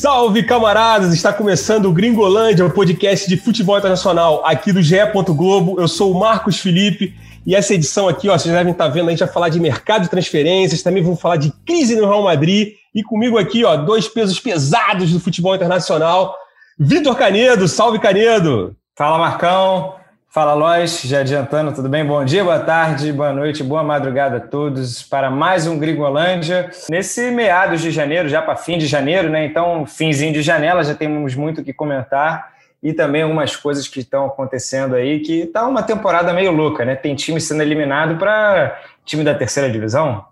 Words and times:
Salve, 0.00 0.42
camaradas! 0.44 1.12
Está 1.12 1.30
começando 1.30 1.84
o 1.84 1.92
Gringolândia, 1.92 2.64
o 2.64 2.70
podcast 2.70 3.28
de 3.28 3.36
futebol 3.36 3.76
internacional 3.76 4.40
aqui 4.46 4.72
do 4.72 4.80
GE. 4.80 4.96
Globo. 5.28 5.78
Eu 5.78 5.86
sou 5.86 6.10
o 6.10 6.18
Marcos 6.18 6.58
Felipe 6.58 7.14
e 7.46 7.54
essa 7.54 7.74
edição 7.74 8.08
aqui, 8.08 8.26
ó, 8.26 8.38
vocês 8.38 8.54
devem 8.54 8.72
estar 8.72 8.88
vendo, 8.88 9.08
a 9.08 9.10
gente 9.10 9.18
vai 9.18 9.28
falar 9.28 9.50
de 9.50 9.60
mercado 9.60 10.04
de 10.04 10.08
transferências, 10.08 10.82
também 10.82 11.02
vamos 11.02 11.20
falar 11.20 11.36
de 11.36 11.52
crise 11.66 11.96
no 11.96 12.06
Real 12.06 12.22
Madrid 12.22 12.68
e 12.94 13.02
comigo 13.02 13.36
aqui, 13.36 13.62
ó, 13.62 13.76
dois 13.76 14.08
pesos 14.08 14.40
pesados 14.40 15.12
do 15.12 15.20
futebol 15.20 15.54
internacional. 15.54 16.34
Vitor 16.78 17.14
Canedo, 17.14 17.68
salve 17.68 17.98
Canedo! 17.98 18.74
Fala 18.96 19.18
Marcão, 19.18 19.96
Fala, 20.32 20.54
Lois, 20.54 21.02
já 21.02 21.22
adiantando, 21.22 21.74
tudo 21.74 21.88
bem? 21.88 22.06
Bom 22.06 22.24
dia, 22.24 22.44
boa 22.44 22.60
tarde, 22.60 23.12
boa 23.12 23.32
noite, 23.32 23.64
boa 23.64 23.82
madrugada 23.82 24.36
a 24.36 24.40
todos 24.40 25.02
para 25.02 25.28
mais 25.28 25.66
um 25.66 25.76
Gringolândia. 25.76 26.70
Nesse 26.88 27.32
meados 27.32 27.80
de 27.80 27.90
janeiro, 27.90 28.28
já 28.28 28.40
para 28.40 28.54
fim 28.54 28.78
de 28.78 28.86
janeiro, 28.86 29.28
né? 29.28 29.44
Então, 29.44 29.84
finzinho 29.84 30.32
de 30.32 30.40
janela, 30.40 30.84
já 30.84 30.94
temos 30.94 31.34
muito 31.34 31.62
o 31.62 31.64
que 31.64 31.72
comentar 31.72 32.52
e 32.80 32.92
também 32.92 33.22
algumas 33.22 33.56
coisas 33.56 33.88
que 33.88 33.98
estão 33.98 34.24
acontecendo 34.24 34.94
aí, 34.94 35.18
que 35.18 35.46
tá 35.46 35.66
uma 35.66 35.82
temporada 35.82 36.32
meio 36.32 36.52
louca, 36.52 36.84
né? 36.84 36.94
Tem 36.94 37.16
time 37.16 37.40
sendo 37.40 37.64
eliminado 37.64 38.16
para 38.16 38.80
time 39.04 39.24
da 39.24 39.34
terceira 39.34 39.68
divisão, 39.68 40.24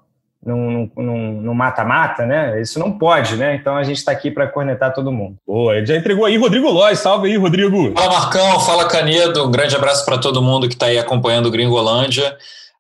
no 0.45 1.55
mata-mata, 1.55 2.25
né? 2.25 2.61
Isso 2.61 2.79
não 2.79 2.97
pode, 2.97 3.37
né? 3.37 3.57
Então 3.57 3.77
a 3.77 3.83
gente 3.83 3.97
está 3.97 4.13
aqui 4.13 4.31
para 4.31 4.47
cornetar 4.47 4.95
todo 4.95 5.13
mundo. 5.13 5.37
Boa, 5.47 5.77
ele 5.77 5.87
já 5.87 5.97
entregou 5.97 6.25
aí 6.25 6.37
Rodrigo 6.37 6.71
Lois. 6.71 6.99
Salve 6.99 7.29
aí, 7.29 7.37
Rodrigo. 7.37 7.93
Fala, 7.95 8.13
Marcão. 8.13 8.61
Fala, 8.61 8.89
Canedo. 8.89 9.47
Um 9.47 9.51
grande 9.51 9.75
abraço 9.75 10.05
para 10.05 10.19
todo 10.19 10.43
mundo 10.43 10.69
que 10.69 10.75
está 10.75 10.87
aí 10.87 10.99
acompanhando 10.99 11.47
o 11.47 11.51
Gringolândia. 11.51 12.37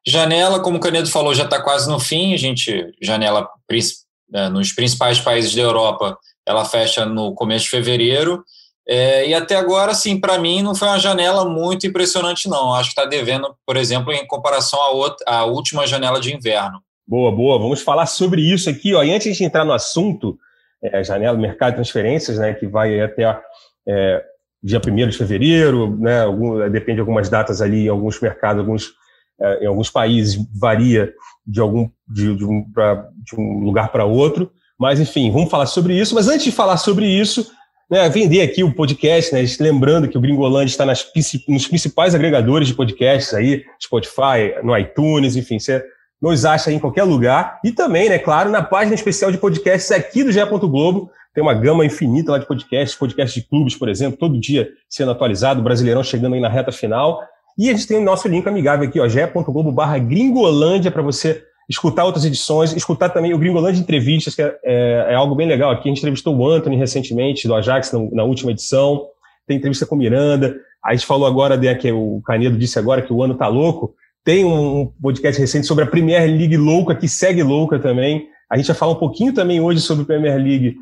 Janela, 0.06 0.60
como 0.60 0.78
o 0.78 0.80
Canedo 0.80 1.10
falou, 1.10 1.34
já 1.34 1.44
está 1.44 1.60
quase 1.60 1.90
no 1.90 1.98
fim. 1.98 2.32
A 2.32 2.38
gente, 2.38 2.92
janela 3.02 3.48
é, 4.32 4.48
nos 4.48 4.72
principais 4.72 5.20
países 5.20 5.54
da 5.54 5.62
Europa, 5.62 6.16
ela 6.46 6.64
fecha 6.64 7.04
no 7.04 7.34
começo 7.34 7.64
de 7.64 7.70
fevereiro. 7.70 8.42
É, 8.90 9.28
e 9.28 9.34
até 9.34 9.54
agora, 9.56 9.92
assim, 9.92 10.18
para 10.18 10.38
mim 10.38 10.62
não 10.62 10.74
foi 10.74 10.88
uma 10.88 10.98
janela 10.98 11.44
muito 11.44 11.86
impressionante, 11.86 12.48
não. 12.48 12.74
Acho 12.74 12.94
que 12.94 12.98
está 12.98 13.04
devendo, 13.04 13.54
por 13.66 13.76
exemplo, 13.76 14.12
em 14.12 14.26
comparação 14.26 14.80
à, 14.80 14.90
outra, 14.90 15.26
à 15.26 15.44
última 15.44 15.86
janela 15.86 16.20
de 16.20 16.34
inverno. 16.34 16.80
Boa, 17.08 17.32
boa. 17.32 17.58
Vamos 17.58 17.80
falar 17.80 18.04
sobre 18.04 18.42
isso 18.42 18.68
aqui. 18.68 18.94
Ó. 18.94 19.02
E 19.02 19.10
antes 19.10 19.34
de 19.34 19.42
entrar 19.42 19.64
no 19.64 19.72
assunto, 19.72 20.38
é, 20.82 21.02
janela 21.02 21.34
do 21.34 21.40
mercado 21.40 21.70
de 21.70 21.76
transferências, 21.76 22.36
né, 22.36 22.52
que 22.52 22.66
vai 22.66 23.00
até 23.00 23.40
é, 23.88 24.22
dia 24.62 24.78
1 24.78 25.08
de 25.08 25.16
fevereiro, 25.16 25.96
né, 25.98 26.20
algum, 26.20 26.68
depende 26.68 26.96
de 26.96 27.00
algumas 27.00 27.30
datas 27.30 27.62
ali 27.62 27.86
em 27.86 27.88
alguns 27.88 28.20
mercados, 28.20 28.60
alguns, 28.60 28.92
é, 29.40 29.64
em 29.64 29.66
alguns 29.66 29.88
países 29.88 30.38
varia 30.60 31.10
de, 31.46 31.60
algum, 31.60 31.88
de, 32.06 32.36
de, 32.36 32.44
um, 32.44 32.70
pra, 32.70 33.08
de 33.24 33.40
um 33.40 33.60
lugar 33.60 33.90
para 33.90 34.04
outro. 34.04 34.52
Mas, 34.78 35.00
enfim, 35.00 35.30
vamos 35.30 35.50
falar 35.50 35.64
sobre 35.64 35.98
isso. 35.98 36.14
Mas 36.14 36.28
antes 36.28 36.44
de 36.44 36.52
falar 36.52 36.76
sobre 36.76 37.06
isso, 37.06 37.50
né, 37.90 38.06
vender 38.10 38.42
aqui 38.42 38.62
o 38.62 38.74
podcast, 38.74 39.32
né, 39.32 39.42
lembrando 39.60 40.08
que 40.08 40.18
o 40.18 40.20
Gringolândia 40.20 40.72
está 40.72 40.84
nas, 40.84 41.10
nos 41.48 41.66
principais 41.66 42.14
agregadores 42.14 42.68
de 42.68 42.74
podcasts 42.74 43.32
aí, 43.32 43.64
Spotify, 43.82 44.62
no 44.62 44.76
iTunes, 44.76 45.36
enfim, 45.36 45.58
você 45.58 45.82
nos 46.20 46.44
acha 46.44 46.72
em 46.72 46.78
qualquer 46.78 47.04
lugar. 47.04 47.60
E 47.64 47.72
também, 47.72 48.08
né, 48.08 48.18
claro, 48.18 48.50
na 48.50 48.62
página 48.62 48.94
especial 48.94 49.30
de 49.30 49.38
podcasts 49.38 49.90
aqui 49.92 50.24
do 50.24 50.32
GE. 50.32 50.44
Globo. 50.44 51.10
Tem 51.34 51.42
uma 51.42 51.54
gama 51.54 51.84
infinita 51.84 52.32
lá 52.32 52.38
de 52.38 52.46
podcasts, 52.46 52.98
podcasts 52.98 53.40
de 53.40 53.48
clubes, 53.48 53.76
por 53.76 53.88
exemplo, 53.88 54.18
todo 54.18 54.40
dia 54.40 54.70
sendo 54.88 55.12
atualizado, 55.12 55.60
o 55.60 55.62
Brasileirão 55.62 56.02
chegando 56.02 56.34
aí 56.34 56.40
na 56.40 56.48
reta 56.48 56.72
final. 56.72 57.20
E 57.56 57.68
a 57.68 57.72
gente 57.72 57.86
tem 57.86 57.96
o 57.96 58.04
nosso 58.04 58.26
link 58.26 58.46
amigável 58.48 58.88
aqui, 58.88 58.98
ó, 58.98 59.08
ge.globo 59.08 59.70
barra 59.70 59.98
Gringolândia, 59.98 60.90
para 60.90 61.02
você 61.02 61.44
escutar 61.68 62.04
outras 62.04 62.24
edições, 62.24 62.72
escutar 62.72 63.10
também 63.10 63.34
o 63.34 63.38
Gringolândia 63.38 63.80
Entrevistas, 63.80 64.34
que 64.34 64.42
é, 64.42 64.58
é, 64.64 65.06
é, 65.10 65.14
algo 65.14 65.34
bem 65.34 65.46
legal 65.46 65.70
aqui. 65.70 65.88
A 65.88 65.90
gente 65.90 65.98
entrevistou 65.98 66.36
o 66.36 66.48
Anthony 66.48 66.76
recentemente, 66.76 67.46
do 67.46 67.54
Ajax, 67.54 67.92
na, 67.92 68.00
na 68.12 68.24
última 68.24 68.50
edição. 68.50 69.06
Tem 69.46 69.58
entrevista 69.58 69.84
com 69.84 69.94
o 69.94 69.98
Miranda. 69.98 70.56
A 70.84 70.94
gente 70.94 71.06
falou 71.06 71.26
agora, 71.26 71.56
né, 71.56 71.74
que 71.74 71.92
o 71.92 72.22
Canedo 72.24 72.56
disse 72.56 72.78
agora 72.78 73.02
que 73.02 73.12
o 73.12 73.22
ano 73.22 73.34
tá 73.34 73.48
louco. 73.48 73.94
Tem 74.28 74.44
um 74.44 74.92
podcast 75.00 75.40
recente 75.40 75.66
sobre 75.66 75.84
a 75.84 75.86
Premier 75.86 76.20
League 76.26 76.54
louca, 76.54 76.94
que 76.94 77.08
segue 77.08 77.42
louca 77.42 77.78
também. 77.78 78.28
A 78.50 78.58
gente 78.58 78.66
vai 78.66 78.76
falar 78.76 78.92
um 78.92 78.98
pouquinho 78.98 79.32
também 79.32 79.58
hoje 79.58 79.80
sobre 79.80 80.04
Premier 80.04 80.36
League, 80.36 80.76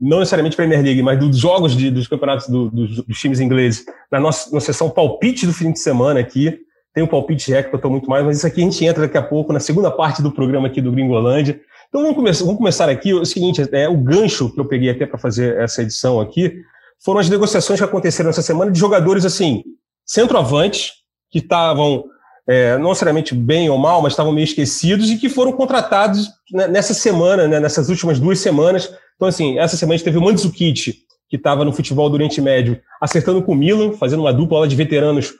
não 0.00 0.18
necessariamente 0.18 0.56
Premier 0.56 0.82
League, 0.82 1.00
mas 1.00 1.16
dos 1.16 1.38
jogos 1.38 1.76
de, 1.76 1.88
dos 1.88 2.08
campeonatos 2.08 2.48
do, 2.48 2.68
dos, 2.68 2.96
dos, 3.06 3.16
times 3.16 3.38
ingleses, 3.38 3.84
na 4.10 4.18
nossa, 4.18 4.52
na 4.52 4.58
sessão 4.58 4.90
palpite 4.90 5.46
do 5.46 5.52
fim 5.52 5.70
de 5.70 5.78
semana 5.78 6.18
aqui. 6.18 6.58
Tem 6.92 7.04
um 7.04 7.06
palpite 7.06 7.52
rec 7.52 7.70
que 7.70 7.76
estou 7.76 7.92
muito 7.92 8.10
mais, 8.10 8.26
mas 8.26 8.38
isso 8.38 8.46
aqui 8.48 8.60
a 8.60 8.64
gente 8.64 8.84
entra 8.84 9.02
daqui 9.02 9.16
a 9.16 9.22
pouco 9.22 9.52
na 9.52 9.60
segunda 9.60 9.92
parte 9.92 10.20
do 10.20 10.32
programa 10.32 10.66
aqui 10.66 10.80
do 10.80 10.90
Gringolândia. 10.90 11.60
Então 11.88 12.02
vamos 12.02 12.16
começar, 12.16 12.44
vamos 12.44 12.58
começar 12.58 12.88
aqui. 12.88 13.14
O 13.14 13.24
seguinte, 13.24 13.62
é 13.70 13.88
o 13.88 13.96
gancho 13.96 14.52
que 14.52 14.58
eu 14.58 14.64
peguei 14.64 14.90
até 14.90 15.06
para 15.06 15.16
fazer 15.16 15.56
essa 15.60 15.80
edição 15.80 16.18
aqui 16.18 16.60
foram 17.04 17.20
as 17.20 17.30
negociações 17.30 17.78
que 17.78 17.84
aconteceram 17.84 18.30
essa 18.30 18.42
semana 18.42 18.72
de 18.72 18.80
jogadores 18.80 19.24
assim, 19.24 19.62
centroavantes, 20.04 20.90
que 21.30 21.38
estavam 21.38 22.02
é, 22.50 22.76
não 22.78 22.88
necessariamente 22.88 23.32
bem 23.32 23.70
ou 23.70 23.78
mal, 23.78 24.02
mas 24.02 24.12
estavam 24.12 24.32
meio 24.32 24.44
esquecidos 24.44 25.08
e 25.08 25.16
que 25.16 25.28
foram 25.28 25.52
contratados 25.52 26.28
nessa 26.52 26.92
semana, 26.92 27.46
né, 27.46 27.60
nessas 27.60 27.88
últimas 27.88 28.18
duas 28.18 28.40
semanas. 28.40 28.92
Então, 29.14 29.28
assim, 29.28 29.56
essa 29.56 29.76
semana 29.76 29.94
a 29.94 29.96
gente 29.98 30.04
teve 30.04 30.18
o 30.18 30.20
Mandzukic, 30.20 30.96
que 31.28 31.36
estava 31.36 31.64
no 31.64 31.72
futebol 31.72 32.10
do 32.10 32.14
Oriente 32.14 32.40
Médio, 32.40 32.80
acertando 33.00 33.40
com 33.40 33.52
o 33.52 33.54
Milan, 33.54 33.92
fazendo 33.92 34.18
uma 34.18 34.32
dupla 34.32 34.58
lá 34.58 34.66
de 34.66 34.74
veteranos, 34.74 35.32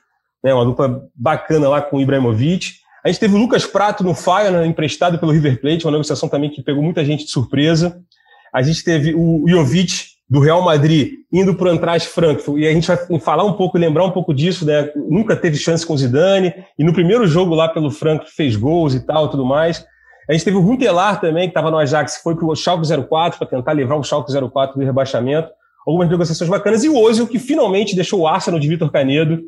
né, 0.45 0.55
uma 0.55 0.65
dupla 0.65 1.03
bacana 1.13 1.69
lá 1.69 1.83
com 1.83 1.97
o 1.97 2.01
Ibrahimovic. 2.01 2.75
A 3.05 3.09
gente 3.09 3.19
teve 3.19 3.35
o 3.35 3.39
Lucas 3.39 3.67
Prato 3.67 4.05
no 4.05 4.15
Fire, 4.15 4.65
emprestado 4.65 5.19
pelo 5.19 5.33
River 5.33 5.61
Plate, 5.61 5.87
uma 5.87 5.93
negociação 5.93 6.29
também 6.29 6.49
que 6.49 6.63
pegou 6.63 6.81
muita 6.81 7.05
gente 7.05 7.25
de 7.25 7.31
surpresa. 7.33 8.01
A 8.55 8.63
gente 8.63 8.85
teve 8.85 9.17
o 9.17 9.45
Jovic, 9.49 10.11
do 10.31 10.39
Real 10.39 10.63
Madrid 10.63 11.15
indo 11.33 11.55
para 11.55 11.73
Eintracht 11.73 12.09
Frankfurt, 12.09 12.61
e 12.61 12.67
a 12.67 12.73
gente 12.73 12.87
vai 12.87 13.19
falar 13.19 13.45
um 13.45 13.53
pouco, 13.53 13.77
lembrar 13.77 14.05
um 14.05 14.11
pouco 14.11 14.33
disso, 14.33 14.65
né? 14.65 14.91
Nunca 14.95 15.35
teve 15.35 15.57
chance 15.57 15.85
com 15.85 15.95
o 15.95 15.99
Zidane, 15.99 16.55
e 16.79 16.85
no 16.85 16.93
primeiro 16.93 17.27
jogo 17.27 17.55
lá 17.55 17.69
pelo 17.69 17.91
Frankfurt 17.91 18.35
fez 18.35 18.57
gols 18.57 18.95
e 18.95 19.01
tal, 19.01 19.29
tudo 19.29 19.45
mais. 19.45 19.85
A 20.29 20.33
gente 20.33 20.45
teve 20.45 20.57
o 20.57 20.61
Runtelar 20.61 21.21
também, 21.21 21.45
que 21.45 21.51
estava 21.51 21.71
no 21.71 21.79
Ajax, 21.79 22.21
foi 22.23 22.37
para 22.37 22.47
o 22.47 22.55
Schalke 22.55 22.87
04 22.87 23.39
para 23.39 23.49
tentar 23.49 23.73
levar 23.73 23.97
o 23.97 24.05
Schalke 24.05 24.33
04 24.33 24.79
do 24.79 24.85
rebaixamento. 24.85 25.51
Algumas 25.85 26.09
negociações 26.09 26.49
bacanas. 26.49 26.85
E 26.85 26.89
o 26.89 26.97
Ozil, 26.97 27.27
que 27.27 27.39
finalmente 27.39 27.97
deixou 27.97 28.21
o 28.21 28.29
Arsenal 28.29 28.61
de 28.61 28.69
Vitor 28.69 28.93
Canedo 28.93 29.41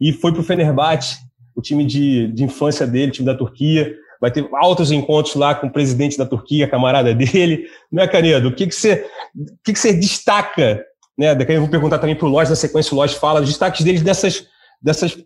e 0.00 0.12
foi 0.12 0.32
para 0.32 0.40
o 0.40 0.44
Fenerbahçe, 0.44 1.18
o 1.54 1.60
time 1.60 1.84
de, 1.84 2.28
de 2.28 2.44
infância 2.44 2.86
dele, 2.86 3.12
time 3.12 3.26
da 3.26 3.34
Turquia 3.34 3.94
vai 4.22 4.30
ter 4.30 4.48
altos 4.52 4.92
encontros 4.92 5.34
lá 5.34 5.52
com 5.52 5.66
o 5.66 5.72
presidente 5.72 6.16
da 6.16 6.24
Turquia, 6.24 6.68
camarada 6.68 7.12
dele. 7.12 7.66
Não 7.90 8.04
é, 8.04 8.06
Canedo? 8.06 8.50
O 8.50 8.54
que, 8.54 8.68
que, 8.68 8.74
você, 8.74 9.04
o 9.34 9.58
que, 9.64 9.72
que 9.72 9.78
você 9.78 9.92
destaca? 9.92 10.80
Né? 11.18 11.34
Daqui 11.34 11.54
eu 11.54 11.60
vou 11.60 11.68
perguntar 11.68 11.98
também 11.98 12.14
para 12.14 12.26
o 12.26 12.30
Lodge, 12.30 12.48
na 12.48 12.54
sequência 12.54 12.94
o 12.94 12.96
Lodge 12.96 13.16
fala, 13.16 13.40
os 13.40 13.48
destaques 13.48 13.84
deles 13.84 14.00
dessas, 14.00 14.46
dessas, 14.80 15.18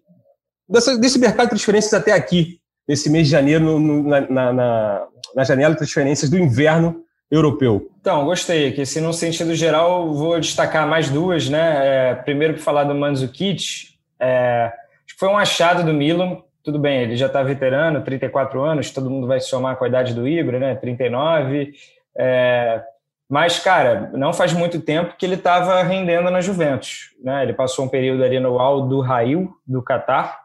dessas, 0.66 0.98
desse 0.98 1.18
mercado 1.18 1.44
de 1.44 1.50
transferências 1.50 1.92
até 1.92 2.12
aqui, 2.12 2.58
nesse 2.88 3.10
mês 3.10 3.26
de 3.26 3.32
janeiro, 3.32 3.62
no, 3.62 3.78
no, 3.78 4.02
na, 4.08 4.52
na, 4.52 5.06
na 5.34 5.44
janela 5.44 5.74
de 5.74 5.78
transferências 5.78 6.30
do 6.30 6.38
inverno 6.38 7.04
europeu. 7.30 7.90
Então, 8.00 8.24
gostei. 8.24 8.72
Que 8.72 8.86
se 8.86 8.98
no 8.98 9.12
sentido 9.12 9.54
geral, 9.54 10.14
vou 10.14 10.40
destacar 10.40 10.88
mais 10.88 11.10
duas, 11.10 11.50
né? 11.50 12.12
É, 12.12 12.14
primeiro, 12.14 12.54
para 12.54 12.62
falar 12.62 12.84
do 12.84 12.94
Mandzukic, 12.94 13.90
é, 14.18 14.72
foi 15.18 15.28
um 15.28 15.36
achado 15.36 15.84
do 15.84 15.92
Milan, 15.92 16.38
tudo 16.66 16.80
bem, 16.80 17.02
ele 17.02 17.16
já 17.16 17.26
está 17.26 17.44
veterano, 17.44 18.02
34 18.02 18.60
anos, 18.60 18.90
todo 18.90 19.08
mundo 19.08 19.28
vai 19.28 19.40
se 19.40 19.48
somar 19.48 19.76
com 19.76 19.84
a 19.84 19.88
idade 19.88 20.12
do 20.12 20.26
Ibra, 20.26 20.58
né? 20.58 20.74
39. 20.74 21.72
É, 22.18 22.82
mas, 23.30 23.60
cara, 23.60 24.10
não 24.14 24.32
faz 24.32 24.52
muito 24.52 24.80
tempo 24.80 25.14
que 25.16 25.24
ele 25.24 25.36
estava 25.36 25.80
rendendo 25.84 26.28
na 26.28 26.40
Juventus. 26.40 27.12
Né? 27.22 27.44
Ele 27.44 27.52
passou 27.52 27.84
um 27.84 27.88
período 27.88 28.24
ali 28.24 28.40
no 28.40 28.58
Al 28.58 28.88
do 28.88 29.00
Rail, 29.00 29.48
do 29.64 29.80
Catar, 29.80 30.40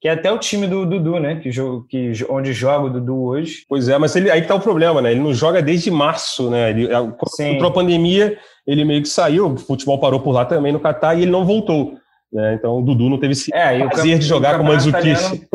que 0.00 0.08
é 0.08 0.12
até 0.12 0.32
o 0.32 0.38
time 0.38 0.66
do 0.66 0.86
Dudu, 0.86 1.20
né? 1.20 1.36
Que, 1.42 1.50
que, 1.90 2.12
onde 2.30 2.54
joga 2.54 2.86
o 2.86 2.90
Dudu 2.90 3.22
hoje. 3.22 3.66
Pois 3.68 3.86
é, 3.86 3.98
mas 3.98 4.16
ele, 4.16 4.30
aí 4.30 4.40
está 4.40 4.54
o 4.54 4.60
problema, 4.60 5.02
né? 5.02 5.10
Ele 5.10 5.20
não 5.20 5.34
joga 5.34 5.60
desde 5.60 5.90
março, 5.90 6.48
né? 6.48 6.70
Ele, 6.70 6.88
entrou 7.40 7.68
a 7.68 7.74
pandemia, 7.74 8.38
ele 8.66 8.82
meio 8.82 9.02
que 9.02 9.08
saiu, 9.10 9.48
o 9.48 9.58
futebol 9.58 10.00
parou 10.00 10.20
por 10.20 10.32
lá 10.32 10.46
também 10.46 10.72
no 10.72 10.80
Catar 10.80 11.16
e 11.16 11.20
ele 11.20 11.30
não 11.30 11.44
voltou. 11.44 12.00
Né? 12.32 12.54
Então 12.54 12.78
o 12.78 12.82
Dudu 12.82 13.08
não 13.08 13.18
teve 13.18 13.32
esse 13.32 13.54
é, 13.54 13.86
prazer 13.86 14.18
de 14.18 14.26
jogar 14.26 14.56
com 14.56 14.64
o 14.64 14.66
Mandzukic. 14.66 15.46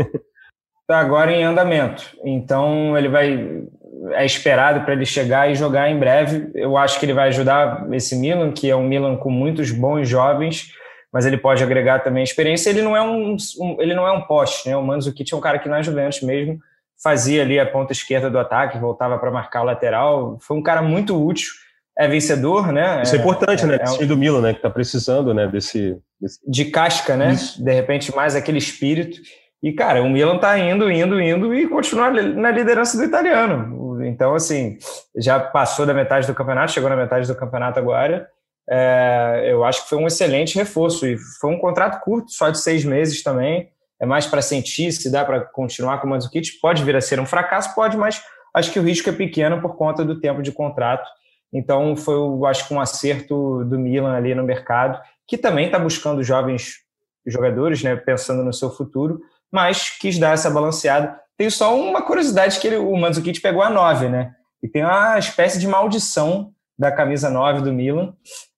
Está 0.81 0.99
agora 0.99 1.31
em 1.31 1.43
andamento. 1.43 2.15
Então 2.23 2.97
ele 2.97 3.07
vai 3.07 3.63
é 4.11 4.25
esperado 4.25 4.81
para 4.81 4.93
ele 4.93 5.05
chegar 5.05 5.49
e 5.49 5.55
jogar 5.55 5.89
em 5.89 5.97
breve. 5.97 6.51
Eu 6.53 6.77
acho 6.77 6.99
que 6.99 7.05
ele 7.05 7.13
vai 7.13 7.29
ajudar 7.29 7.87
esse 7.91 8.15
Milan, 8.15 8.51
que 8.51 8.69
é 8.69 8.75
um 8.75 8.83
Milan 8.83 9.15
com 9.15 9.31
muitos 9.31 9.71
bons 9.71 10.07
jovens, 10.07 10.69
mas 11.11 11.25
ele 11.25 11.37
pode 11.37 11.63
agregar 11.63 11.99
também 11.99 12.23
experiência. 12.23 12.69
Ele 12.69 12.81
não 12.81 12.95
é 12.95 13.01
um, 13.01 13.35
um 13.59 13.77
ele 13.79 13.95
não 13.95 14.05
é 14.07 14.11
um 14.11 14.21
poste, 14.21 14.69
né? 14.69 14.77
O 14.77 14.83
Mandzukic 14.83 15.33
é 15.33 15.35
um 15.35 15.41
cara 15.41 15.57
que 15.57 15.69
na 15.69 15.81
Juventus 15.81 16.21
mesmo 16.21 16.59
fazia 17.01 17.41
ali 17.41 17.59
a 17.59 17.65
ponta 17.65 17.93
esquerda 17.93 18.29
do 18.29 18.37
ataque, 18.37 18.77
voltava 18.77 19.17
para 19.17 19.31
marcar 19.31 19.61
o 19.61 19.65
lateral. 19.65 20.37
Foi 20.39 20.55
um 20.55 20.61
cara 20.61 20.81
muito 20.81 21.19
útil 21.19 21.51
é 21.97 22.07
vencedor, 22.07 22.71
né? 22.71 23.01
Isso 23.01 23.15
é, 23.15 23.17
é 23.17 23.21
importante, 23.21 23.63
é, 23.63 23.67
né? 23.67 23.77
É, 23.79 24.03
é 24.03 24.05
do 24.05 24.17
Milan, 24.17 24.41
né? 24.41 24.51
Que 24.51 24.59
está 24.59 24.69
precisando, 24.69 25.33
né? 25.33 25.47
Desse, 25.47 25.97
desse, 25.97 26.04
De 26.47 26.65
casca, 26.65 27.15
né? 27.15 27.33
Isso. 27.33 27.63
De 27.63 27.73
repente, 27.73 28.15
mais 28.15 28.35
aquele 28.35 28.57
espírito. 28.57 29.19
E, 29.61 29.73
cara, 29.73 30.01
o 30.01 30.09
Milan 30.09 30.37
tá 30.37 30.57
indo, 30.57 30.89
indo, 30.91 31.19
indo 31.19 31.53
e 31.53 31.67
continua 31.67 32.11
na 32.11 32.51
liderança 32.51 32.97
do 32.97 33.03
italiano. 33.03 34.03
Então, 34.05 34.35
assim, 34.35 34.77
já 35.17 35.39
passou 35.39 35.85
da 35.85 35.93
metade 35.93 36.27
do 36.27 36.35
campeonato, 36.35 36.71
chegou 36.71 36.89
na 36.89 36.95
metade 36.95 37.27
do 37.27 37.35
campeonato 37.35 37.79
agora. 37.79 38.27
É, 38.69 39.47
eu 39.47 39.63
acho 39.63 39.83
que 39.83 39.89
foi 39.89 39.97
um 39.97 40.07
excelente 40.07 40.55
reforço 40.55 41.05
e 41.07 41.17
foi 41.39 41.51
um 41.51 41.59
contrato 41.59 42.01
curto, 42.01 42.31
só 42.31 42.49
de 42.49 42.59
seis 42.59 42.83
meses 42.83 43.23
também. 43.23 43.69
É 43.99 44.05
mais 44.05 44.27
para 44.27 44.41
sentir 44.41 44.91
se 44.91 45.11
dá 45.11 45.23
para 45.23 45.41
continuar 45.41 45.99
com 45.99 46.07
o 46.07 46.09
Mandzukic. 46.09 46.59
Pode 46.61 46.83
vir 46.83 46.95
a 46.95 47.01
ser 47.01 47.19
um 47.19 47.25
fracasso, 47.25 47.73
pode, 47.73 47.97
mas 47.97 48.21
acho 48.53 48.71
que 48.71 48.79
o 48.79 48.83
risco 48.83 49.09
é 49.09 49.13
pequeno 49.13 49.61
por 49.61 49.75
conta 49.75 50.03
do 50.03 50.19
tempo 50.19 50.41
de 50.41 50.51
contrato. 50.51 51.09
Então, 51.53 51.95
foi, 51.95 52.15
eu 52.15 52.45
acho 52.45 52.67
que 52.67 52.73
um 52.73 52.81
acerto 52.81 53.63
do 53.65 53.79
Milan 53.79 54.13
ali 54.13 54.35
no 54.35 54.43
mercado, 54.43 54.99
que 55.27 55.37
também 55.37 55.67
está 55.67 55.79
buscando 55.79 56.23
jovens 56.23 56.85
jogadores, 57.25 57.81
né, 57.81 57.95
pensando 57.95 58.43
no 58.43 58.53
seu 58.53 58.69
futuro, 58.69 59.19
mas 59.51 59.89
quis 59.89 60.19
dar 60.19 60.33
essa 60.33 60.49
balanceada. 60.49 61.19
Tem 61.37 61.49
só 61.49 61.77
uma 61.77 62.01
curiosidade 62.01 62.59
que 62.59 62.67
ele, 62.67 62.77
o 62.77 62.95
Mandzukic 62.95 63.41
pegou 63.41 63.61
a 63.61 63.69
9, 63.69 64.09
né? 64.09 64.33
E 64.61 64.67
tem 64.67 64.83
uma 64.83 65.17
espécie 65.17 65.59
de 65.59 65.67
maldição 65.67 66.51
da 66.77 66.91
camisa 66.91 67.29
9 67.29 67.61
do 67.61 67.73
Milan. 67.73 68.13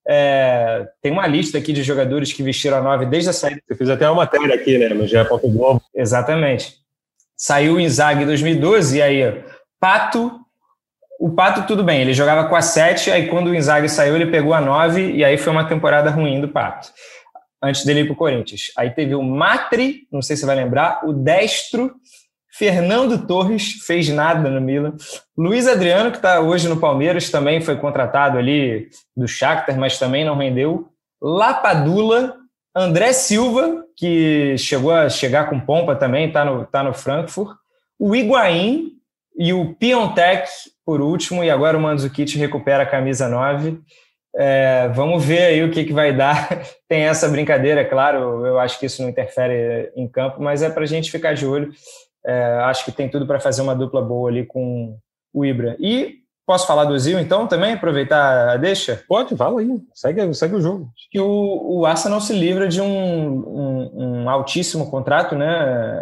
É, 0.08 0.88
tem 1.02 1.12
uma 1.12 1.28
lista 1.28 1.58
aqui 1.58 1.74
de 1.74 1.84
jogadores 1.84 2.32
que 2.32 2.44
vestiram 2.44 2.78
a 2.78 2.82
9 2.82 3.08
desde 3.08 3.30
a 3.30 3.34
saída. 3.34 3.62
Você 3.68 3.76
fez 3.76 3.90
até 3.90 4.08
uma 4.10 4.18
matéria 4.18 4.56
aqui, 4.56 4.78
né, 4.78 4.90
no 4.90 5.08
GE. 5.08 5.16
Globo. 5.26 5.82
Exatamente. 5.94 6.78
Saiu 7.36 7.76
o 7.76 7.80
Inzaghi 7.80 8.24
em 8.24 8.26
2012, 8.26 8.98
e 8.98 9.02
aí, 9.02 9.44
Pato. 9.80 10.40
O 11.20 11.32
Pato, 11.32 11.66
tudo 11.66 11.84
bem, 11.84 12.02
ele 12.02 12.14
jogava 12.14 12.48
com 12.48 12.56
a 12.56 12.62
7, 12.62 13.12
aí 13.12 13.28
quando 13.28 13.48
o 13.48 13.56
Inzaghi 13.56 13.90
saiu, 13.90 14.16
ele 14.16 14.28
pegou 14.28 14.54
a 14.54 14.62
9, 14.62 15.14
e 15.14 15.26
aí 15.26 15.38
foi 15.38 15.52
uma 15.52 15.68
temporada 15.68 16.10
ruim 16.10 16.40
do 16.40 16.48
Pato 16.48 16.90
antes 17.62 17.86
dele 17.86 18.02
ir 18.02 18.06
para 18.06 18.14
o 18.14 18.18
Corinthians. 18.18 18.72
Aí 18.78 18.90
teve 18.92 19.16
o 19.16 19.24
Matri, 19.24 20.08
não 20.12 20.22
sei 20.22 20.36
se 20.36 20.46
vai 20.46 20.56
lembrar, 20.56 21.02
o 21.06 21.14
Destro, 21.14 21.96
Fernando 22.52 23.26
Torres, 23.28 23.84
fez 23.86 24.10
nada 24.10 24.50
no 24.50 24.60
Milan. 24.60 24.96
Luiz 25.38 25.68
Adriano, 25.68 26.10
que 26.12 26.18
está 26.18 26.40
hoje 26.40 26.68
no 26.68 26.80
Palmeiras, 26.80 27.30
também 27.30 27.62
foi 27.62 27.76
contratado 27.76 28.38
ali 28.38 28.90
do 29.16 29.28
Shakhtar, 29.28 29.78
mas 29.78 30.00
também 30.00 30.26
não 30.26 30.38
rendeu. 30.38 30.88
Lapadula, 31.22 32.36
André 32.76 33.14
Silva, 33.14 33.84
que 33.96 34.58
chegou 34.58 34.92
a 34.92 35.10
chegar 35.10 35.50
com 35.50 35.60
pompa 35.60 35.96
também, 35.96 36.28
está 36.28 36.44
no, 36.44 36.66
tá 36.66 36.84
no 36.84 36.94
Frankfurt. 36.94 37.56
O 38.00 38.16
Higuaín 38.16 38.97
e 39.38 39.54
o 39.54 39.76
Piontek, 39.76 40.50
por 40.86 41.00
último, 41.00 41.44
e 41.44 41.50
agora 41.50 41.78
o 41.78 41.82
Mandzukic 41.82 42.38
recupera 42.38 42.84
a 42.84 42.88
camisa 42.88 43.30
9. 43.30 43.80
É, 44.36 44.88
vamos 44.90 45.24
ver 45.24 45.46
aí 45.46 45.64
o 45.64 45.72
que, 45.72 45.84
que 45.84 45.94
vai 45.94 46.12
dar. 46.12 46.50
Tem 46.88 47.04
essa 47.04 47.28
brincadeira, 47.28 47.86
claro, 47.86 48.46
eu 48.46 48.60
acho 48.60 48.80
que 48.80 48.86
isso 48.86 49.02
não 49.02 49.10
interfere 49.10 49.92
em 49.96 50.08
campo, 50.08 50.42
mas 50.42 50.62
é 50.62 50.70
para 50.70 50.84
a 50.84 50.88
gente 50.88 51.12
ficar 51.12 51.34
de 51.34 51.46
olho. 51.46 51.72
É, 52.26 52.60
acho 52.64 52.84
que 52.84 52.92
tem 52.92 53.08
tudo 53.08 53.26
para 53.26 53.40
fazer 53.40 53.62
uma 53.62 53.74
dupla 53.74 54.02
boa 54.02 54.30
ali 54.30 54.46
com 54.46 54.98
o 55.34 55.46
Ibra. 55.46 55.78
E 55.80 56.16
posso 56.46 56.68
falar 56.68 56.84
do 56.84 56.98
Zil 56.98 57.20
então 57.20 57.48
também, 57.48 57.74
aproveitar 57.74 58.50
a 58.50 58.58
deixa? 58.58 59.02
Pode, 59.08 59.36
fala 59.36 59.62
aí, 59.62 59.82
segue, 59.94 60.34
segue 60.34 60.56
o 60.56 60.62
jogo. 60.62 60.90
Que 61.10 61.20
o, 61.20 61.80
o 61.80 61.86
Arsenal 61.86 62.20
se 62.20 62.34
livra 62.34 62.68
de 62.68 62.82
um, 62.82 62.88
um, 62.88 63.92
um 63.94 64.30
altíssimo 64.30 64.90
contrato, 64.90 65.36
né? 65.36 65.48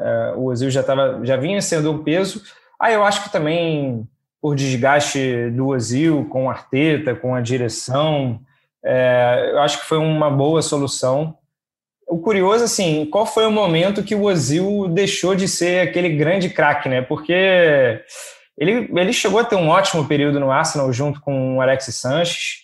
É, 0.04 0.34
o 0.36 0.46
Ozil 0.46 0.72
já, 0.72 0.82
tava, 0.82 1.20
já 1.24 1.38
vinha 1.38 1.62
sendo 1.62 1.92
um 1.92 2.04
peso. 2.04 2.42
Ah, 2.80 2.92
eu 2.92 3.04
acho 3.04 3.24
que 3.24 3.31
também 3.31 4.07
por 4.42 4.56
desgaste 4.56 5.50
do 5.51 5.69
Ozil 5.69 6.27
com 6.30 6.45
o 6.45 6.50
Arteta, 6.50 7.16
com 7.16 7.33
a 7.33 7.42
direção. 7.42 8.39
É, 8.83 9.50
eu 9.54 9.60
acho 9.62 9.80
que 9.80 9.86
foi 9.88 9.98
uma 9.98 10.30
boa 10.30 10.62
solução. 10.62 11.36
O 12.07 12.19
curioso, 12.19 12.63
assim, 12.63 13.07
qual 13.07 13.25
foi 13.25 13.48
o 13.48 13.51
momento 13.51 14.04
que 14.04 14.13
o 14.13 14.24
Ozil 14.24 14.88
deixou 14.89 15.33
de 15.36 15.48
ser 15.48 15.88
aquele 15.88 16.10
grande 16.10 16.50
craque, 16.50 16.88
né? 16.88 17.01
Porque 17.01 18.04
ele, 18.56 18.89
ele 18.95 19.12
chegou 19.12 19.39
a 19.39 19.44
ter 19.44 19.56
um 19.56 19.69
ótimo 19.69 20.07
período 20.07 20.39
no 20.39 20.51
Arsenal 20.51 20.94
junto 20.94 21.19
com 21.19 21.57
o 21.57 21.62
Alexis 21.62 21.95
Sanches, 21.95 22.60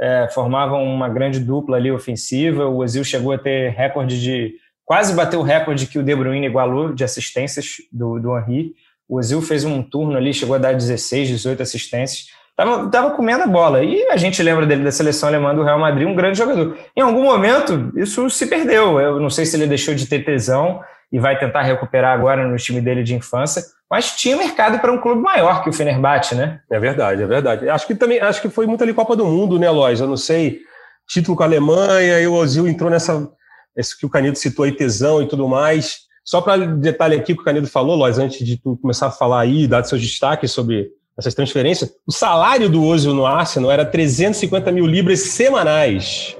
é, 0.00 0.28
formavam 0.32 0.84
uma 0.84 1.08
grande 1.08 1.38
dupla 1.38 1.76
ali 1.76 1.90
ofensiva. 1.90 2.66
O 2.66 2.78
Ozil 2.78 3.04
chegou 3.04 3.32
a 3.32 3.38
ter 3.38 3.70
recorde 3.72 4.20
de. 4.20 4.54
quase 4.84 5.14
bateu 5.14 5.40
o 5.40 5.42
recorde 5.42 5.86
que 5.86 5.98
o 5.98 6.02
De 6.02 6.14
Bruyne 6.14 6.46
igualou 6.46 6.94
de 6.94 7.04
assistências 7.04 7.76
do, 7.92 8.18
do 8.18 8.38
Henry. 8.38 8.74
O 9.08 9.18
Ozil 9.18 9.40
fez 9.40 9.64
um 9.64 9.82
turno 9.82 10.16
ali, 10.16 10.34
chegou 10.34 10.56
a 10.56 10.58
dar 10.58 10.72
16, 10.72 11.28
18 11.28 11.62
assistências. 11.62 12.26
Tava, 12.56 12.88
tava 12.88 13.10
comendo 13.10 13.44
a 13.44 13.46
bola. 13.46 13.84
E 13.84 14.08
a 14.08 14.16
gente 14.16 14.42
lembra 14.42 14.66
dele 14.66 14.82
da 14.82 14.90
seleção 14.90 15.28
alemã 15.28 15.54
do 15.54 15.62
Real 15.62 15.78
Madrid, 15.78 16.08
um 16.08 16.14
grande 16.14 16.38
jogador. 16.38 16.76
Em 16.96 17.02
algum 17.02 17.22
momento, 17.22 17.92
isso 17.96 18.28
se 18.30 18.46
perdeu. 18.46 18.98
Eu 18.98 19.20
não 19.20 19.30
sei 19.30 19.44
se 19.44 19.56
ele 19.56 19.66
deixou 19.66 19.94
de 19.94 20.06
ter 20.06 20.24
tesão 20.24 20.80
e 21.12 21.18
vai 21.18 21.38
tentar 21.38 21.62
recuperar 21.62 22.18
agora 22.18 22.46
no 22.46 22.56
time 22.56 22.80
dele 22.80 23.02
de 23.02 23.14
infância, 23.14 23.62
mas 23.88 24.16
tinha 24.16 24.36
mercado 24.36 24.80
para 24.80 24.90
um 24.90 24.98
clube 24.98 25.20
maior 25.20 25.62
que 25.62 25.70
o 25.70 25.72
Fenerbahçe, 25.72 26.34
né? 26.34 26.60
É 26.70 26.80
verdade, 26.80 27.22
é 27.22 27.26
verdade. 27.26 27.68
Acho 27.68 27.86
que 27.86 27.94
também, 27.94 28.20
acho 28.20 28.42
que 28.42 28.48
foi 28.48 28.66
muito 28.66 28.82
ali 28.82 28.92
Copa 28.92 29.14
do 29.14 29.24
Mundo, 29.24 29.58
né, 29.58 29.70
Lois? 29.70 30.00
Eu 30.00 30.08
não 30.08 30.16
sei, 30.16 30.60
título 31.06 31.36
com 31.36 31.44
a 31.44 31.46
Alemanha, 31.46 32.20
e 32.20 32.26
o 32.26 32.34
Ozil 32.34 32.66
entrou 32.66 32.90
nessa, 32.90 33.30
esse 33.76 33.96
que 33.96 34.04
o 34.04 34.10
Canito 34.10 34.38
citou 34.38 34.64
aí, 34.64 34.72
tesão 34.72 35.22
e 35.22 35.28
tudo 35.28 35.48
mais. 35.48 36.05
Só 36.26 36.40
para 36.40 36.66
detalhe 36.66 37.14
aqui 37.14 37.34
que 37.34 37.40
o 37.40 37.44
Canedo 37.44 37.68
falou, 37.68 37.94
Lois, 37.94 38.18
antes 38.18 38.44
de 38.44 38.56
tu 38.56 38.76
começar 38.82 39.06
a 39.06 39.10
falar 39.12 39.42
aí, 39.42 39.68
dar 39.68 39.84
seus 39.84 40.02
destaques 40.02 40.50
sobre 40.50 40.90
essas 41.16 41.32
transferências, 41.34 41.94
o 42.04 42.12
salário 42.12 42.68
do 42.68 42.84
Ozil 42.84 43.14
no 43.14 43.24
Arsenal 43.24 43.70
era 43.70 43.84
350 43.84 44.72
mil 44.72 44.86
libras 44.86 45.20
semanais. 45.20 46.36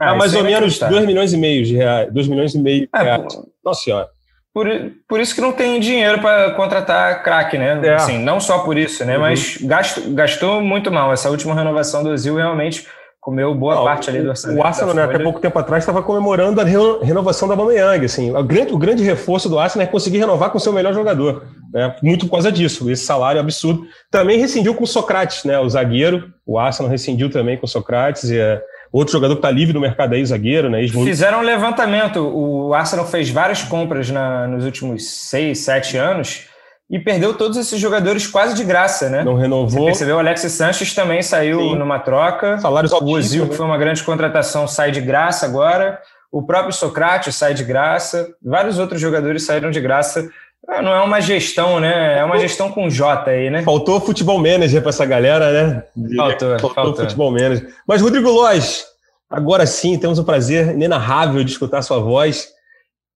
Ah, 0.00 0.14
mais 0.14 0.34
ou 0.34 0.40
é 0.40 0.44
menos 0.44 0.78
2 0.78 1.06
milhões 1.06 1.34
e 1.34 1.36
meio 1.36 1.64
de 1.64 1.76
reais. 1.76 2.12
2 2.12 2.28
milhões 2.28 2.54
e 2.54 2.58
meio 2.58 2.80
de 2.82 2.88
é, 2.94 3.02
reais. 3.02 3.34
Por, 3.34 3.46
Nossa 3.62 3.82
senhora. 3.82 4.08
Por, 4.54 4.66
por 5.06 5.20
isso 5.20 5.34
que 5.34 5.40
não 5.42 5.52
tem 5.52 5.78
dinheiro 5.80 6.18
para 6.18 6.52
contratar 6.52 7.22
craque, 7.22 7.58
né? 7.58 7.78
É. 7.84 7.94
Assim, 7.94 8.18
não 8.18 8.40
só 8.40 8.60
por 8.60 8.78
isso, 8.78 9.04
né? 9.04 9.16
Uhum. 9.16 9.20
Mas 9.20 9.58
gasto, 9.58 10.00
gastou 10.12 10.62
muito 10.62 10.90
mal. 10.90 11.12
Essa 11.12 11.28
última 11.28 11.54
renovação 11.54 12.02
do 12.02 12.08
Ozil 12.08 12.36
realmente 12.36 12.86
comeu 13.26 13.52
boa 13.56 13.74
não, 13.74 13.84
parte 13.84 14.08
ali 14.08 14.22
do 14.22 14.28
orçamento. 14.28 14.60
O 14.60 14.64
Arsenal, 14.64 14.94
né, 14.94 15.02
até 15.02 15.18
pouco 15.18 15.40
tempo 15.40 15.58
atrás, 15.58 15.82
estava 15.82 16.00
comemorando 16.00 16.60
a 16.60 16.64
renovação 16.64 17.48
da 17.48 17.54
Aubameyang. 17.54 18.04
Assim, 18.04 18.30
o, 18.30 18.44
grande, 18.44 18.72
o 18.72 18.78
grande 18.78 19.02
reforço 19.02 19.48
do 19.48 19.58
Arsenal 19.58 19.88
é 19.88 19.90
conseguir 19.90 20.18
renovar 20.18 20.50
com 20.50 20.58
o 20.58 20.60
seu 20.60 20.72
melhor 20.72 20.94
jogador. 20.94 21.44
Né, 21.74 21.92
muito 22.00 22.26
por 22.26 22.32
causa 22.34 22.52
disso, 22.52 22.88
esse 22.88 23.04
salário 23.04 23.40
absurdo. 23.40 23.84
Também 24.12 24.38
rescindiu 24.38 24.76
com 24.76 24.84
o 24.84 24.86
Socrates, 24.86 25.42
né, 25.42 25.58
o 25.58 25.68
zagueiro. 25.68 26.32
O 26.46 26.56
Arsenal 26.56 26.88
rescindiu 26.88 27.28
também 27.28 27.56
com 27.58 27.66
o 27.66 27.68
Socrates. 27.68 28.30
E, 28.30 28.38
é, 28.38 28.62
outro 28.92 29.12
jogador 29.12 29.34
que 29.34 29.40
está 29.40 29.50
livre 29.50 29.74
no 29.74 29.80
mercado 29.80 30.14
aí, 30.14 30.24
zagueiro, 30.24 30.70
né? 30.70 30.86
Fizeram 30.86 31.40
um 31.40 31.42
levantamento. 31.42 32.20
O 32.20 32.74
Arsenal 32.74 33.08
fez 33.08 33.28
várias 33.28 33.60
compras 33.64 34.08
na, 34.08 34.46
nos 34.46 34.64
últimos 34.64 35.04
seis, 35.28 35.58
sete 35.58 35.96
anos 35.96 36.46
e 36.88 36.98
perdeu 37.00 37.34
todos 37.34 37.56
esses 37.56 37.80
jogadores 37.80 38.26
quase 38.26 38.54
de 38.54 38.62
graça, 38.62 39.08
né? 39.08 39.24
Não 39.24 39.34
renovou. 39.34 39.70
Você 39.70 39.84
percebeu, 39.86 40.16
o 40.16 40.18
Alexis 40.20 40.52
Sanches 40.52 40.94
também 40.94 41.20
saiu 41.20 41.58
Sim. 41.58 41.76
numa 41.76 41.98
troca. 41.98 42.58
Salários 42.58 42.92
O 42.92 43.04
Ozil, 43.04 43.44
que 43.44 43.50
né? 43.50 43.56
foi 43.56 43.66
uma 43.66 43.76
grande 43.76 44.02
contratação, 44.04 44.68
sai 44.68 44.92
de 44.92 45.00
graça 45.00 45.46
agora. 45.46 46.00
O 46.30 46.42
próprio 46.42 46.72
Socrates 46.72 47.34
sai 47.34 47.54
de 47.54 47.64
graça. 47.64 48.28
Vários 48.42 48.78
outros 48.78 49.00
jogadores 49.00 49.44
saíram 49.44 49.70
de 49.70 49.80
graça. 49.80 50.28
Ah, 50.68 50.82
não 50.82 50.92
é 50.92 51.00
uma 51.00 51.20
gestão, 51.20 51.80
né? 51.80 52.18
É 52.18 52.24
uma 52.24 52.38
gestão 52.38 52.70
com 52.70 52.88
J 52.88 53.30
aí, 53.30 53.50
né? 53.50 53.62
Faltou 53.62 54.00
futebol 54.00 54.38
manager 54.38 54.80
para 54.80 54.90
essa 54.90 55.06
galera, 55.06 55.52
né? 55.52 55.82
Faltou, 56.16 56.50
faltou, 56.50 56.74
faltou. 56.74 56.96
futebol 56.96 57.30
manager. 57.30 57.68
Mas, 57.86 58.02
Rodrigo 58.02 58.28
Lois, 58.28 58.84
agora 59.30 59.64
sim, 59.64 59.96
temos 59.98 60.18
o 60.18 60.24
prazer 60.24 60.70
inenarrável 60.70 61.42
de 61.42 61.50
escutar 61.50 61.82
sua 61.82 61.98
voz. 62.00 62.48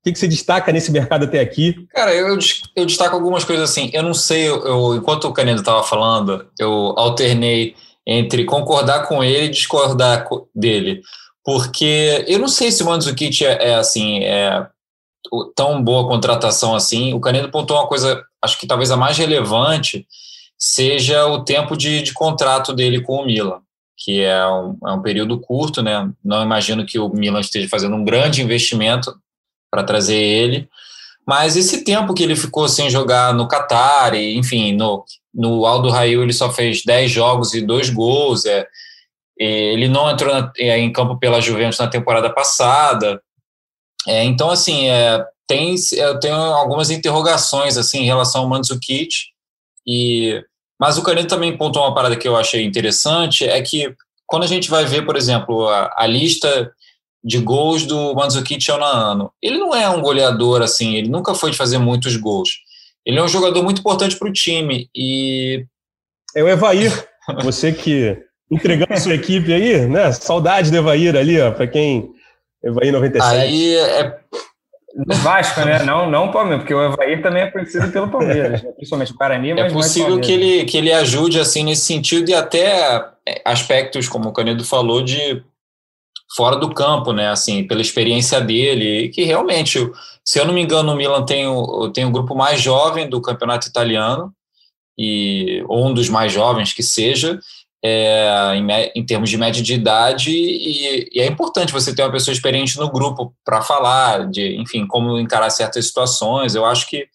O 0.01 0.05
que, 0.05 0.13
que 0.13 0.19
você 0.19 0.27
destaca 0.27 0.73
nesse 0.73 0.91
mercado 0.91 1.27
até 1.27 1.41
aqui? 1.41 1.87
Cara, 1.91 2.15
eu, 2.15 2.39
eu 2.75 2.87
destaco 2.87 3.15
algumas 3.15 3.45
coisas 3.45 3.69
assim. 3.69 3.91
Eu 3.93 4.03
não 4.03 4.15
sei, 4.15 4.49
eu, 4.49 4.65
eu 4.65 4.95
enquanto 4.97 5.25
o 5.25 5.33
Canedo 5.33 5.61
estava 5.61 5.83
falando, 5.83 6.47
eu 6.59 6.95
alternei 6.97 7.75
entre 8.07 8.47
concordar 8.47 9.07
com 9.07 9.23
ele 9.23 9.47
e 9.47 9.51
discordar 9.51 10.27
dele. 10.55 11.03
Porque 11.45 12.25
eu 12.27 12.39
não 12.39 12.49
sei 12.49 12.73
se 12.73 12.83
o 12.83 12.87
Mandzukic 12.87 13.45
é, 13.45 13.73
é 13.73 13.75
assim, 13.75 14.25
é 14.25 14.67
tão 15.55 15.83
boa 15.83 16.09
contratação 16.09 16.75
assim. 16.75 17.13
O 17.13 17.21
Canedo 17.21 17.51
pontou 17.51 17.77
uma 17.77 17.87
coisa, 17.87 18.25
acho 18.43 18.59
que 18.59 18.67
talvez 18.67 18.91
a 18.91 18.97
mais 18.97 19.19
relevante 19.19 20.07
seja 20.59 21.27
o 21.27 21.45
tempo 21.45 21.77
de, 21.77 22.03
de 22.03 22.15
contrato 22.15 22.73
dele 22.73 23.03
com 23.03 23.17
o 23.17 23.27
Milan, 23.27 23.61
que 23.99 24.23
é 24.23 24.47
um, 24.47 24.79
é 24.87 24.93
um 24.93 25.03
período 25.03 25.39
curto, 25.39 25.83
né? 25.83 26.11
Não 26.25 26.43
imagino 26.43 26.87
que 26.87 26.99
o 26.99 27.11
Milan 27.11 27.41
esteja 27.41 27.69
fazendo 27.69 27.97
um 27.97 28.05
grande 28.05 28.43
investimento 28.43 29.15
para 29.71 29.85
trazer 29.85 30.17
ele. 30.17 30.69
Mas 31.27 31.57
esse 31.57 31.85
tempo 31.85 32.15
que 32.15 32.23
ele 32.23 32.35
ficou 32.35 32.69
sem 32.69 32.91
jogar 32.91 33.33
no 33.33 33.47
Qatar, 33.47 34.15
e, 34.15 34.37
enfim, 34.37 34.73
no, 34.73 35.05
no 35.33 35.65
Aldo 35.65 35.91
Rail 35.91 36.23
ele 36.23 36.33
só 36.33 36.51
fez 36.51 36.83
10 36.85 37.11
jogos 37.11 37.55
e 37.55 37.61
dois 37.61 37.89
gols. 37.91 38.45
É, 38.47 38.67
ele 39.39 39.89
não 39.89 40.11
entrou 40.11 40.35
na, 40.35 40.53
é, 40.59 40.79
em 40.79 40.93
campo 40.93 41.19
pela 41.19 41.41
Juventus 41.41 41.79
na 41.79 41.87
temporada 41.87 42.29
passada. 42.31 43.23
É, 44.07 44.25
então, 44.25 44.51
assim, 44.51 44.89
é, 44.89 45.25
tem, 45.47 45.75
eu 45.93 46.19
tenho 46.19 46.35
algumas 46.35 46.91
interrogações 46.91 47.77
assim, 47.77 48.01
em 48.01 48.07
relação 48.07 48.43
ao 48.43 48.49
Mandzukic. 48.49 49.15
E, 49.87 50.43
mas 50.81 50.99
o 50.99 51.03
Canedo 51.03 51.29
também 51.29 51.57
pontuou 51.57 51.85
uma 51.87 51.95
parada 51.95 52.17
que 52.17 52.27
eu 52.27 52.37
achei 52.37 52.65
interessante, 52.65 53.45
é 53.45 53.61
que 53.61 53.95
quando 54.27 54.45
a 54.45 54.47
gente 54.47 54.71
vai 54.71 54.85
ver, 54.85 55.05
por 55.05 55.17
exemplo, 55.17 55.69
a, 55.69 55.93
a 55.97 56.07
lista 56.07 56.73
de 57.23 57.39
gols 57.39 57.85
do 57.85 58.15
Mandzukic 58.15 58.71
ano 58.71 58.85
a 58.85 58.91
ano. 58.91 59.33
Ele 59.43 59.59
não 59.59 59.75
é 59.75 59.89
um 59.89 60.01
goleador 60.01 60.63
assim, 60.63 60.95
ele 60.95 61.09
nunca 61.09 61.35
foi 61.35 61.51
de 61.51 61.57
fazer 61.57 61.79
muitos 61.79 62.17
gols. 62.17 62.51
Ele 63.05 63.19
é 63.19 63.23
um 63.23 63.29
jogador 63.29 63.63
muito 63.63 63.81
importante 63.81 64.17
para 64.17 64.29
o 64.29 64.33
time 64.33 64.89
e 64.95 65.65
é 66.35 66.43
o 66.43 66.49
Evair. 66.49 67.09
Você 67.43 67.73
que 67.73 68.17
entregando 68.51 68.99
sua 68.99 69.15
equipe 69.15 69.53
aí, 69.53 69.87
né? 69.87 70.11
Saudade 70.13 70.71
do 70.71 70.77
Evair 70.77 71.17
ali, 71.17 71.41
ó, 71.41 71.51
para 71.51 71.67
quem. 71.67 72.11
Evair 72.63 72.93
97. 72.93 73.41
Aí 73.41 73.77
é. 73.77 74.19
Do 74.93 75.15
Vasco, 75.17 75.61
né? 75.61 75.85
Não, 75.85 76.11
não 76.11 76.27
o 76.27 76.33
Palmeiras, 76.33 76.63
porque 76.63 76.75
o 76.75 76.85
Evair 76.85 77.23
também 77.23 77.45
é 77.45 77.51
conhecido 77.51 77.93
pelo 77.93 78.09
Palmeiras, 78.09 78.61
né? 78.61 78.73
principalmente 78.73 79.13
o 79.13 79.17
Guarani, 79.17 79.55
mas 79.55 79.67
É 79.67 79.71
possível 79.71 80.21
que 80.21 80.33
ele, 80.33 80.65
que 80.65 80.77
ele 80.77 80.93
ajude 80.93 81.39
assim 81.39 81.63
nesse 81.63 81.83
sentido 81.83 82.29
e 82.29 82.35
até 82.35 83.05
aspectos, 83.45 84.09
como 84.09 84.29
o 84.29 84.33
Canedo 84.33 84.65
falou, 84.65 85.01
de 85.01 85.45
fora 86.37 86.57
do 86.57 86.73
campo, 86.73 87.13
né? 87.13 87.29
Assim, 87.29 87.65
pela 87.65 87.81
experiência 87.81 88.41
dele, 88.41 89.09
que 89.09 89.25
realmente, 89.25 89.79
se 90.25 90.39
eu 90.39 90.45
não 90.45 90.55
me 90.55 90.63
engano, 90.63 90.93
o 90.93 90.97
Milan 90.97 91.25
tem 91.25 91.47
o, 91.47 91.91
tem 91.91 92.05
o 92.05 92.11
grupo 92.11 92.35
mais 92.35 92.61
jovem 92.61 93.09
do 93.09 93.21
campeonato 93.21 93.69
italiano, 93.69 94.33
e, 94.99 95.65
ou 95.67 95.87
um 95.87 95.95
dos 95.95 96.09
mais 96.09 96.33
jovens 96.33 96.73
que 96.73 96.83
seja, 96.83 97.39
é, 97.83 98.53
em, 98.55 98.67
em, 98.95 99.07
termos 99.07 99.31
de 99.31 99.39
média 99.39 99.63
de 99.63 99.73
idade, 99.73 100.31
e, 100.31 101.09
e, 101.13 101.21
é 101.21 101.27
importante 101.27 101.73
você 101.73 101.95
ter 101.95 102.03
uma 102.03 102.13
pessoa 102.13 102.35
experiente 102.35 102.79
no 102.79 102.91
grupo 102.91 103.35
para 103.45 103.63
falar 103.63 104.29
de, 104.29 104.57
enfim, 104.57 104.87
como 104.87 105.19
encarar 105.19 105.51
certas 105.51 105.87
situações. 105.87 106.55
Eu 106.55 106.67
acho 106.67 106.87
que 106.89 107.09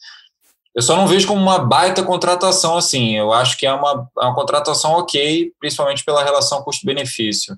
eu 0.76 0.82
só 0.82 0.98
não 0.98 1.08
vejo 1.08 1.28
como 1.28 1.42
uma 1.42 1.60
baita 1.60 2.04
contratação 2.04 2.76
assim. 2.76 3.16
Eu 3.16 3.32
acho 3.32 3.58
que 3.58 3.66
é 3.66 3.72
uma, 3.72 4.10
é 4.20 4.26
uma 4.26 4.36
contratação 4.36 4.92
ok, 4.94 5.54
principalmente 5.60 6.04
pela 6.04 6.24
relação 6.24 6.64
custo-benefício. 6.64 7.56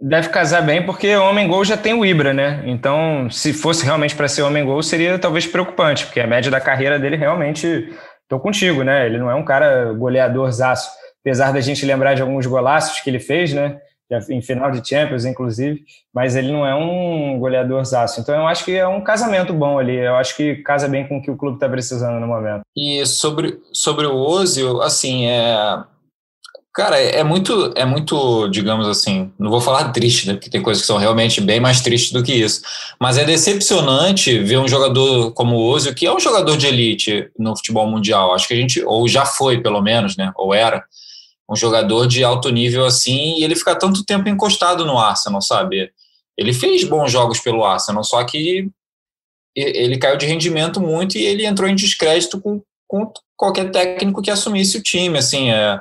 Deve 0.00 0.28
casar 0.28 0.62
bem, 0.62 0.84
porque 0.84 1.14
o 1.16 1.24
homem 1.24 1.48
gol 1.48 1.64
já 1.64 1.76
tem 1.76 1.92
o 1.92 2.06
Ibra, 2.06 2.32
né? 2.32 2.62
Então, 2.66 3.28
se 3.30 3.52
fosse 3.52 3.84
realmente 3.84 4.14
para 4.14 4.28
ser 4.28 4.42
homem 4.42 4.64
gol, 4.64 4.82
seria 4.82 5.18
talvez 5.18 5.46
preocupante, 5.46 6.06
porque 6.06 6.20
a 6.20 6.26
média 6.26 6.50
da 6.50 6.60
carreira 6.60 6.98
dele 6.98 7.16
realmente. 7.16 7.92
Tô 8.28 8.38
contigo, 8.38 8.84
né? 8.84 9.06
Ele 9.06 9.16
não 9.16 9.30
é 9.30 9.34
um 9.34 9.44
cara 9.44 9.90
goleador 9.94 10.50
zaço 10.52 10.90
apesar 11.28 11.52
da 11.52 11.60
gente 11.60 11.84
lembrar 11.84 12.14
de 12.14 12.22
alguns 12.22 12.46
golaços 12.46 13.00
que 13.00 13.10
ele 13.10 13.20
fez, 13.20 13.52
né? 13.52 13.78
Em 14.30 14.40
final 14.40 14.70
de 14.70 14.86
Champions, 14.88 15.26
inclusive, 15.26 15.84
mas 16.14 16.34
ele 16.34 16.50
não 16.50 16.66
é 16.66 16.74
um 16.74 17.38
goleador 17.38 17.84
zaço. 17.84 18.20
Então 18.20 18.34
eu 18.34 18.46
acho 18.46 18.64
que 18.64 18.74
é 18.74 18.88
um 18.88 19.02
casamento 19.02 19.52
bom 19.52 19.78
ali. 19.78 19.96
Eu 19.96 20.16
acho 20.16 20.34
que 20.34 20.56
casa 20.56 20.88
bem 20.88 21.06
com 21.06 21.18
o 21.18 21.22
que 21.22 21.30
o 21.30 21.36
clube 21.36 21.56
está 21.56 21.68
precisando 21.68 22.18
no 22.18 22.26
momento. 22.26 22.62
E 22.74 23.04
sobre, 23.04 23.60
sobre 23.70 24.06
o 24.06 24.14
Ozil, 24.14 24.80
assim, 24.80 25.26
é. 25.26 25.84
Cara, 26.78 26.96
é 26.96 27.24
muito, 27.24 27.72
é 27.74 27.84
muito, 27.84 28.46
digamos 28.50 28.86
assim, 28.86 29.32
não 29.36 29.50
vou 29.50 29.60
falar 29.60 29.90
triste, 29.90 30.28
né, 30.28 30.34
porque 30.34 30.48
tem 30.48 30.62
coisas 30.62 30.80
que 30.80 30.86
são 30.86 30.96
realmente 30.96 31.40
bem 31.40 31.58
mais 31.58 31.80
tristes 31.80 32.12
do 32.12 32.22
que 32.22 32.32
isso, 32.32 32.62
mas 33.00 33.18
é 33.18 33.24
decepcionante 33.24 34.38
ver 34.38 34.58
um 34.58 34.68
jogador 34.68 35.32
como 35.32 35.56
o 35.56 35.64
Ozil, 35.72 35.92
que 35.92 36.06
é 36.06 36.14
um 36.14 36.20
jogador 36.20 36.56
de 36.56 36.68
elite 36.68 37.32
no 37.36 37.56
futebol 37.56 37.90
mundial, 37.90 38.32
acho 38.32 38.46
que 38.46 38.54
a 38.54 38.56
gente, 38.56 38.80
ou 38.84 39.08
já 39.08 39.26
foi 39.26 39.60
pelo 39.60 39.82
menos, 39.82 40.16
né, 40.16 40.30
ou 40.36 40.54
era, 40.54 40.84
um 41.50 41.56
jogador 41.56 42.06
de 42.06 42.22
alto 42.22 42.48
nível 42.48 42.86
assim, 42.86 43.40
e 43.40 43.42
ele 43.42 43.56
fica 43.56 43.74
tanto 43.74 44.04
tempo 44.04 44.28
encostado 44.28 44.86
no 44.86 45.00
Arsenal, 45.00 45.42
sabe? 45.42 45.90
Ele 46.36 46.52
fez 46.52 46.84
bons 46.84 47.10
jogos 47.10 47.40
pelo 47.40 47.64
Arsenal, 47.64 48.04
só 48.04 48.22
que 48.22 48.70
ele 49.56 49.98
caiu 49.98 50.16
de 50.16 50.26
rendimento 50.26 50.80
muito 50.80 51.18
e 51.18 51.26
ele 51.26 51.44
entrou 51.44 51.68
em 51.68 51.74
descrédito 51.74 52.40
com, 52.40 52.62
com 52.86 53.12
qualquer 53.36 53.68
técnico 53.72 54.22
que 54.22 54.30
assumisse 54.30 54.78
o 54.78 54.82
time, 54.82 55.18
assim, 55.18 55.50
é, 55.50 55.80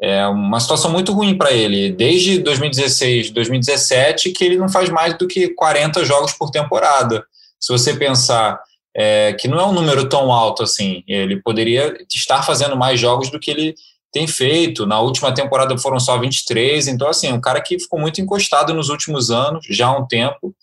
é 0.00 0.26
uma 0.26 0.58
situação 0.58 0.90
muito 0.90 1.12
ruim 1.12 1.36
para 1.36 1.52
ele. 1.52 1.92
Desde 1.92 2.38
2016, 2.38 3.30
2017, 3.30 4.30
que 4.30 4.44
ele 4.44 4.56
não 4.56 4.68
faz 4.68 4.88
mais 4.88 5.16
do 5.18 5.28
que 5.28 5.48
40 5.50 6.04
jogos 6.04 6.32
por 6.32 6.50
temporada. 6.50 7.24
Se 7.60 7.70
você 7.70 7.94
pensar 7.94 8.58
é, 8.96 9.34
que 9.34 9.46
não 9.46 9.60
é 9.60 9.66
um 9.66 9.72
número 9.72 10.08
tão 10.08 10.32
alto 10.32 10.62
assim, 10.62 11.04
ele 11.06 11.36
poderia 11.42 11.94
estar 12.12 12.42
fazendo 12.42 12.76
mais 12.76 12.98
jogos 12.98 13.30
do 13.30 13.38
que 13.38 13.50
ele 13.50 13.74
tem 14.10 14.26
feito. 14.26 14.86
Na 14.86 15.00
última 15.00 15.34
temporada 15.34 15.76
foram 15.76 16.00
só 16.00 16.18
23, 16.18 16.88
então, 16.88 17.08
assim, 17.08 17.30
um 17.30 17.40
cara 17.40 17.60
que 17.60 17.78
ficou 17.78 18.00
muito 18.00 18.20
encostado 18.20 18.72
nos 18.72 18.88
últimos 18.88 19.30
anos, 19.30 19.66
já 19.68 19.88
há 19.88 19.98
um 19.98 20.06
tempo. 20.06 20.54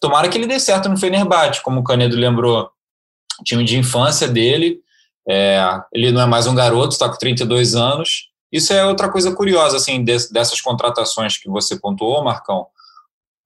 Tomara 0.00 0.28
que 0.28 0.36
ele 0.36 0.46
dê 0.46 0.58
certo 0.58 0.88
no 0.88 0.96
Fenerbahçe, 0.96 1.62
como 1.62 1.80
o 1.80 1.84
Canedo 1.84 2.16
lembrou, 2.16 2.70
time 3.44 3.64
de 3.64 3.78
infância 3.78 4.26
dele. 4.26 4.80
É, 5.28 5.62
ele 5.92 6.10
não 6.10 6.22
é 6.22 6.26
mais 6.26 6.46
um 6.46 6.54
garoto, 6.54 6.92
está 6.92 7.08
com 7.08 7.16
32 7.16 7.74
anos. 7.76 8.29
Isso 8.52 8.72
é 8.72 8.84
outra 8.84 9.08
coisa 9.08 9.34
curiosa, 9.34 9.76
assim, 9.76 10.02
dessas 10.02 10.60
contratações 10.60 11.36
que 11.36 11.48
você 11.48 11.78
pontuou, 11.78 12.22
Marcão. 12.24 12.66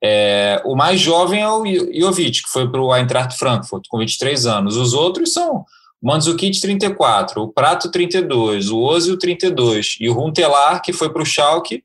É, 0.02 0.60
o 0.64 0.74
mais 0.74 1.00
jovem 1.00 1.40
é 1.40 1.48
o 1.48 1.64
Jovic, 1.98 2.42
que 2.42 2.48
foi 2.48 2.70
para 2.70 2.80
o 2.80 2.94
Eintracht 2.94 3.38
Frankfurt, 3.38 3.86
com 3.88 3.98
23 3.98 4.46
anos. 4.46 4.76
Os 4.76 4.92
outros 4.92 5.32
são 5.32 5.64
Mandzukic 6.02 6.60
34, 6.60 7.42
o 7.42 7.48
Prato 7.48 7.90
32, 7.90 8.68
o 8.68 8.78
Ozil 8.78 9.18
32 9.18 9.96
e 9.98 10.10
o 10.10 10.12
Runtelar 10.12 10.82
que 10.82 10.92
foi 10.92 11.10
para 11.10 11.22
o 11.22 11.26
Schalke, 11.26 11.82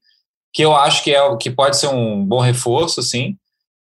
que 0.52 0.62
eu 0.62 0.76
acho 0.76 1.02
que 1.02 1.16
é 1.16 1.38
que 1.38 1.50
pode 1.50 1.78
ser 1.78 1.88
um 1.88 2.26
bom 2.26 2.42
reforço, 2.42 3.02
sim, 3.02 3.38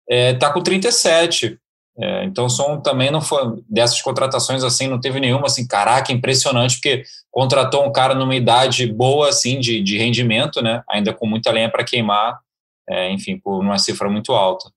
é, 0.09 0.35
tá 0.35 0.52
com 0.52 0.62
37. 0.62 1.59
É, 2.00 2.25
então 2.25 2.49
são 2.49 2.80
também 2.80 3.11
não 3.11 3.21
foi 3.21 3.61
dessas 3.68 4.00
contratações 4.00 4.62
assim, 4.62 4.87
não 4.87 5.00
teve 5.00 5.18
nenhuma 5.18 5.47
assim, 5.47 5.66
caraca, 5.66 6.12
impressionante, 6.12 6.76
porque 6.76 7.02
contratou 7.38 7.87
um 7.87 7.92
cara 7.92 8.14
numa 8.14 8.35
idade 8.35 8.90
boa 8.92 9.28
assim 9.28 9.61
de, 9.61 9.80
de 9.80 9.97
rendimento, 9.97 10.61
né? 10.61 10.83
Ainda 10.90 11.12
com 11.12 11.26
muita 11.26 11.52
lenha 11.52 11.71
para 11.71 11.85
queimar, 11.85 12.40
é, 12.88 13.12
enfim, 13.12 13.38
por 13.38 13.61
uma 13.61 13.78
cifra 13.78 14.09
muito 14.09 14.33
alta 14.33 14.71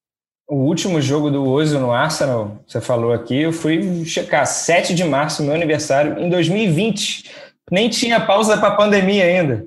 o 0.51 0.65
último 0.65 0.99
jogo 0.99 1.31
do 1.31 1.47
Ozil 1.47 1.79
no 1.79 1.93
Arsenal, 1.93 2.61
você 2.67 2.81
falou 2.81 3.13
aqui, 3.13 3.39
eu 3.41 3.53
fui 3.53 4.03
checar, 4.03 4.45
7 4.45 4.93
de 4.93 5.05
março, 5.05 5.41
meu 5.41 5.55
aniversário, 5.55 6.19
em 6.19 6.29
2020. 6.29 7.31
Nem 7.71 7.87
tinha 7.87 8.19
pausa 8.19 8.57
para 8.57 8.75
pandemia 8.75 9.23
ainda. 9.23 9.65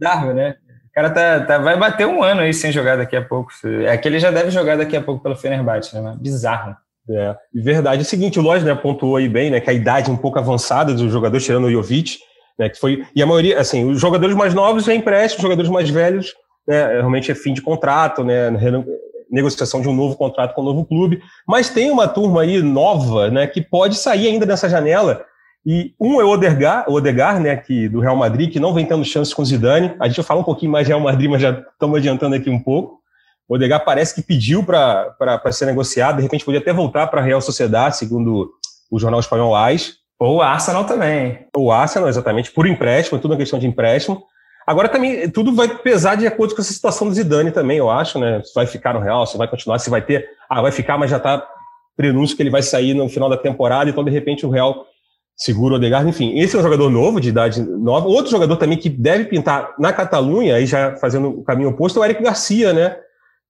Darwin, 0.00 0.32
né? 0.32 0.56
O 0.88 0.94
cara 0.94 1.10
tá, 1.10 1.44
tá, 1.44 1.58
vai 1.58 1.78
bater 1.78 2.06
um 2.06 2.22
ano 2.22 2.40
aí 2.40 2.54
sem 2.54 2.72
jogar 2.72 2.96
daqui 2.96 3.14
a 3.14 3.22
pouco. 3.22 3.50
É 3.86 3.98
que 3.98 4.08
ele 4.08 4.18
já 4.18 4.30
deve 4.30 4.50
jogar 4.50 4.78
daqui 4.78 4.96
a 4.96 5.02
pouco 5.02 5.22
pelo 5.22 5.36
Fenerbahçe, 5.36 5.94
né? 5.94 6.16
Bizarro. 6.18 6.74
É, 7.08 7.36
verdade. 7.54 8.00
É 8.00 8.02
o 8.02 8.04
seguinte, 8.04 8.38
o 8.38 8.42
Lodge 8.42 8.64
né, 8.64 8.74
pontuou 8.74 9.16
aí 9.16 9.28
bem, 9.28 9.50
né, 9.50 9.60
que 9.60 9.70
a 9.70 9.72
idade 9.72 10.10
um 10.10 10.16
pouco 10.16 10.38
avançada 10.38 10.92
do 10.92 11.08
jogador, 11.08 11.40
tirando 11.40 11.66
o 11.66 11.70
Jovic, 11.70 12.18
né, 12.58 12.68
que 12.68 12.78
foi, 12.78 13.04
e 13.14 13.22
a 13.22 13.26
maioria, 13.26 13.60
assim, 13.60 13.84
os 13.88 14.00
jogadores 14.00 14.34
mais 14.34 14.54
novos 14.54 14.88
é 14.88 14.94
empréstimo, 14.94 15.38
os 15.38 15.42
jogadores 15.42 15.70
mais 15.70 15.88
velhos, 15.88 16.34
né, 16.66 16.98
realmente 16.98 17.30
é 17.30 17.34
fim 17.34 17.52
de 17.52 17.62
contrato, 17.62 18.24
né, 18.24 18.50
negociação 19.30 19.80
de 19.80 19.88
um 19.88 19.94
novo 19.94 20.16
contrato 20.16 20.54
com 20.54 20.62
um 20.62 20.64
novo 20.64 20.84
clube, 20.84 21.20
mas 21.46 21.68
tem 21.68 21.90
uma 21.90 22.08
turma 22.08 22.42
aí 22.42 22.60
nova, 22.60 23.30
né, 23.30 23.46
que 23.46 23.60
pode 23.60 23.96
sair 23.96 24.26
ainda 24.28 24.46
dessa 24.46 24.68
janela. 24.68 25.24
E 25.68 25.92
um 26.00 26.20
é 26.20 26.24
o 26.24 26.28
Odegar, 26.28 26.84
o 26.88 26.94
Odegar, 26.94 27.40
né, 27.40 27.56
que 27.56 27.88
do 27.88 27.98
Real 27.98 28.14
Madrid, 28.14 28.52
que 28.52 28.60
não 28.60 28.72
vem 28.72 28.86
tendo 28.86 29.04
chance 29.04 29.34
com 29.34 29.42
o 29.42 29.44
Zidane. 29.44 29.96
A 29.98 30.06
gente 30.06 30.18
vai 30.18 30.24
falar 30.24 30.40
um 30.40 30.44
pouquinho 30.44 30.70
mais 30.70 30.86
de 30.86 30.92
Real 30.92 31.00
Madrid, 31.00 31.28
mas 31.28 31.42
já 31.42 31.50
estamos 31.50 31.98
adiantando 31.98 32.36
aqui 32.36 32.48
um 32.48 32.62
pouco. 32.62 33.00
O 33.48 33.54
Odegar 33.54 33.84
parece 33.84 34.14
que 34.14 34.22
pediu 34.22 34.64
para 34.64 35.40
ser 35.52 35.66
negociado, 35.66 36.16
de 36.16 36.22
repente 36.22 36.44
podia 36.44 36.60
até 36.60 36.72
voltar 36.72 37.06
para 37.06 37.20
a 37.20 37.24
Real 37.24 37.40
Sociedade, 37.40 37.96
segundo 37.96 38.50
o 38.90 38.98
jornal 38.98 39.20
espanhol 39.20 39.54
AIS. 39.54 39.98
Ou 40.18 40.36
o 40.36 40.42
Arsenal 40.42 40.84
também. 40.84 41.46
Ou 41.54 41.66
o 41.66 41.72
Arsenal, 41.72 42.08
exatamente, 42.08 42.50
por 42.50 42.66
empréstimo, 42.66 43.20
tudo 43.20 43.32
uma 43.32 43.36
questão 43.36 43.58
de 43.58 43.66
empréstimo. 43.66 44.22
Agora 44.66 44.88
também 44.88 45.30
tudo 45.30 45.54
vai 45.54 45.68
pesar 45.68 46.16
de 46.16 46.26
acordo 46.26 46.54
com 46.54 46.60
essa 46.60 46.72
situação 46.72 47.06
do 47.06 47.14
Zidane 47.14 47.52
também, 47.52 47.78
eu 47.78 47.88
acho, 47.88 48.18
né? 48.18 48.42
Se 48.42 48.52
vai 48.52 48.66
ficar 48.66 48.94
no 48.94 49.00
Real, 49.00 49.26
se 49.26 49.38
vai 49.38 49.46
continuar, 49.46 49.78
se 49.78 49.88
vai 49.88 50.02
ter. 50.02 50.28
Ah, 50.50 50.60
vai 50.60 50.72
ficar, 50.72 50.98
mas 50.98 51.10
já 51.10 51.18
está 51.18 51.46
prenúncio 51.96 52.36
que 52.36 52.42
ele 52.42 52.50
vai 52.50 52.62
sair 52.62 52.92
no 52.92 53.08
final 53.08 53.28
da 53.28 53.36
temporada, 53.36 53.88
então 53.88 54.02
de 54.02 54.10
repente 54.10 54.44
o 54.44 54.50
Real 54.50 54.84
segura 55.36 55.74
o 55.74 55.76
Odegaard. 55.76 56.08
Enfim, 56.08 56.38
esse 56.38 56.56
é 56.56 56.58
um 56.58 56.62
jogador 56.62 56.90
novo, 56.90 57.20
de 57.20 57.28
idade 57.28 57.62
nova. 57.62 58.08
Outro 58.08 58.30
jogador 58.30 58.56
também 58.56 58.76
que 58.76 58.88
deve 58.88 59.26
pintar 59.26 59.74
na 59.78 59.92
Catalunha, 59.92 60.56
aí 60.56 60.66
já 60.66 60.96
fazendo 60.96 61.28
o 61.28 61.44
caminho 61.44 61.68
oposto, 61.68 61.98
é 61.98 62.02
o 62.02 62.04
Eric 62.04 62.22
Garcia, 62.22 62.72
né? 62.72 62.96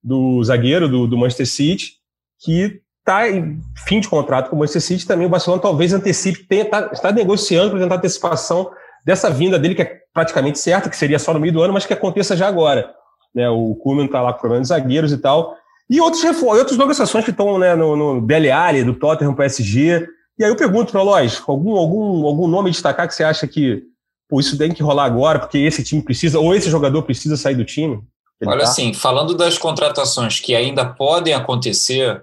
Do 0.07 0.43
zagueiro 0.43 0.87
do, 0.87 1.07
do 1.07 1.17
Manchester 1.17 1.47
City, 1.47 1.93
que 2.39 2.81
está 2.99 3.29
em 3.29 3.59
fim 3.85 3.99
de 3.99 4.07
contrato 4.07 4.49
com 4.49 4.55
o 4.55 4.59
Manchester 4.59 4.81
City. 4.81 5.07
Também 5.07 5.25
o 5.27 5.29
Barcelona 5.29 5.61
talvez 5.61 5.93
antecipe, 5.93 6.63
tá, 6.65 6.89
está 6.91 7.11
negociando 7.11 7.71
para 7.71 7.79
tentar 7.79 7.95
antecipação 7.95 8.69
dessa 9.05 9.29
vinda 9.29 9.57
dele, 9.57 9.75
que 9.75 9.81
é 9.81 10.01
praticamente 10.13 10.59
certa, 10.59 10.89
que 10.89 10.97
seria 10.97 11.17
só 11.17 11.33
no 11.33 11.39
meio 11.39 11.53
do 11.53 11.61
ano, 11.61 11.73
mas 11.73 11.85
que 11.85 11.93
aconteça 11.93 12.35
já 12.35 12.47
agora. 12.47 12.93
Né? 13.33 13.49
O 13.49 13.75
Kuman 13.75 14.05
está 14.05 14.21
lá 14.21 14.33
com 14.33 14.39
problema 14.39 14.61
de 14.61 14.67
zagueiros 14.67 15.11
e 15.11 15.17
tal. 15.17 15.55
E 15.89 16.01
outros 16.01 16.23
outras 16.43 16.77
negociações 16.77 17.23
que 17.23 17.31
estão 17.31 17.57
né, 17.57 17.75
no, 17.75 17.95
no 17.95 18.21
Dele 18.21 18.51
Alli, 18.51 18.83
do 18.83 18.93
Tottenham 18.93 19.33
para 19.33 19.45
o 19.45 19.47
PSG. 19.47 20.07
E 20.37 20.43
aí 20.43 20.49
eu 20.49 20.55
pergunto 20.55 20.91
para 20.91 21.01
Lois, 21.01 21.41
algum, 21.47 21.75
algum, 21.75 22.25
algum 22.25 22.47
nome 22.47 22.69
destacar 22.69 23.07
que 23.07 23.15
você 23.15 23.23
acha 23.23 23.47
que 23.47 23.83
pô, 24.29 24.39
isso 24.39 24.57
tem 24.57 24.73
que 24.73 24.83
rolar 24.83 25.05
agora, 25.05 25.39
porque 25.39 25.57
esse 25.57 25.83
time 25.83 26.01
precisa, 26.01 26.39
ou 26.39 26.53
esse 26.53 26.69
jogador 26.69 27.03
precisa 27.03 27.37
sair 27.37 27.55
do 27.55 27.63
time? 27.63 28.01
Olha, 28.45 28.59
tá? 28.59 28.63
assim, 28.65 28.93
falando 28.93 29.35
das 29.35 29.57
contratações 29.57 30.39
que 30.39 30.55
ainda 30.55 30.85
podem 30.85 31.33
acontecer, 31.33 32.21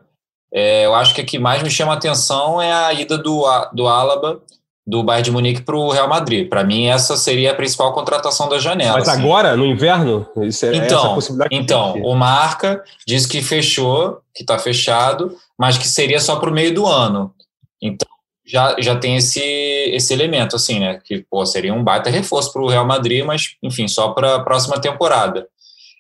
é, 0.53 0.87
eu 0.87 0.95
acho 0.95 1.15
que 1.15 1.21
a 1.21 1.25
que 1.25 1.39
mais 1.39 1.63
me 1.63 1.71
chama 1.71 1.93
a 1.93 1.97
atenção 1.97 2.63
é 2.63 2.73
a 2.73 2.93
ida 2.93 3.19
do, 3.19 3.45
do 3.73 3.89
Alaba 3.89 4.41
do 4.87 5.03
Bayern 5.03 5.25
de 5.25 5.31
Munique 5.31 5.63
para 5.63 5.77
o 5.77 5.91
Real 5.91 6.09
Madrid. 6.09 6.49
Para 6.49 6.63
mim, 6.63 6.87
essa 6.87 7.17
seria 7.17 7.53
a 7.53 7.55
principal 7.55 7.93
contratação 7.93 8.49
da 8.49 8.59
janela. 8.59 8.99
Mas 8.99 9.09
assim. 9.09 9.21
agora, 9.21 9.57
no 9.57 9.65
inverno, 9.65 10.27
isso 10.43 10.67
é 10.67 10.77
então, 10.77 11.19
então 11.51 11.95
o 12.03 12.15
Marca 12.15 12.83
diz 13.07 13.25
que 13.25 13.41
fechou, 13.41 14.21
que 14.35 14.43
está 14.43 14.59
fechado, 14.59 15.35
mas 15.59 15.79
que 15.79 15.89
seria 15.89 16.21
só 16.21 16.37
para 16.37 16.51
o 16.51 16.53
meio 16.53 16.75
do 16.75 16.87
ano. 16.87 17.33
Então, 17.81 18.09
já, 18.47 18.77
já 18.79 18.95
tem 18.95 19.17
esse, 19.17 19.41
esse 19.41 20.13
elemento, 20.13 20.55
assim, 20.55 20.79
né? 20.79 21.01
Que 21.03 21.25
pô, 21.31 21.47
seria 21.47 21.73
um 21.73 21.83
baita 21.83 22.11
reforço 22.11 22.53
para 22.53 22.63
o 22.63 22.69
Real 22.69 22.87
Madrid, 22.87 23.25
mas, 23.25 23.57
enfim, 23.63 23.89
só 23.89 24.11
para 24.11 24.37
a 24.37 24.41
próxima 24.41 24.79
temporada. 24.79 25.49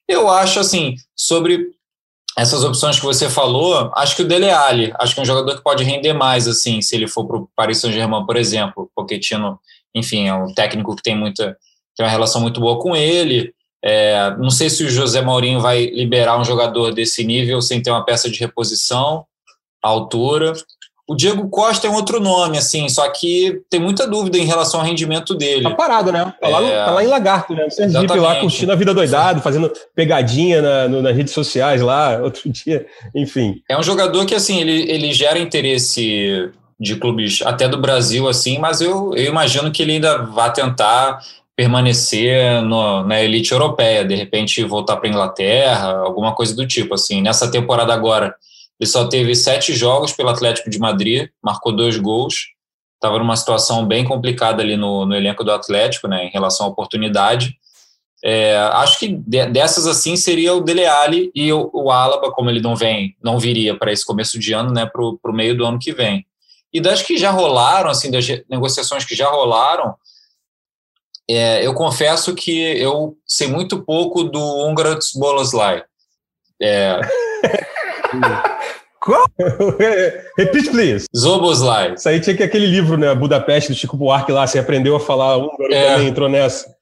Eu 0.08 0.28
acho, 0.28 0.60
assim, 0.60 0.94
sobre 1.16 1.70
essas 2.36 2.64
opções 2.64 2.98
que 2.98 3.04
você 3.04 3.30
falou, 3.30 3.92
acho 3.94 4.16
que 4.16 4.22
o 4.22 4.28
Dele 4.28 4.50
Alli, 4.50 4.92
acho 4.98 5.14
que 5.14 5.20
é 5.20 5.22
um 5.22 5.26
jogador 5.26 5.56
que 5.56 5.62
pode 5.62 5.84
render 5.84 6.12
mais, 6.12 6.48
assim, 6.48 6.82
se 6.82 6.96
ele 6.96 7.06
for 7.06 7.26
para 7.26 7.36
o 7.36 7.48
Paris 7.54 7.78
Saint-Germain, 7.78 8.26
por 8.26 8.36
exemplo. 8.36 8.90
Pochettino, 8.94 9.58
enfim, 9.94 10.26
é 10.28 10.34
um 10.34 10.52
técnico 10.52 10.96
que 10.96 11.02
tem 11.02 11.16
muita 11.16 11.56
tem 11.96 12.04
uma 12.04 12.10
relação 12.10 12.40
muito 12.40 12.60
boa 12.60 12.78
com 12.78 12.96
ele. 12.96 13.54
É, 13.82 14.34
não 14.38 14.50
sei 14.50 14.68
se 14.68 14.82
o 14.82 14.90
José 14.90 15.22
Mourinho 15.22 15.60
vai 15.60 15.86
liberar 15.86 16.38
um 16.38 16.44
jogador 16.44 16.92
desse 16.92 17.22
nível 17.24 17.60
sem 17.62 17.82
ter 17.82 17.90
uma 17.90 18.04
peça 18.04 18.30
de 18.30 18.38
reposição 18.40 19.24
à 19.82 19.88
altura. 19.88 20.52
O 21.06 21.14
Diego 21.14 21.48
Costa 21.50 21.86
é 21.86 21.90
um 21.90 21.94
outro 21.94 22.18
nome, 22.18 22.56
assim, 22.56 22.88
só 22.88 23.06
que 23.10 23.60
tem 23.68 23.78
muita 23.78 24.06
dúvida 24.06 24.38
em 24.38 24.46
relação 24.46 24.80
ao 24.80 24.86
rendimento 24.86 25.34
dele. 25.34 25.62
Tá 25.62 25.70
parado, 25.70 26.10
né? 26.10 26.32
Tá, 26.40 26.48
lá, 26.48 26.62
é... 26.62 26.84
tá 26.84 26.90
lá 26.92 27.04
em 27.04 27.06
Lagarto, 27.06 27.54
né? 27.54 27.64
No 27.64 27.70
Sergipe, 27.70 28.18
lá 28.18 28.36
curtindo 28.40 28.72
a 28.72 28.74
vida 28.74 28.94
doidado, 28.94 29.42
fazendo 29.42 29.70
pegadinha 29.94 30.62
na, 30.62 30.88
no, 30.88 31.02
nas 31.02 31.14
redes 31.14 31.34
sociais 31.34 31.82
lá, 31.82 32.18
outro 32.24 32.48
dia, 32.50 32.86
enfim. 33.14 33.56
É 33.68 33.78
um 33.78 33.82
jogador 33.82 34.24
que, 34.24 34.34
assim, 34.34 34.60
ele, 34.60 34.90
ele 34.90 35.12
gera 35.12 35.38
interesse 35.38 36.50
de 36.80 36.96
clubes 36.96 37.42
até 37.42 37.68
do 37.68 37.78
Brasil, 37.78 38.26
assim, 38.26 38.58
mas 38.58 38.80
eu, 38.80 39.14
eu 39.14 39.26
imagino 39.26 39.70
que 39.70 39.82
ele 39.82 39.92
ainda 39.92 40.22
vai 40.22 40.50
tentar 40.52 41.20
permanecer 41.54 42.62
no, 42.62 43.04
na 43.04 43.22
elite 43.22 43.52
europeia, 43.52 44.04
de 44.04 44.14
repente 44.14 44.64
voltar 44.64 44.96
para 44.96 45.06
a 45.06 45.10
Inglaterra, 45.10 45.98
alguma 45.98 46.34
coisa 46.34 46.56
do 46.56 46.66
tipo, 46.66 46.94
assim. 46.94 47.20
Nessa 47.22 47.50
temporada 47.50 47.92
agora 47.92 48.34
ele 48.80 48.88
só 48.88 49.06
teve 49.06 49.34
sete 49.34 49.72
jogos 49.72 50.12
pelo 50.12 50.28
Atlético 50.28 50.68
de 50.68 50.78
Madrid, 50.78 51.28
marcou 51.42 51.74
dois 51.74 51.96
gols. 51.96 52.52
Estava 52.94 53.18
numa 53.18 53.36
situação 53.36 53.86
bem 53.86 54.04
complicada 54.04 54.62
ali 54.62 54.76
no, 54.76 55.04
no 55.04 55.14
elenco 55.14 55.44
do 55.44 55.52
Atlético, 55.52 56.08
né, 56.08 56.24
em 56.24 56.30
relação 56.30 56.66
à 56.66 56.68
oportunidade. 56.68 57.56
É, 58.26 58.56
acho 58.56 58.98
que 58.98 59.08
dessas 59.08 59.86
assim 59.86 60.16
seria 60.16 60.54
o 60.54 60.60
Dele 60.62 60.86
Alli 60.86 61.30
e 61.34 61.52
o, 61.52 61.70
o 61.74 61.90
Alaba, 61.90 62.32
como 62.32 62.48
ele 62.48 62.60
não 62.60 62.74
vem, 62.74 63.14
não 63.22 63.38
viria 63.38 63.76
para 63.76 63.92
esse 63.92 64.04
começo 64.04 64.38
de 64.38 64.54
ano, 64.54 64.72
né, 64.72 64.86
para 64.86 65.02
o 65.02 65.34
meio 65.34 65.54
do 65.56 65.64
ano 65.66 65.78
que 65.78 65.92
vem. 65.92 66.26
E 66.72 66.80
das 66.80 67.02
que 67.02 67.18
já 67.18 67.30
rolaram, 67.30 67.90
assim, 67.90 68.10
das 68.10 68.26
negociações 68.48 69.04
que 69.04 69.14
já 69.14 69.28
rolaram, 69.28 69.94
é, 71.28 71.64
eu 71.64 71.74
confesso 71.74 72.34
que 72.34 72.58
eu 72.58 73.16
sei 73.26 73.46
muito 73.46 73.82
pouco 73.84 74.24
do 74.24 74.40
Ungarats 74.66 75.12
Boloslai. 75.14 75.84
É? 76.60 76.98
Repeat, 80.38 80.70
please. 80.70 81.06
Zoboslai. 81.14 81.94
Isso 81.94 82.08
aí 82.08 82.20
tinha 82.20 82.36
que 82.36 82.42
aquele 82.42 82.66
livro, 82.66 82.96
né? 82.96 83.14
Budapeste, 83.14 83.72
do 83.72 83.78
Chico 83.78 83.96
Buarque 83.96 84.32
lá, 84.32 84.46
você 84.46 84.58
aprendeu 84.58 84.96
a 84.96 85.00
falar 85.00 85.36
húngaro 85.36 85.72
é. 85.72 85.92
também, 85.92 86.08
entrou 86.08 86.28
nessa. 86.28 86.74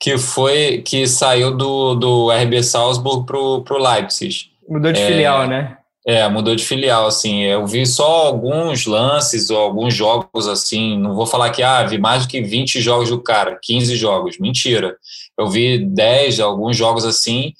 que 0.00 0.18
foi, 0.18 0.82
que 0.84 1.06
saiu 1.06 1.56
do, 1.56 1.94
do 1.94 2.30
RB 2.30 2.62
Salzburg 2.62 3.26
pro, 3.26 3.62
pro 3.62 3.78
Leipzig. 3.78 4.50
Mudou 4.68 4.92
de 4.92 5.00
é, 5.00 5.06
filial, 5.06 5.46
né? 5.46 5.78
É, 6.06 6.28
mudou 6.28 6.54
de 6.54 6.64
filial, 6.64 7.06
assim. 7.06 7.42
Eu 7.42 7.66
vi 7.66 7.86
só 7.86 8.26
alguns 8.26 8.86
lances 8.86 9.50
ou 9.50 9.58
alguns 9.58 9.94
jogos, 9.94 10.46
assim. 10.46 10.98
Não 10.98 11.14
vou 11.14 11.26
falar 11.26 11.50
que, 11.50 11.62
ah, 11.62 11.82
vi 11.84 11.98
mais 11.98 12.24
do 12.24 12.28
que 12.28 12.42
20 12.42 12.80
jogos 12.80 13.08
do 13.08 13.22
cara, 13.22 13.58
15 13.62 13.96
jogos. 13.96 14.38
Mentira. 14.38 14.96
Eu 15.38 15.48
vi 15.48 15.78
10, 15.78 16.40
alguns 16.40 16.76
jogos 16.76 17.04
assim. 17.04 17.54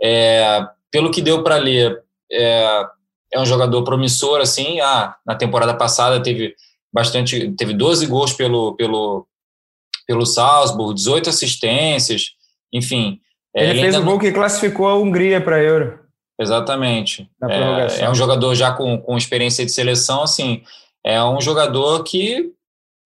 É, 0.00 0.64
pelo 0.90 1.10
que 1.10 1.22
deu 1.22 1.42
para 1.42 1.56
ler, 1.56 2.02
é, 2.30 2.86
é 3.32 3.40
um 3.40 3.46
jogador 3.46 3.82
promissor, 3.84 4.40
assim. 4.40 4.80
Ah, 4.80 5.16
na 5.26 5.34
temporada 5.34 5.74
passada 5.74 6.22
teve 6.22 6.54
bastante, 6.92 7.52
teve 7.52 7.74
12 7.74 8.06
gols 8.06 8.32
pelo, 8.32 8.74
pelo, 8.76 9.26
pelo 10.06 10.26
Salzburg, 10.26 10.94
18 10.94 11.30
assistências, 11.30 12.30
enfim. 12.72 13.20
É, 13.54 13.64
ele, 13.64 13.70
ele 13.70 13.80
fez 13.82 13.96
o 13.96 14.02
gol 14.02 14.14
não... 14.14 14.18
que 14.18 14.32
classificou 14.32 14.88
a 14.88 14.96
Hungria 14.96 15.40
para 15.40 15.56
a 15.56 15.62
Euro. 15.62 15.98
Exatamente. 16.40 17.28
É, 17.42 18.04
é, 18.04 18.10
um 18.10 18.14
jogador 18.14 18.54
já 18.54 18.72
com, 18.72 18.98
com 18.98 19.16
experiência 19.16 19.66
de 19.66 19.72
seleção, 19.72 20.22
assim, 20.22 20.62
é 21.04 21.22
um 21.22 21.40
jogador 21.40 22.04
que 22.04 22.52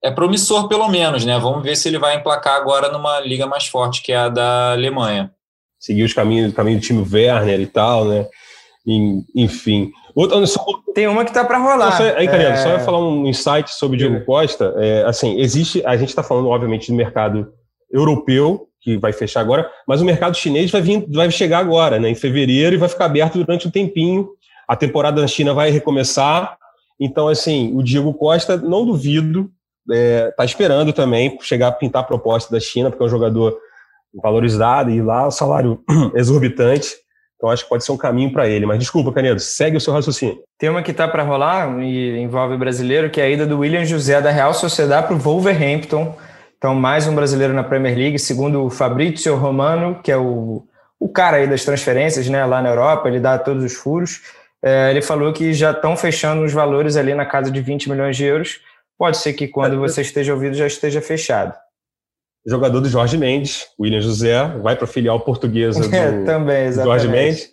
é 0.04 0.10
promissor 0.10 0.68
pelo 0.68 0.88
menos, 0.88 1.24
né? 1.24 1.38
Vamos 1.38 1.62
ver 1.62 1.76
se 1.76 1.88
ele 1.88 1.98
vai 1.98 2.16
emplacar 2.16 2.56
agora 2.56 2.90
numa 2.90 3.20
liga 3.20 3.46
mais 3.46 3.66
forte 3.66 4.02
que 4.02 4.12
é 4.12 4.16
a 4.16 4.28
da 4.28 4.72
Alemanha. 4.72 5.32
Seguir 5.82 6.04
os 6.04 6.12
caminhos, 6.14 6.52
o 6.52 6.54
caminho 6.54 6.78
do 6.78 6.82
time 6.82 7.04
Werner 7.12 7.60
e 7.60 7.66
tal, 7.66 8.04
né? 8.04 8.24
enfim. 9.34 9.90
Outra, 10.14 10.46
só, 10.46 10.64
Tem 10.94 11.08
uma 11.08 11.24
que 11.24 11.30
está 11.30 11.44
para 11.44 11.58
rolar. 11.58 11.96
Só, 11.96 12.04
aí, 12.04 12.26
Canelo, 12.28 12.52
é... 12.52 12.56
só 12.56 12.68
ia 12.68 12.78
falar 12.78 13.00
um 13.00 13.26
insight 13.26 13.68
sobre 13.74 13.96
o 13.96 13.98
Diego 13.98 14.24
Costa. 14.24 14.74
É, 14.76 15.02
assim, 15.02 15.40
existe. 15.40 15.84
A 15.84 15.96
gente 15.96 16.10
está 16.10 16.22
falando, 16.22 16.48
obviamente, 16.48 16.88
do 16.88 16.96
mercado 16.96 17.52
europeu, 17.90 18.68
que 18.80 18.96
vai 18.96 19.12
fechar 19.12 19.40
agora, 19.40 19.68
mas 19.86 20.00
o 20.00 20.04
mercado 20.04 20.36
chinês 20.36 20.70
vai, 20.70 20.80
vir, 20.80 21.04
vai 21.12 21.30
chegar 21.32 21.58
agora, 21.58 21.98
né, 21.98 22.08
em 22.08 22.14
fevereiro, 22.14 22.74
e 22.74 22.78
vai 22.78 22.88
ficar 22.88 23.06
aberto 23.06 23.38
durante 23.38 23.66
um 23.66 23.70
tempinho. 23.70 24.28
A 24.68 24.76
temporada 24.76 25.20
na 25.20 25.26
China 25.26 25.52
vai 25.52 25.70
recomeçar. 25.70 26.56
Então, 27.00 27.26
assim, 27.26 27.72
o 27.74 27.82
Diego 27.82 28.14
Costa, 28.14 28.56
não 28.56 28.86
duvido, 28.86 29.50
está 29.88 29.96
é, 29.96 30.30
tá 30.30 30.44
esperando 30.44 30.92
também 30.92 31.36
chegar 31.40 31.68
a 31.68 31.72
pintar 31.72 32.02
a 32.02 32.06
proposta 32.06 32.52
da 32.52 32.60
China, 32.60 32.88
porque 32.88 33.02
é 33.02 33.06
um 33.06 33.10
jogador 33.10 33.58
valorizado 34.14 34.90
e 34.90 35.00
lá 35.00 35.26
o 35.26 35.30
salário 35.30 35.80
exorbitante. 36.14 36.90
Então 37.36 37.50
acho 37.50 37.64
que 37.64 37.68
pode 37.68 37.84
ser 37.84 37.90
um 37.90 37.96
caminho 37.96 38.32
para 38.32 38.48
ele. 38.48 38.66
Mas 38.66 38.78
desculpa, 38.78 39.12
Canedo, 39.12 39.40
segue 39.40 39.76
o 39.76 39.80
seu 39.80 39.92
raciocínio. 39.92 40.38
Tem 40.58 40.70
uma 40.70 40.82
que 40.82 40.92
está 40.92 41.08
para 41.08 41.24
rolar 41.24 41.80
e 41.80 42.18
envolve 42.18 42.56
brasileiro, 42.56 43.10
que 43.10 43.20
é 43.20 43.24
a 43.24 43.28
ida 43.28 43.44
do 43.44 43.58
William 43.58 43.84
José 43.84 44.20
da 44.20 44.30
Real 44.30 44.54
Sociedade 44.54 45.08
para 45.08 45.16
o 45.16 45.18
Wolverhampton. 45.18 46.14
Então, 46.56 46.72
mais 46.72 47.08
um 47.08 47.14
brasileiro 47.14 47.52
na 47.52 47.64
Premier 47.64 47.96
League, 47.96 48.18
segundo 48.20 48.64
o 48.64 48.70
Fabrizio 48.70 49.34
Romano, 49.34 49.98
que 50.00 50.12
é 50.12 50.16
o, 50.16 50.64
o 51.00 51.08
cara 51.08 51.38
aí 51.38 51.48
das 51.48 51.64
transferências 51.64 52.28
né, 52.28 52.46
lá 52.46 52.62
na 52.62 52.68
Europa, 52.68 53.08
ele 53.08 53.18
dá 53.18 53.36
todos 53.36 53.64
os 53.64 53.72
furos. 53.72 54.20
É, 54.62 54.88
ele 54.92 55.02
falou 55.02 55.32
que 55.32 55.52
já 55.52 55.72
estão 55.72 55.96
fechando 55.96 56.44
os 56.44 56.52
valores 56.52 56.96
ali 56.96 57.12
na 57.12 57.26
casa 57.26 57.50
de 57.50 57.60
20 57.60 57.90
milhões 57.90 58.16
de 58.16 58.24
euros. 58.24 58.60
Pode 58.96 59.16
ser 59.16 59.32
que 59.32 59.48
quando 59.48 59.80
você 59.80 60.02
esteja 60.02 60.32
ouvindo 60.32 60.54
já 60.54 60.68
esteja 60.68 61.00
fechado 61.00 61.52
jogador 62.46 62.80
do 62.80 62.88
Jorge 62.88 63.16
Mendes, 63.16 63.66
William 63.78 64.00
José, 64.00 64.44
vai 64.62 64.74
para 64.76 64.84
a 64.84 64.88
filial 64.88 65.20
portuguesa 65.20 65.80
do, 65.88 65.94
é, 65.94 66.24
também, 66.24 66.70
do 66.70 66.82
Jorge 66.82 67.08
Mendes. 67.08 67.52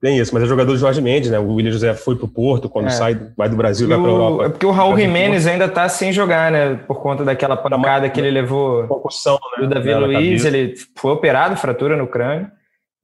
Tem 0.00 0.18
isso, 0.18 0.34
mas 0.34 0.42
é 0.42 0.46
jogador 0.46 0.72
do 0.72 0.78
Jorge 0.78 1.00
Mendes, 1.00 1.30
né? 1.30 1.38
O 1.38 1.54
William 1.54 1.72
José 1.72 1.94
foi 1.94 2.16
para 2.16 2.26
o 2.26 2.28
Porto, 2.28 2.68
quando 2.68 2.88
é. 2.88 2.90
sai, 2.90 3.18
vai 3.36 3.48
do 3.48 3.56
Brasil, 3.56 3.86
e 3.86 3.88
vai 3.88 3.98
para 3.98 4.06
a 4.06 4.12
Europa. 4.12 4.44
É 4.44 4.48
porque 4.50 4.66
o 4.66 4.70
Raul 4.70 4.96
Jimenez 4.98 5.46
ainda 5.46 5.64
está 5.64 5.88
sem 5.88 6.12
jogar, 6.12 6.52
né? 6.52 6.74
Por 6.86 7.00
conta 7.00 7.24
daquela 7.24 7.56
pancada 7.56 8.08
que 8.10 8.20
ele 8.20 8.30
levou 8.30 8.86
concussão, 8.86 9.38
né? 9.56 9.66
do 9.66 9.74
Davi 9.74 9.94
Luiz. 9.94 10.44
Ele 10.44 10.74
foi 10.94 11.12
operado, 11.12 11.56
fratura 11.56 11.96
no 11.96 12.06
crânio. 12.06 12.50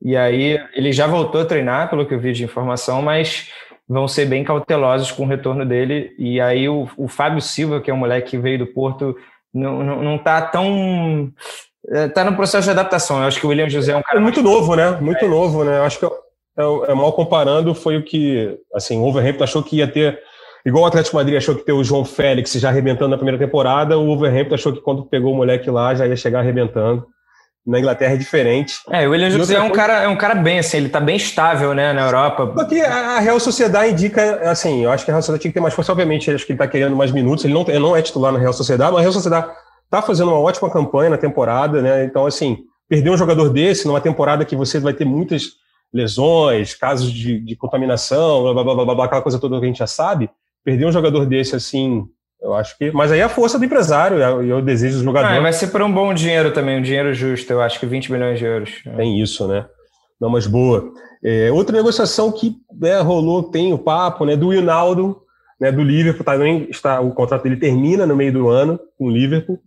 E 0.03 0.17
aí 0.17 0.61
ele 0.75 0.93
já 0.93 1.07
voltou 1.07 1.41
a 1.41 1.45
treinar, 1.47 1.89
pelo 1.89 2.05
que 2.05 2.13
eu 2.13 2.21
vi 2.21 2.33
de 2.33 2.45
informação, 2.45 3.01
mas 3.01 3.49
vão 3.89 4.07
ser 4.07 4.27
bem 4.27 4.45
cautelosos 4.45 5.11
com 5.11 5.25
o 5.25 5.29
retorno 5.29 5.65
dele. 5.65 6.15
E 6.19 6.41
aí 6.41 6.69
o, 6.69 6.89
o 6.97 7.09
Fábio 7.09 7.41
Silva, 7.41 7.81
que 7.81 7.91
é 7.91 7.95
um 7.95 7.99
moleque 7.99 8.33
que 8.33 8.39
veio 8.39 8.59
do 8.59 8.67
Porto, 8.67 9.17
não, 9.53 9.83
não, 9.83 10.03
não 10.03 10.19
tá 10.19 10.41
tão. 10.43 11.33
Está 11.89 12.23
é, 12.23 12.25
no 12.25 12.37
processo 12.37 12.65
de 12.65 12.71
adaptação. 12.71 13.19
Eu 13.19 13.25
acho 13.25 13.41
que 13.41 13.47
o 13.47 13.51
William 13.51 13.69
José 13.69 13.93
é 13.93 13.97
um 13.97 14.03
cara. 14.03 14.19
É 14.19 14.23
muito 14.23 14.43
novo, 14.43 14.75
né? 14.75 14.93
Muito 15.01 15.25
é. 15.25 15.29
novo, 15.29 15.65
né? 15.65 15.79
Eu 15.79 15.85
acho 15.85 15.99
que 15.99 16.07
é, 16.07 16.63
é, 16.89 16.95
mal 16.95 17.13
comparando, 17.13 17.75
foi 17.75 17.97
o 17.97 18.03
que. 18.03 18.59
Assim, 18.75 18.99
o 18.99 19.03
Wolverhampton 19.03 19.45
achou 19.45 19.63
que 19.63 19.77
ia 19.77 19.89
ter. 19.89 20.19
Igual 20.65 20.85
o 20.85 20.87
Atlético 20.87 21.17
Madrid 21.17 21.37
achou 21.37 21.57
que 21.57 21.65
ter 21.65 21.73
o 21.73 21.83
João 21.83 22.05
Félix 22.05 22.53
já 22.53 22.69
arrebentando 22.69 23.11
na 23.11 23.17
primeira 23.17 23.39
temporada, 23.39 23.99
o 23.99 24.07
Wolverhampton 24.07 24.55
achou 24.55 24.73
que 24.73 24.81
quando 24.81 25.05
pegou 25.05 25.33
o 25.33 25.37
moleque 25.37 25.69
lá 25.71 25.95
já 25.95 26.07
ia 26.07 26.17
chegar 26.17 26.39
arrebentando. 26.39 27.05
Na 27.65 27.79
Inglaterra 27.79 28.15
é 28.15 28.17
diferente. 28.17 28.75
É, 28.91 29.07
o 29.07 29.13
William 29.13 29.31
José 29.31 29.55
é 29.55 29.59
um, 29.61 29.69
coisa... 29.69 29.75
cara, 29.77 30.03
é 30.03 30.09
um 30.09 30.17
cara 30.17 30.35
bem, 30.35 30.59
assim, 30.59 30.79
ele 30.79 30.89
tá 30.89 30.99
bem 30.99 31.17
estável, 31.17 31.73
né, 31.73 31.93
na 31.93 32.07
Europa. 32.07 32.49
Porque 32.49 32.81
a 32.81 33.21
Real 33.21 33.39
Sociedade 33.39 33.93
indica, 33.93 34.51
assim, 34.51 34.83
eu 34.83 34.91
acho 34.91 35.05
que 35.05 35.11
a 35.13 35.15
Real 35.15 35.23
Sociedade 35.23 35.43
tinha 35.43 35.51
que 35.51 35.55
ter 35.55 35.61
mais 35.61 35.73
força, 35.73 35.93
obviamente, 35.93 36.29
acho 36.29 36.45
que 36.45 36.53
ele 36.53 36.59
tá 36.59 36.67
querendo 36.67 36.97
mais 36.97 37.13
minutos, 37.13 37.45
ele 37.45 37.55
não, 37.55 37.65
ele 37.69 37.79
não 37.79 37.97
é 37.97 38.03
titular 38.03 38.33
na 38.33 38.39
Real 38.41 38.53
Sociedade, 38.53 38.91
mas 38.91 38.99
a 38.99 39.03
Real 39.03 39.13
Sociedade 39.13 39.47
tá 39.89 40.03
fazendo 40.03 40.33
uma 40.33 40.41
ótima 40.41 40.69
campanha 40.71 41.11
na 41.11 41.19
temporada, 41.19 41.81
né, 41.81 42.05
então, 42.05 42.27
assim, 42.27 42.59
perder 42.89 43.11
um 43.11 43.17
jogador 43.17 43.49
desse 43.49 43.87
numa 43.87 44.01
temporada 44.01 44.45
que 44.45 44.57
você 44.57 44.81
vai 44.81 44.93
ter 44.93 45.05
muitas 45.05 45.53
lesões, 45.95 46.75
casos 46.75 47.13
de, 47.13 47.39
de 47.39 47.55
contaminação, 47.55 48.43
blá, 48.43 48.65
blá, 48.65 48.75
blá, 48.75 48.95
blá, 48.95 49.05
aquela 49.05 49.23
coisa 49.23 49.39
toda 49.39 49.59
que 49.61 49.65
a 49.65 49.69
gente 49.69 49.79
já 49.79 49.87
sabe, 49.87 50.29
perder 50.65 50.87
um 50.87 50.93
jogador 50.93 51.27
desse, 51.27 51.55
assim, 51.55 52.07
eu 52.43 52.55
acho 52.55 52.77
que. 52.77 52.91
Mas 52.91 53.13
aí 53.13 53.21
é 53.21 53.23
a 53.23 53.29
força 53.29 53.59
do 53.59 53.65
empresário 53.65 54.19
e 54.19 54.51
é 54.51 54.55
o 54.55 54.61
desejo 54.61 54.99
do 54.99 55.05
jogador. 55.05 55.29
Ah, 55.29 55.41
vai 55.41 55.53
ser 55.53 55.69
por 55.69 55.81
um 55.81 55.93
bom 55.93 56.13
dinheiro 56.13 56.53
também, 56.53 56.79
um 56.79 56.83
dinheiro 56.83 57.15
justo, 57.15 57.51
eu 57.53 57.63
acho 57.63 57.79
que 57.79 57.87
20 57.87 58.11
milhões 58.11 58.39
de 58.39 58.45
euros. 58.45 58.83
Tem 58.97 59.21
isso, 59.21 59.47
né? 59.47 59.65
Não, 60.21 60.29
mas 60.29 60.47
boa. 60.47 60.93
É, 61.25 61.53
outra 61.53 61.77
negociação 61.77 62.33
que 62.33 62.57
né, 62.79 63.01
rolou, 63.01 63.45
tem 63.45 63.73
o 63.73 63.79
papo, 63.79 64.25
né, 64.25 64.37
do 64.37 64.53
Hinaldo, 64.53 65.23
né, 65.61 65.71
do 65.71 65.83
Liverpool, 65.83 66.25
tá, 66.25 66.37
está, 66.69 67.01
o 67.01 67.13
contrato 67.13 67.45
dele 67.45 67.57
termina 67.57 68.05
no 68.07 68.17
meio 68.17 68.33
do 68.33 68.49
ano 68.49 68.79
com 68.99 69.07
o 69.07 69.11
Liverpool. 69.11 69.61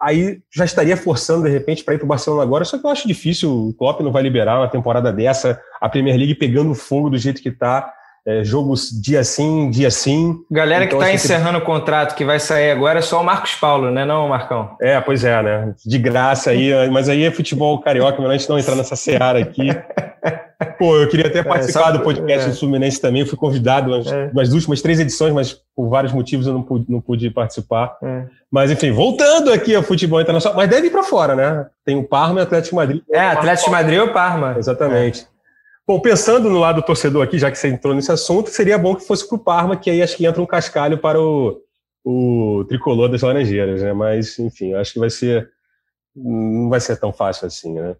Aí 0.00 0.40
já 0.52 0.64
estaria 0.64 0.96
forçando, 0.96 1.44
de 1.44 1.50
repente, 1.50 1.84
para 1.84 1.94
ir 1.94 1.98
para 1.98 2.04
o 2.04 2.08
Barcelona 2.08 2.42
agora, 2.42 2.64
só 2.64 2.76
que 2.76 2.84
eu 2.84 2.90
acho 2.90 3.06
difícil, 3.06 3.68
o 3.68 3.74
Klopp 3.74 4.00
não 4.00 4.10
vai 4.10 4.22
liberar 4.24 4.58
uma 4.58 4.68
temporada 4.68 5.12
dessa, 5.12 5.60
a 5.80 5.88
Premier 5.88 6.16
League 6.16 6.34
pegando 6.34 6.74
fogo 6.74 7.08
do 7.08 7.18
jeito 7.18 7.40
que 7.40 7.50
está 7.50 7.92
é, 8.26 8.44
jogos 8.44 8.90
dia 8.90 9.24
sim, 9.24 9.68
dia 9.70 9.90
sim. 9.90 10.36
Galera 10.50 10.84
então, 10.84 10.98
que 10.98 11.04
está 11.04 11.14
encerrando 11.14 11.58
que... 11.58 11.64
o 11.64 11.66
contrato 11.66 12.14
que 12.14 12.24
vai 12.24 12.38
sair 12.38 12.70
agora 12.70 13.00
é 13.00 13.02
só 13.02 13.20
o 13.20 13.24
Marcos 13.24 13.54
Paulo, 13.54 13.90
né, 13.90 14.04
não, 14.04 14.28
Marcão? 14.28 14.76
É, 14.80 15.00
pois 15.00 15.24
é, 15.24 15.42
né? 15.42 15.74
De 15.84 15.98
graça 15.98 16.50
aí, 16.50 16.70
mas 16.90 17.08
aí 17.08 17.24
é 17.24 17.30
futebol 17.30 17.80
carioca, 17.80 18.18
melhor 18.18 18.34
a 18.34 18.36
gente 18.36 18.48
não 18.48 18.58
entrar 18.58 18.76
nessa 18.76 18.96
seara 18.96 19.40
aqui. 19.40 19.68
Pô, 20.78 20.96
eu 20.96 21.08
queria 21.08 21.26
até 21.26 21.42
participar 21.42 21.90
é, 21.90 21.92
do 21.94 22.00
podcast 22.00 22.46
é. 22.46 22.50
do 22.52 22.56
Fluminense 22.56 23.00
também, 23.00 23.22
eu 23.22 23.26
fui 23.26 23.36
convidado 23.36 23.90
nas, 23.90 24.06
é. 24.06 24.30
nas, 24.32 24.52
últimas 24.52 24.80
três 24.80 25.00
edições, 25.00 25.32
mas 25.32 25.60
por 25.74 25.88
vários 25.88 26.12
motivos 26.12 26.46
eu 26.46 26.52
não 26.52 26.62
pude, 26.62 26.86
não 26.88 27.00
pude 27.00 27.28
participar. 27.30 27.96
É. 28.02 28.24
Mas 28.50 28.70
enfim, 28.70 28.92
voltando 28.92 29.52
aqui 29.52 29.74
ao 29.74 29.82
futebol 29.82 30.20
internacional, 30.20 30.56
mas 30.56 30.68
deve 30.68 30.86
ir 30.86 30.90
para 30.90 31.02
fora, 31.02 31.34
né? 31.34 31.66
Tem 31.84 31.96
o 31.96 32.04
Parma 32.04 32.38
e 32.38 32.42
o 32.42 32.44
Atlético 32.44 32.76
Madrid. 32.76 33.02
É, 33.10 33.20
Atlético 33.20 33.70
Madrid 33.70 33.98
ou 33.98 34.08
Parma. 34.08 34.54
Exatamente. 34.56 35.26
Bom, 35.86 35.98
pensando 36.00 36.48
no 36.48 36.58
lado 36.58 36.76
do 36.80 36.86
torcedor 36.86 37.24
aqui, 37.24 37.38
já 37.38 37.50
que 37.50 37.58
você 37.58 37.68
entrou 37.68 37.94
nesse 37.94 38.12
assunto, 38.12 38.50
seria 38.50 38.78
bom 38.78 38.94
que 38.94 39.04
fosse 39.04 39.26
para 39.28 39.36
o 39.36 39.38
Parma, 39.38 39.76
que 39.76 39.90
aí 39.90 40.00
acho 40.00 40.16
que 40.16 40.24
entra 40.24 40.40
um 40.40 40.46
cascalho 40.46 40.98
para 40.98 41.20
o, 41.20 41.60
o 42.04 42.64
tricolor 42.68 43.08
das 43.08 43.22
Laranjeiras, 43.22 43.82
né? 43.82 43.92
Mas, 43.92 44.38
enfim, 44.38 44.74
acho 44.74 44.92
que 44.92 45.00
vai 45.00 45.10
ser. 45.10 45.50
Não 46.14 46.68
vai 46.68 46.78
ser 46.78 46.98
tão 46.98 47.12
fácil 47.12 47.46
assim, 47.46 47.72
né? 47.72 47.96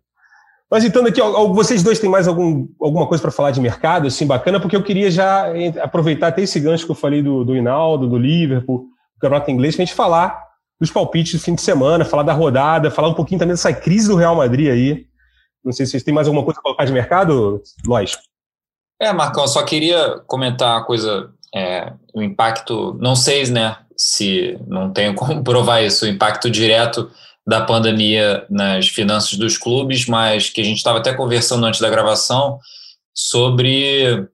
Mas 0.70 0.84
então 0.84 1.04
aqui, 1.04 1.20
vocês 1.52 1.82
dois 1.82 1.98
têm 1.98 2.08
mais 2.08 2.26
algum, 2.26 2.66
alguma 2.80 3.06
coisa 3.06 3.20
para 3.20 3.30
falar 3.30 3.50
de 3.50 3.60
mercado, 3.60 4.06
assim, 4.06 4.26
bacana, 4.26 4.58
porque 4.58 4.74
eu 4.74 4.82
queria 4.82 5.10
já 5.10 5.46
aproveitar 5.82 6.28
até 6.28 6.40
esse 6.42 6.58
gancho 6.58 6.86
que 6.86 6.90
eu 6.90 6.96
falei 6.96 7.20
do, 7.22 7.44
do 7.44 7.54
Hinaldo, 7.54 8.08
do 8.08 8.16
Liverpool, 8.16 8.78
do 9.14 9.20
campeonato 9.20 9.50
inglês, 9.50 9.76
para 9.76 9.82
a 9.82 9.86
gente 9.86 9.94
falar 9.94 10.42
dos 10.80 10.90
palpites 10.90 11.34
do 11.34 11.44
fim 11.44 11.54
de 11.54 11.60
semana, 11.60 12.06
falar 12.06 12.22
da 12.22 12.32
rodada, 12.32 12.90
falar 12.90 13.08
um 13.08 13.14
pouquinho 13.14 13.38
também 13.38 13.52
dessa 13.52 13.72
crise 13.72 14.08
do 14.08 14.16
Real 14.16 14.34
Madrid 14.34 14.70
aí, 14.70 15.06
não 15.64 15.72
sei 15.72 15.86
se 15.86 15.92
vocês 15.92 16.02
têm 16.02 16.14
mais 16.14 16.26
alguma 16.26 16.44
coisa 16.44 16.56
para 16.56 16.62
colocar 16.62 16.84
de 16.84 16.92
mercado, 16.92 17.62
Lois. 17.86 18.18
É, 19.00 19.12
Marcão, 19.12 19.46
só 19.48 19.62
queria 19.62 20.20
comentar 20.26 20.76
uma 20.76 20.84
coisa, 20.84 21.30
é, 21.54 21.92
o 22.14 22.22
impacto, 22.22 22.96
não 23.00 23.16
sei, 23.16 23.44
né, 23.50 23.76
se 23.96 24.58
não 24.66 24.92
tenho 24.92 25.14
como 25.16 25.42
provar 25.42 25.82
isso, 25.82 26.04
o 26.04 26.08
impacto 26.08 26.50
direto 26.50 27.10
da 27.46 27.60
pandemia 27.60 28.46
nas 28.48 28.86
finanças 28.88 29.36
dos 29.36 29.58
clubes, 29.58 30.06
mas 30.06 30.48
que 30.48 30.60
a 30.60 30.64
gente 30.64 30.76
estava 30.76 30.98
até 30.98 31.12
conversando 31.12 31.66
antes 31.66 31.80
da 31.80 31.90
gravação 31.90 32.60
sobre 33.12 34.28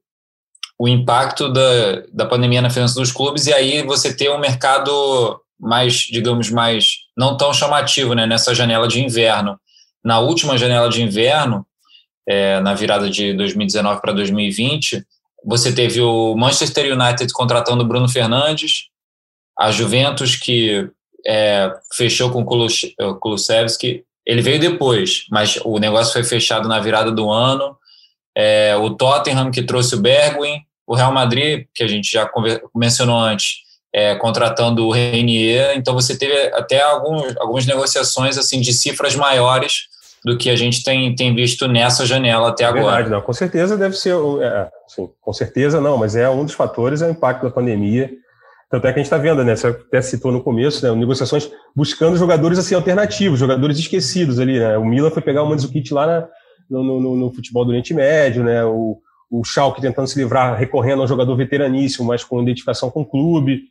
o 0.79 0.87
impacto 0.87 1.51
da, 1.51 2.03
da 2.12 2.27
pandemia 2.27 2.62
na 2.62 2.71
finança 2.71 2.95
dos 2.95 3.11
clubes 3.11 3.47
e 3.47 3.53
aí 3.53 3.83
você 3.83 4.14
ter 4.14 4.31
um 4.31 4.38
mercado 4.38 5.41
mais, 5.59 5.95
digamos, 5.95 6.51
mais 6.51 6.99
não 7.17 7.37
tão 7.37 7.53
chamativo, 7.53 8.14
né, 8.14 8.27
nessa 8.27 8.55
janela 8.55 8.87
de 8.87 9.03
inverno 9.03 9.59
na 10.09 10.21
última 10.21 10.57
janela 10.57 10.88
de 10.88 11.03
inverno, 11.03 11.66
é, 12.27 12.61
na 12.61 12.73
virada 12.73 13.11
de 13.11 13.35
2019 13.35 14.01
para 14.01 14.14
2020, 14.14 15.05
você 15.44 15.71
teve 15.71 16.01
o 16.01 16.35
Manchester 16.35 16.99
United 16.99 17.31
contratando 17.35 17.85
o 17.85 17.87
Bruno 17.87 18.09
Fernandes, 18.09 18.87
a 19.59 19.71
Juventus 19.71 20.35
que 20.35 20.88
é, 21.27 21.71
fechou 21.92 22.31
com 22.31 22.40
o 22.40 23.18
Kulusevski, 23.21 24.03
ele 24.25 24.40
veio 24.40 24.59
depois, 24.59 25.27
mas 25.31 25.59
o 25.62 25.79
negócio 25.79 26.14
foi 26.14 26.25
fechado 26.25 26.66
na 26.66 26.81
virada 26.81 27.12
do 27.12 27.31
ano, 27.31 27.77
é, 28.35 28.75
o 28.77 28.88
Tottenham 28.88 29.51
que 29.51 29.62
trouxe 29.62 29.94
o 29.94 30.01
Bergwijn, 30.01 30.62
o 30.87 30.94
Real 30.94 31.12
Madrid, 31.12 31.66
que 31.75 31.85
a 31.85 31.87
gente 31.87 32.11
já 32.11 32.31
mencionou 32.75 33.18
antes, 33.18 33.59
é, 33.92 34.14
contratando 34.14 34.87
o 34.87 34.90
Renier, 34.90 35.77
então 35.77 35.92
você 35.92 36.16
teve 36.16 36.35
até 36.55 36.81
alguns, 36.81 37.37
algumas 37.37 37.66
negociações 37.66 38.38
assim 38.38 38.59
de 38.59 38.73
cifras 38.73 39.14
maiores 39.14 39.97
do 40.24 40.37
que 40.37 40.50
a 40.50 40.57
gente 40.57 40.83
tem, 40.83 41.14
tem 41.14 41.35
visto 41.35 41.68
nessa 41.68 42.04
janela 42.04 42.48
até 42.48 42.64
agora. 42.64 42.96
Verdade, 42.96 43.11
não, 43.11 43.20
com 43.20 43.33
certeza 43.33 43.76
deve 43.76 43.96
ser, 43.96 44.14
é, 44.42 44.68
assim, 44.87 45.09
com 45.20 45.33
certeza 45.33 45.81
não, 45.81 45.96
mas 45.96 46.16
é 46.16 46.28
um 46.28 46.44
dos 46.44 46.54
fatores 46.54 47.02
é 47.02 47.07
o 47.07 47.11
impacto 47.11 47.44
da 47.44 47.50
pandemia. 47.50 48.11
Tanto 48.70 48.87
é 48.87 48.92
que 48.92 48.98
a 48.98 49.02
gente 49.02 49.07
está 49.07 49.16
vendo, 49.16 49.42
né? 49.42 49.57
Você 49.57 49.68
até 49.68 50.02
citou 50.02 50.31
no 50.31 50.42
começo, 50.42 50.87
né? 50.87 50.94
Negociações 50.94 51.50
buscando 51.74 52.18
jogadores 52.18 52.59
assim 52.59 52.74
alternativos, 52.74 53.38
jogadores 53.38 53.78
esquecidos 53.78 54.38
ali, 54.38 54.59
né? 54.59 54.76
O 54.76 54.85
Milan 54.85 55.11
foi 55.11 55.22
pegar 55.22 55.42
o 55.42 55.48
Mandzukic 55.48 55.92
lá 55.94 56.07
na, 56.07 56.28
no, 56.68 57.00
no, 57.00 57.16
no, 57.16 57.35
futebol 57.35 57.64
do 57.64 57.70
Oriente 57.70 57.94
Médio, 57.94 58.44
né? 58.44 58.62
O, 58.64 58.98
o 59.31 59.42
Schalke 59.42 59.81
tentando 59.81 60.07
se 60.07 60.18
livrar, 60.18 60.59
recorrendo 60.59 61.00
a 61.00 61.04
um 61.04 61.09
jogador 61.09 61.35
veteraníssimo, 61.35 62.07
mas 62.07 62.22
com 62.22 62.42
identificação 62.42 62.90
com 62.90 63.00
o 63.00 63.07
clube. 63.07 63.62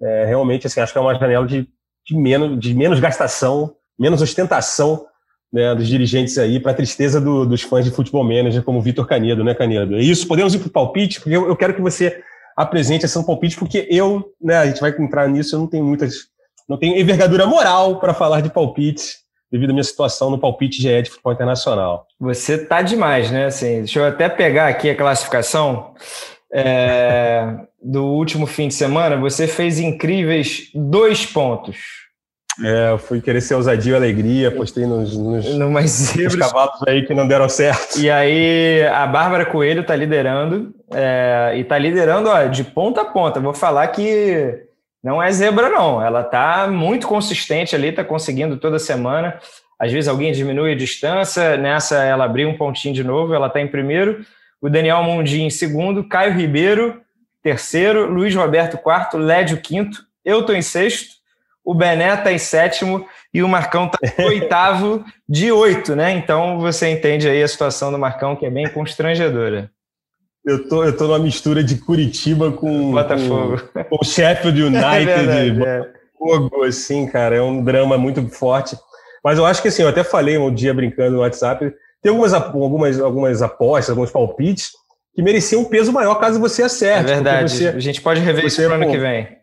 É, 0.00 0.26
realmente, 0.26 0.66
assim, 0.66 0.78
acho 0.78 0.92
que 0.92 0.98
é 0.98 1.00
uma 1.00 1.18
janela 1.18 1.46
de, 1.46 1.66
de, 2.06 2.16
menos, 2.16 2.60
de 2.60 2.72
menos 2.72 3.00
gastação, 3.00 3.74
menos 3.98 4.22
ostentação 4.22 5.06
né, 5.52 5.74
dos 5.74 5.88
dirigentes 5.88 6.36
aí, 6.38 6.60
para 6.60 6.74
tristeza 6.74 7.20
do, 7.20 7.46
dos 7.46 7.62
fãs 7.62 7.84
de 7.84 7.90
futebol 7.90 8.24
manager, 8.24 8.62
como 8.62 8.78
o 8.78 8.82
Vitor 8.82 9.06
Canedo, 9.06 9.44
né, 9.44 9.54
Canedo? 9.54 9.96
É 9.96 10.00
isso, 10.00 10.26
podemos 10.26 10.54
ir 10.54 10.58
para 10.58 10.68
o 10.68 10.72
palpite, 10.72 11.20
porque 11.20 11.36
eu, 11.36 11.48
eu, 11.48 11.56
quero 11.56 11.74
que 11.74 11.80
você 11.80 12.22
apresente 12.56 13.04
esse 13.04 13.26
palpite, 13.26 13.56
porque 13.56 13.86
eu, 13.90 14.32
né, 14.40 14.56
a 14.56 14.66
gente 14.66 14.80
vai 14.80 14.94
entrar 14.98 15.28
nisso, 15.28 15.54
eu 15.54 15.60
não 15.60 15.66
tenho 15.66 15.84
muitas, 15.84 16.26
não 16.68 16.76
tenho 16.76 16.98
envergadura 16.98 17.46
moral 17.46 18.00
para 18.00 18.14
falar 18.14 18.40
de 18.40 18.50
palpite, 18.50 19.18
devido 19.50 19.70
à 19.70 19.72
minha 19.72 19.84
situação 19.84 20.30
no 20.30 20.38
palpite 20.38 20.82
GE 20.82 21.02
de 21.02 21.10
futebol 21.10 21.32
internacional. 21.32 22.06
Você 22.18 22.58
tá 22.58 22.82
demais, 22.82 23.30
né? 23.30 23.46
Assim, 23.46 23.78
deixa 23.78 24.00
eu 24.00 24.04
até 24.04 24.28
pegar 24.28 24.68
aqui 24.68 24.90
a 24.90 24.96
classificação. 24.96 25.94
É, 26.52 27.54
do 27.82 28.04
último 28.04 28.46
fim 28.46 28.68
de 28.68 28.74
semana, 28.74 29.16
você 29.16 29.46
fez 29.46 29.78
incríveis 29.78 30.70
dois 30.74 31.26
pontos. 31.26 32.05
É, 32.64 32.90
eu 32.90 32.98
fui 32.98 33.20
querer 33.20 33.40
ser 33.40 33.54
ousadia 33.54 33.92
e 33.92 33.96
alegria, 33.96 34.50
postei 34.50 34.86
nos, 34.86 35.16
nos, 35.16 35.44
nos 35.54 36.36
cavalos 36.36 36.82
aí 36.86 37.04
que 37.04 37.12
não 37.12 37.28
deram 37.28 37.48
certo. 37.48 37.98
E 37.98 38.10
aí 38.10 38.82
a 38.86 39.06
Bárbara 39.06 39.44
Coelho 39.44 39.84
tá 39.84 39.94
liderando, 39.94 40.74
é, 40.92 41.52
e 41.56 41.64
tá 41.64 41.76
liderando 41.76 42.30
ó, 42.30 42.44
de 42.44 42.64
ponta 42.64 43.02
a 43.02 43.04
ponta. 43.04 43.40
Vou 43.40 43.52
falar 43.52 43.86
que 43.88 44.62
não 45.04 45.22
é 45.22 45.30
zebra, 45.30 45.68
não. 45.68 46.02
Ela 46.02 46.24
tá 46.24 46.66
muito 46.66 47.06
consistente 47.06 47.76
ali, 47.76 47.92
tá 47.92 48.02
conseguindo 48.02 48.56
toda 48.56 48.78
semana. 48.78 49.38
Às 49.78 49.92
vezes 49.92 50.08
alguém 50.08 50.32
diminui 50.32 50.72
a 50.72 50.76
distância, 50.76 51.58
nessa 51.58 52.02
ela 52.02 52.24
abriu 52.24 52.48
um 52.48 52.56
pontinho 52.56 52.94
de 52.94 53.04
novo, 53.04 53.34
ela 53.34 53.50
tá 53.50 53.60
em 53.60 53.68
primeiro. 53.68 54.24
O 54.62 54.70
Daniel 54.70 55.02
Mundi 55.02 55.42
em 55.42 55.50
segundo, 55.50 56.08
Caio 56.08 56.32
Ribeiro, 56.32 57.02
terceiro, 57.42 58.10
Luiz 58.10 58.34
Roberto 58.34 58.78
quarto, 58.78 59.18
Lédio 59.18 59.58
quinto, 59.60 60.02
eu 60.24 60.42
tô 60.44 60.54
em 60.54 60.62
sexto 60.62 61.15
o 61.66 61.74
Bené 61.74 62.14
está 62.14 62.32
em 62.32 62.38
sétimo 62.38 63.04
e 63.34 63.42
o 63.42 63.48
Marcão 63.48 63.90
está 63.92 64.22
em 64.22 64.24
oitavo 64.30 65.04
de 65.28 65.50
oito, 65.50 65.96
né? 65.96 66.12
Então 66.12 66.60
você 66.60 66.88
entende 66.88 67.28
aí 67.28 67.42
a 67.42 67.48
situação 67.48 67.90
do 67.90 67.98
Marcão, 67.98 68.36
que 68.36 68.46
é 68.46 68.50
bem 68.50 68.68
constrangedora. 68.68 69.68
Eu 70.44 70.68
tô, 70.68 70.84
eu 70.84 70.96
tô 70.96 71.08
numa 71.08 71.18
mistura 71.18 71.64
de 71.64 71.76
Curitiba 71.78 72.52
com 72.52 72.92
Botafogo. 72.92 73.60
Com, 73.72 73.84
com 73.84 73.98
o 74.00 74.04
Sheffield 74.04 74.62
United, 74.62 74.86
é 74.86 75.04
verdade, 75.04 75.62
é. 75.64 75.78
Botafogo, 76.16 76.64
é. 76.64 76.68
assim, 76.68 77.08
cara, 77.08 77.34
é 77.34 77.42
um 77.42 77.64
drama 77.64 77.98
muito 77.98 78.24
forte. 78.28 78.76
Mas 79.24 79.36
eu 79.36 79.44
acho 79.44 79.60
que 79.60 79.66
assim, 79.66 79.82
eu 79.82 79.88
até 79.88 80.04
falei 80.04 80.38
um 80.38 80.54
dia 80.54 80.72
brincando 80.72 81.16
no 81.16 81.22
WhatsApp, 81.22 81.74
tem 82.00 82.10
algumas, 82.10 82.32
algumas, 82.32 83.00
algumas 83.00 83.42
apostas, 83.42 83.90
alguns 83.90 84.12
palpites 84.12 84.70
que 85.16 85.20
mereciam 85.20 85.62
um 85.62 85.64
peso 85.64 85.92
maior 85.92 86.14
caso 86.14 86.38
você 86.38 86.62
acerte. 86.62 87.10
É 87.10 87.14
verdade, 87.14 87.50
você, 87.50 87.68
a 87.68 87.80
gente 87.80 88.00
pode 88.00 88.20
rever 88.20 88.44
isso 88.44 88.62
para 88.62 88.76
ano 88.76 88.88
que 88.88 88.98
vem 88.98 89.36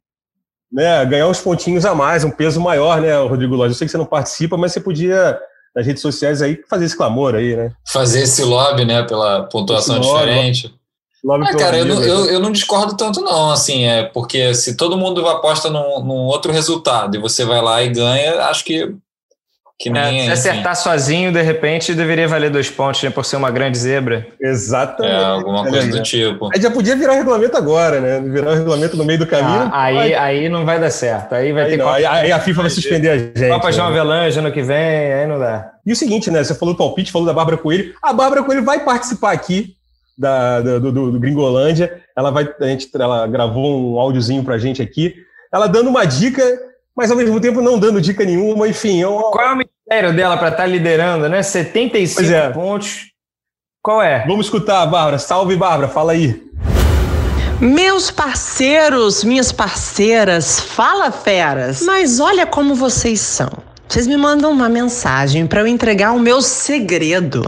né, 0.73 1.05
ganhar 1.05 1.27
uns 1.27 1.39
pontinhos 1.39 1.85
a 1.85 1.93
mais, 1.93 2.23
um 2.23 2.31
peso 2.31 2.59
maior, 2.59 2.99
né, 2.99 3.15
Rodrigo 3.21 3.55
Lóis? 3.55 3.71
Eu 3.71 3.77
sei 3.77 3.85
que 3.85 3.91
você 3.91 3.97
não 3.97 4.05
participa, 4.05 4.57
mas 4.57 4.71
você 4.71 4.79
podia, 4.79 5.39
nas 5.75 5.85
redes 5.85 6.01
sociais 6.01 6.41
aí, 6.41 6.59
fazer 6.67 6.85
esse 6.85 6.97
clamor 6.97 7.35
aí, 7.35 7.55
né? 7.55 7.71
Fazer 7.87 8.21
esse 8.21 8.43
lobby, 8.43 8.83
né, 8.83 9.03
pela 9.03 9.43
pontuação 9.43 9.99
esse 9.99 10.09
diferente. 10.09 10.67
Lobby. 10.67 10.83
Lobby 11.23 11.45
ah, 11.47 11.55
cara, 11.55 11.77
eu 11.77 11.85
não, 11.85 12.03
eu, 12.03 12.25
eu 12.25 12.39
não, 12.39 12.51
discordo 12.51 12.97
tanto 12.97 13.21
não, 13.21 13.49
assim, 13.51 13.85
é 13.85 14.03
porque 14.03 14.53
se 14.53 14.75
todo 14.75 14.97
mundo 14.97 15.25
aposta 15.25 15.69
num, 15.69 16.03
num 16.03 16.25
outro 16.25 16.51
resultado 16.51 17.15
e 17.15 17.19
você 17.19 17.45
vai 17.45 17.61
lá 17.61 17.81
e 17.81 17.89
ganha, 17.89 18.41
acho 18.47 18.65
que 18.65 18.93
que 19.79 19.89
é, 19.89 19.91
nem, 19.91 20.21
é, 20.21 20.23
se 20.23 20.31
acertar 20.31 20.75
sozinho, 20.75 21.31
de 21.31 21.41
repente, 21.41 21.93
deveria 21.93 22.27
valer 22.27 22.49
dois 22.49 22.69
pontos, 22.69 23.01
né, 23.03 23.09
por 23.09 23.25
ser 23.25 23.35
uma 23.35 23.49
grande 23.49 23.77
zebra. 23.77 24.27
Exatamente. 24.39 25.13
É, 25.13 25.25
alguma 25.25 25.63
coisa 25.67 25.87
do 25.87 26.03
tipo. 26.03 26.49
Aí 26.53 26.61
já 26.61 26.71
podia 26.71 26.95
virar 26.95 27.13
o 27.13 27.15
regulamento 27.15 27.57
agora, 27.57 27.99
né? 27.99 28.19
Virar 28.21 28.51
o 28.51 28.55
regulamento 28.55 28.95
no 28.95 29.03
meio 29.03 29.19
do 29.19 29.27
caminho. 29.27 29.69
Ah, 29.73 29.83
aí, 29.83 29.95
vai... 29.95 30.13
aí 30.13 30.49
não 30.49 30.63
vai 30.63 30.79
dar 30.79 30.91
certo. 30.91 31.33
Aí 31.33 31.51
vai 31.51 31.65
aí 31.65 31.71
ter 31.71 31.77
não, 31.77 31.89
aí, 31.89 32.05
aí, 32.05 32.31
a 32.31 32.39
FIFA 32.39 32.61
vai 32.61 32.69
suspender 32.69 33.09
a 33.09 33.17
gente. 33.17 33.49
Copa 33.49 33.71
João 33.71 33.89
né? 33.89 33.99
Avelange 33.99 34.39
ano 34.39 34.51
que 34.51 34.61
vem, 34.61 35.13
aí 35.13 35.27
não 35.27 35.39
dá. 35.39 35.71
E 35.85 35.91
o 35.91 35.95
seguinte, 35.95 36.31
né? 36.31 36.43
Você 36.43 36.55
falou 36.55 36.73
do 36.73 36.77
palpite, 36.77 37.11
falou 37.11 37.27
da 37.27 37.33
Bárbara 37.33 37.57
Coelho. 37.57 37.93
A 38.01 38.13
Bárbara 38.13 38.43
Coelho 38.43 38.63
vai 38.63 38.79
participar 38.79 39.31
aqui 39.31 39.75
da, 40.17 40.61
do, 40.61 40.91
do, 40.91 41.11
do 41.11 41.19
Gringolândia. 41.19 42.01
Ela 42.15 42.31
vai, 42.31 42.47
a 42.61 42.67
gente, 42.67 42.89
ela 42.93 43.27
gravou 43.27 43.95
um 43.95 43.99
áudiozinho 43.99 44.43
pra 44.43 44.57
gente 44.57 44.81
aqui. 44.81 45.15
Ela 45.51 45.67
dando 45.67 45.89
uma 45.89 46.05
dica 46.05 46.43
mas 46.95 47.09
ao 47.09 47.17
mesmo 47.17 47.39
tempo 47.39 47.61
não 47.61 47.79
dando 47.79 48.01
dica 48.01 48.23
nenhuma, 48.23 48.67
enfim. 48.67 49.01
Eu... 49.01 49.13
Qual 49.31 49.45
é 49.45 49.53
o 49.53 49.57
mistério 49.57 50.15
dela 50.15 50.37
para 50.37 50.49
estar 50.49 50.63
tá 50.63 50.67
liderando, 50.67 51.27
né? 51.27 51.41
75 51.41 52.31
é. 52.31 52.49
pontos. 52.49 53.11
Qual 53.81 54.01
é? 54.01 54.25
Vamos 54.27 54.45
escutar, 54.45 54.85
Bárbara. 54.85 55.17
Salve, 55.17 55.55
Bárbara, 55.55 55.89
fala 55.89 56.13
aí. 56.13 56.41
Meus 57.59 58.11
parceiros, 58.11 59.23
minhas 59.23 59.51
parceiras, 59.51 60.59
fala 60.59 61.11
feras. 61.11 61.81
Mas 61.81 62.19
olha 62.19 62.45
como 62.45 62.75
vocês 62.75 63.19
são. 63.19 63.49
Vocês 63.87 64.07
me 64.07 64.17
mandam 64.17 64.51
uma 64.51 64.69
mensagem 64.69 65.45
para 65.45 65.61
eu 65.61 65.67
entregar 65.67 66.13
o 66.13 66.19
meu 66.19 66.41
segredo. 66.41 67.43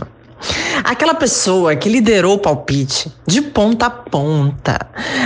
Aquela 0.83 1.13
pessoa 1.13 1.75
que 1.75 1.89
liderou 1.89 2.35
o 2.35 2.39
palpite 2.39 3.11
de 3.25 3.41
ponta 3.41 3.85
a 3.85 3.89
ponta. 3.89 4.77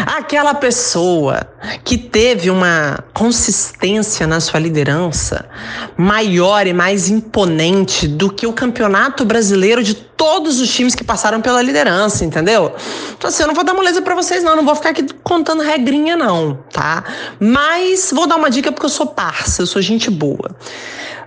Aquela 0.05 0.53
pessoa 0.53 1.41
que 1.83 1.97
teve 1.97 2.49
uma 2.49 3.03
consistência 3.13 4.27
na 4.27 4.39
sua 4.39 4.59
liderança 4.59 5.49
maior 5.97 6.67
e 6.67 6.73
mais 6.73 7.09
imponente 7.09 8.07
do 8.07 8.31
que 8.31 8.45
o 8.45 8.53
campeonato 8.53 9.25
brasileiro 9.25 9.83
de 9.83 9.93
todos 9.93 10.59
os 10.59 10.73
times 10.73 10.95
que 10.95 11.03
passaram 11.03 11.41
pela 11.41 11.61
liderança, 11.61 12.25
entendeu? 12.25 12.73
Então, 13.17 13.29
assim, 13.29 13.43
eu 13.43 13.47
não 13.47 13.55
vou 13.55 13.63
dar 13.63 13.73
moleza 13.73 14.01
para 14.01 14.15
vocês, 14.15 14.43
não. 14.43 14.55
Não 14.55 14.65
vou 14.65 14.75
ficar 14.75 14.89
aqui 14.89 15.05
contando 15.23 15.61
regrinha, 15.63 16.15
não, 16.15 16.59
tá? 16.71 17.03
Mas 17.39 18.11
vou 18.13 18.27
dar 18.27 18.35
uma 18.35 18.49
dica 18.49 18.71
porque 18.71 18.85
eu 18.85 18.89
sou 18.89 19.07
parça, 19.07 19.61
eu 19.61 19.67
sou 19.67 19.81
gente 19.81 20.09
boa. 20.09 20.55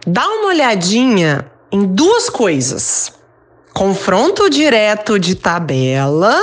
Dá 0.06 0.26
uma 0.26 0.48
olhadinha 0.48 1.46
em 1.70 1.86
duas 1.86 2.28
coisas 2.28 3.21
confronto 3.72 4.48
direto 4.50 5.18
de 5.18 5.34
tabela 5.34 6.34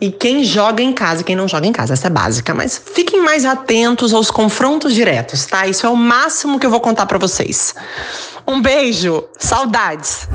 e 0.00 0.12
quem 0.12 0.44
joga 0.44 0.82
em 0.82 0.92
casa, 0.92 1.24
quem 1.24 1.34
não 1.34 1.48
joga 1.48 1.66
em 1.66 1.72
casa, 1.72 1.94
essa 1.94 2.06
é 2.06 2.10
básica, 2.10 2.54
mas 2.54 2.78
fiquem 2.78 3.20
mais 3.20 3.44
atentos 3.44 4.14
aos 4.14 4.30
confrontos 4.30 4.94
diretos, 4.94 5.44
tá? 5.46 5.66
Isso 5.66 5.86
é 5.86 5.88
o 5.88 5.96
máximo 5.96 6.58
que 6.58 6.66
eu 6.66 6.70
vou 6.70 6.80
contar 6.80 7.06
para 7.06 7.18
vocês. 7.18 7.74
Um 8.46 8.62
beijo, 8.62 9.24
saudades. 9.36 10.28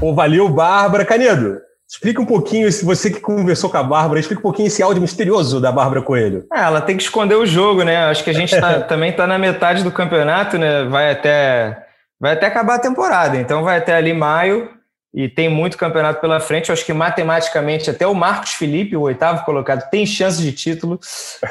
Pô, 0.00 0.14
valeu, 0.14 0.48
Bárbara 0.48 1.04
Canedo. 1.04 1.58
Explica 1.86 2.20
um 2.20 2.26
pouquinho, 2.26 2.72
se 2.72 2.84
você 2.84 3.10
que 3.10 3.20
conversou 3.20 3.68
com 3.68 3.76
a 3.76 3.82
Bárbara, 3.82 4.18
explica 4.18 4.40
um 4.40 4.42
pouquinho 4.42 4.66
esse 4.66 4.82
áudio 4.82 5.02
misterioso 5.02 5.60
da 5.60 5.70
Bárbara 5.70 6.00
Coelho. 6.00 6.44
É, 6.52 6.60
ela 6.60 6.80
tem 6.80 6.96
que 6.96 7.02
esconder 7.02 7.36
o 7.36 7.46
jogo, 7.46 7.82
né? 7.82 8.06
Acho 8.06 8.24
que 8.24 8.30
a 8.30 8.34
gente 8.34 8.58
tá, 8.58 8.80
também 8.88 9.10
está 9.10 9.26
na 9.26 9.38
metade 9.38 9.84
do 9.84 9.92
campeonato, 9.92 10.58
né? 10.58 10.84
Vai 10.84 11.12
até 11.12 11.83
vai 12.24 12.32
até 12.32 12.46
acabar 12.46 12.76
a 12.76 12.78
temporada. 12.78 13.36
Então 13.36 13.62
vai 13.62 13.76
até 13.76 13.94
ali 13.94 14.14
maio 14.14 14.70
e 15.12 15.28
tem 15.28 15.46
muito 15.46 15.76
campeonato 15.76 16.22
pela 16.22 16.40
frente. 16.40 16.70
Eu 16.70 16.72
acho 16.72 16.82
que 16.82 16.92
matematicamente 16.94 17.90
até 17.90 18.06
o 18.06 18.14
Marcos 18.14 18.54
Felipe, 18.54 18.96
o 18.96 19.02
oitavo 19.02 19.44
colocado, 19.44 19.90
tem 19.90 20.06
chance 20.06 20.40
de 20.40 20.50
título. 20.50 20.98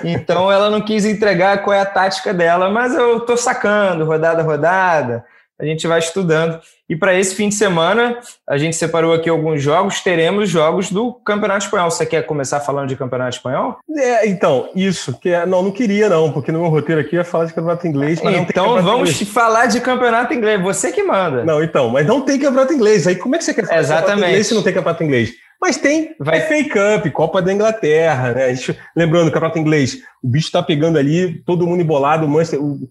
Então 0.04 0.52
ela 0.52 0.72
não 0.72 0.82
quis 0.82 1.06
entregar 1.06 1.60
qual 1.60 1.76
é 1.76 1.82
a 1.82 1.86
tática 1.86 2.34
dela, 2.34 2.72
mas 2.72 2.96
eu 2.96 3.18
estou 3.18 3.38
sacando 3.38 4.04
rodada 4.04 4.42
rodada. 4.42 5.24
A 5.64 5.66
gente 5.66 5.88
vai 5.88 6.00
estudando. 6.00 6.60
E 6.90 6.96
para 6.96 7.18
esse 7.18 7.34
fim 7.34 7.48
de 7.48 7.56
semana, 7.56 8.20
a 8.48 8.58
gente 8.58 8.76
separou 8.76 9.14
aqui 9.14 9.30
alguns 9.30 9.62
jogos. 9.62 10.02
Teremos 10.02 10.50
jogos 10.50 10.92
do 10.92 11.14
Campeonato 11.14 11.64
Espanhol. 11.66 11.90
Você 11.90 12.06
quer 12.06 12.24
começar 12.24 12.60
falando 12.60 12.90
de 12.90 12.98
Campeonato 12.98 13.38
Espanhol? 13.38 13.78
É, 13.96 14.28
então, 14.28 14.70
isso. 14.76 15.18
Que 15.20 15.30
é, 15.30 15.46
não, 15.46 15.64
não 15.64 15.72
queria, 15.72 16.10
não, 16.10 16.34
porque 16.34 16.52
no 16.52 16.60
meu 16.60 16.70
roteiro 16.70 17.00
aqui 17.00 17.16
ia 17.16 17.24
falar 17.24 17.46
de 17.46 17.54
Campeonato 17.54 17.88
Inglês. 17.88 18.20
então 18.22 18.82
vamos 18.82 19.12
inglês. 19.12 19.34
falar 19.34 19.68
de 19.68 19.80
Campeonato 19.80 20.34
Inglês. 20.34 20.62
Você 20.62 20.92
que 20.92 21.02
manda. 21.02 21.46
Não, 21.46 21.64
então, 21.64 21.90
mas 21.90 22.06
não 22.06 22.22
tem 22.22 22.38
Campeonato 22.38 22.74
Inglês. 22.74 23.08
Aí 23.08 23.16
como 23.16 23.36
é 23.36 23.38
que 23.38 23.46
você 23.46 23.54
quer 23.54 23.66
falar 23.66 23.80
Exatamente. 23.80 24.02
de 24.02 24.12
Campeonato 24.12 24.32
Inglês 24.32 24.48
se 24.48 24.54
não 24.54 24.64
tem 24.64 24.74
Campeonato 24.74 25.04
Inglês? 25.04 25.34
Mas 25.62 25.78
tem 25.78 26.14
Vai. 26.20 26.42
FA 26.42 27.00
Cup, 27.00 27.10
Copa 27.14 27.42
da 27.42 27.54
Inglaterra, 27.54 28.34
né? 28.34 28.54
Gente, 28.54 28.78
lembrando, 28.94 29.32
Campeonato 29.32 29.60
Inglês, 29.60 30.00
o 30.22 30.28
bicho 30.28 30.52
tá 30.52 30.62
pegando 30.62 30.98
ali, 30.98 31.42
todo 31.46 31.66
mundo 31.66 31.82
embolado, 31.82 32.26
o 32.26 32.30
Manchester. 32.30 32.62
O, 32.62 32.90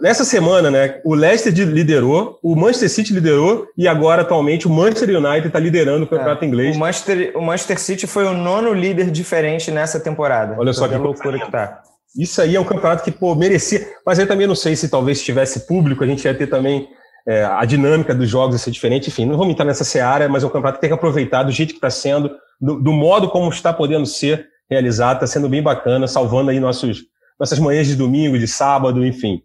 nessa 0.00 0.24
semana, 0.24 0.70
né, 0.70 1.00
o 1.04 1.14
Leicester 1.14 1.52
liderou, 1.52 2.38
o 2.42 2.56
Manchester 2.56 2.90
City 2.90 3.12
liderou 3.12 3.66
e 3.76 3.86
agora, 3.86 4.22
atualmente, 4.22 4.66
o 4.66 4.70
Manchester 4.70 5.16
United 5.16 5.46
está 5.46 5.58
liderando 5.58 6.04
o 6.04 6.08
campeonato 6.08 6.44
é, 6.44 6.48
inglês. 6.48 6.76
O 6.76 6.78
Manchester, 6.78 7.32
o 7.36 7.42
Manchester 7.42 7.78
City 7.78 8.06
foi 8.06 8.24
o 8.24 8.32
nono 8.32 8.72
líder 8.72 9.10
diferente 9.10 9.70
nessa 9.70 10.00
temporada. 10.00 10.56
Olha 10.58 10.72
só 10.72 10.88
que 10.88 10.96
loucura 10.96 11.38
que 11.38 11.50
tá. 11.50 11.82
Isso 12.16 12.40
aí 12.40 12.56
é 12.56 12.60
um 12.60 12.64
campeonato 12.64 13.04
que, 13.04 13.10
pô, 13.10 13.34
merecia. 13.34 13.86
Mas 14.04 14.18
eu 14.18 14.26
também 14.26 14.46
não 14.46 14.54
sei 14.54 14.74
se 14.74 14.88
talvez 14.88 15.22
tivesse 15.22 15.66
público, 15.66 16.02
a 16.02 16.06
gente 16.06 16.24
ia 16.24 16.34
ter 16.34 16.46
também 16.46 16.88
é, 17.26 17.44
a 17.44 17.64
dinâmica 17.64 18.14
dos 18.14 18.28
jogos 18.28 18.54
ia 18.54 18.58
ser 18.58 18.70
diferente. 18.70 19.08
Enfim, 19.08 19.26
não 19.26 19.36
vamos 19.36 19.52
entrar 19.52 19.66
nessa 19.66 19.84
seara, 19.84 20.28
mas 20.28 20.42
é 20.42 20.46
um 20.46 20.50
campeonato 20.50 20.78
que 20.78 20.80
tem 20.80 20.90
que 20.90 20.94
aproveitar 20.94 21.42
do 21.42 21.52
jeito 21.52 21.70
que 21.70 21.76
está 21.76 21.90
sendo, 21.90 22.30
do, 22.60 22.80
do 22.80 22.92
modo 22.92 23.28
como 23.28 23.50
está 23.50 23.72
podendo 23.72 24.06
ser 24.06 24.48
realizado, 24.70 25.16
está 25.16 25.26
sendo 25.26 25.48
bem 25.48 25.62
bacana, 25.62 26.06
salvando 26.08 26.50
aí 26.50 26.58
nossos, 26.58 27.04
nossas 27.38 27.58
manhãs 27.58 27.86
de 27.86 27.96
domingo, 27.96 28.38
de 28.38 28.48
sábado, 28.48 29.04
enfim. 29.04 29.42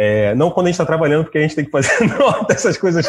É, 0.00 0.32
não 0.36 0.48
quando 0.48 0.66
a 0.66 0.68
gente 0.68 0.76
está 0.76 0.86
trabalhando, 0.86 1.24
porque 1.24 1.38
a 1.38 1.40
gente 1.40 1.56
tem 1.56 1.64
que 1.64 1.72
fazer 1.72 1.90
nota, 2.16 2.52
essas 2.52 2.78
coisas. 2.78 3.04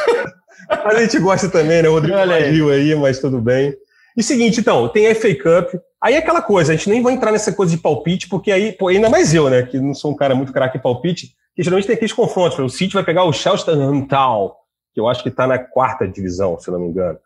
Mas 0.67 0.95
a 0.95 1.02
gente 1.02 1.19
gosta 1.19 1.47
também, 1.47 1.84
né? 1.84 1.89
O 1.89 1.93
Rodrigo 1.93 2.17
agiu 2.17 2.71
aí, 2.71 2.95
mas 2.95 3.19
tudo 3.19 3.39
bem. 3.39 3.75
E 4.17 4.23
seguinte, 4.23 4.60
então, 4.60 4.89
tem 4.89 5.06
a 5.06 5.13
FA 5.13 5.36
Cup. 5.36 5.80
Aí 6.02 6.15
é 6.15 6.17
aquela 6.17 6.41
coisa, 6.41 6.73
a 6.73 6.75
gente 6.75 6.89
nem 6.89 7.04
vai 7.04 7.13
entrar 7.13 7.32
nessa 7.32 7.54
coisa 7.54 7.75
de 7.75 7.82
palpite, 7.82 8.28
porque 8.28 8.52
aí, 8.52 8.71
pô, 8.71 8.88
ainda 8.88 9.08
mais 9.08 9.36
eu, 9.36 9.52
né? 9.52 9.62
Que 9.62 9.80
não 9.80 9.93
sou 9.93 10.12
um 10.12 10.15
cara 10.15 10.34
muito 10.34 10.52
craque 10.52 10.80
em 10.80 10.82
palpite, 10.82 11.36
que 11.56 11.62
geralmente 11.62 11.86
tem 11.86 11.95
aqueles 11.95 12.13
confrontos. 12.13 12.58
O 12.58 12.69
City 12.69 12.95
vai 12.95 13.04
pegar 13.04 13.23
o 13.23 13.32
Chelsea 13.32 13.65
Tal, 14.10 14.58
que 14.91 14.99
eu 14.99 15.08
acho 15.08 15.21
que 15.21 15.30
está 15.30 15.45
na 15.45 15.60
quarta 15.60 16.08
divisão, 16.08 16.58
se 16.60 16.71
não 16.71 16.80
me 16.80 16.88
engano. 16.88 17.19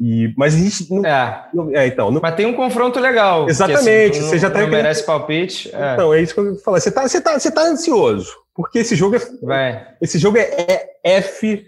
E, 0.00 0.32
mas 0.34 0.54
a 0.54 0.58
gente 0.58 0.90
não, 0.90 1.04
é. 1.04 1.48
não, 1.52 1.76
é 1.76 1.86
então, 1.86 2.10
não, 2.10 2.22
mas 2.22 2.34
tem 2.34 2.46
um 2.46 2.54
confronto 2.54 2.98
legal. 2.98 3.46
Exatamente. 3.50 4.18
assim, 4.18 4.28
você 4.28 4.38
já 4.38 4.50
tá 4.50 4.66
merece 4.66 5.04
palpite. 5.04 5.70
É. 5.74 5.92
Então, 5.92 6.14
é 6.14 6.22
isso 6.22 6.32
que 6.32 6.40
eu 6.40 6.56
falo. 6.56 6.80
Você 6.80 6.90
tá, 6.90 7.06
você 7.06 7.20
tá, 7.20 7.38
você 7.38 7.50
tá 7.50 7.62
ansioso. 7.64 8.32
Porque 8.60 8.80
esse 8.80 8.94
jogo 8.94 9.16
é. 9.16 9.20
Vai. 9.42 9.86
Esse 10.00 10.18
jogo 10.18 10.36
é, 10.36 10.42
é 10.42 10.90
F 11.18 11.66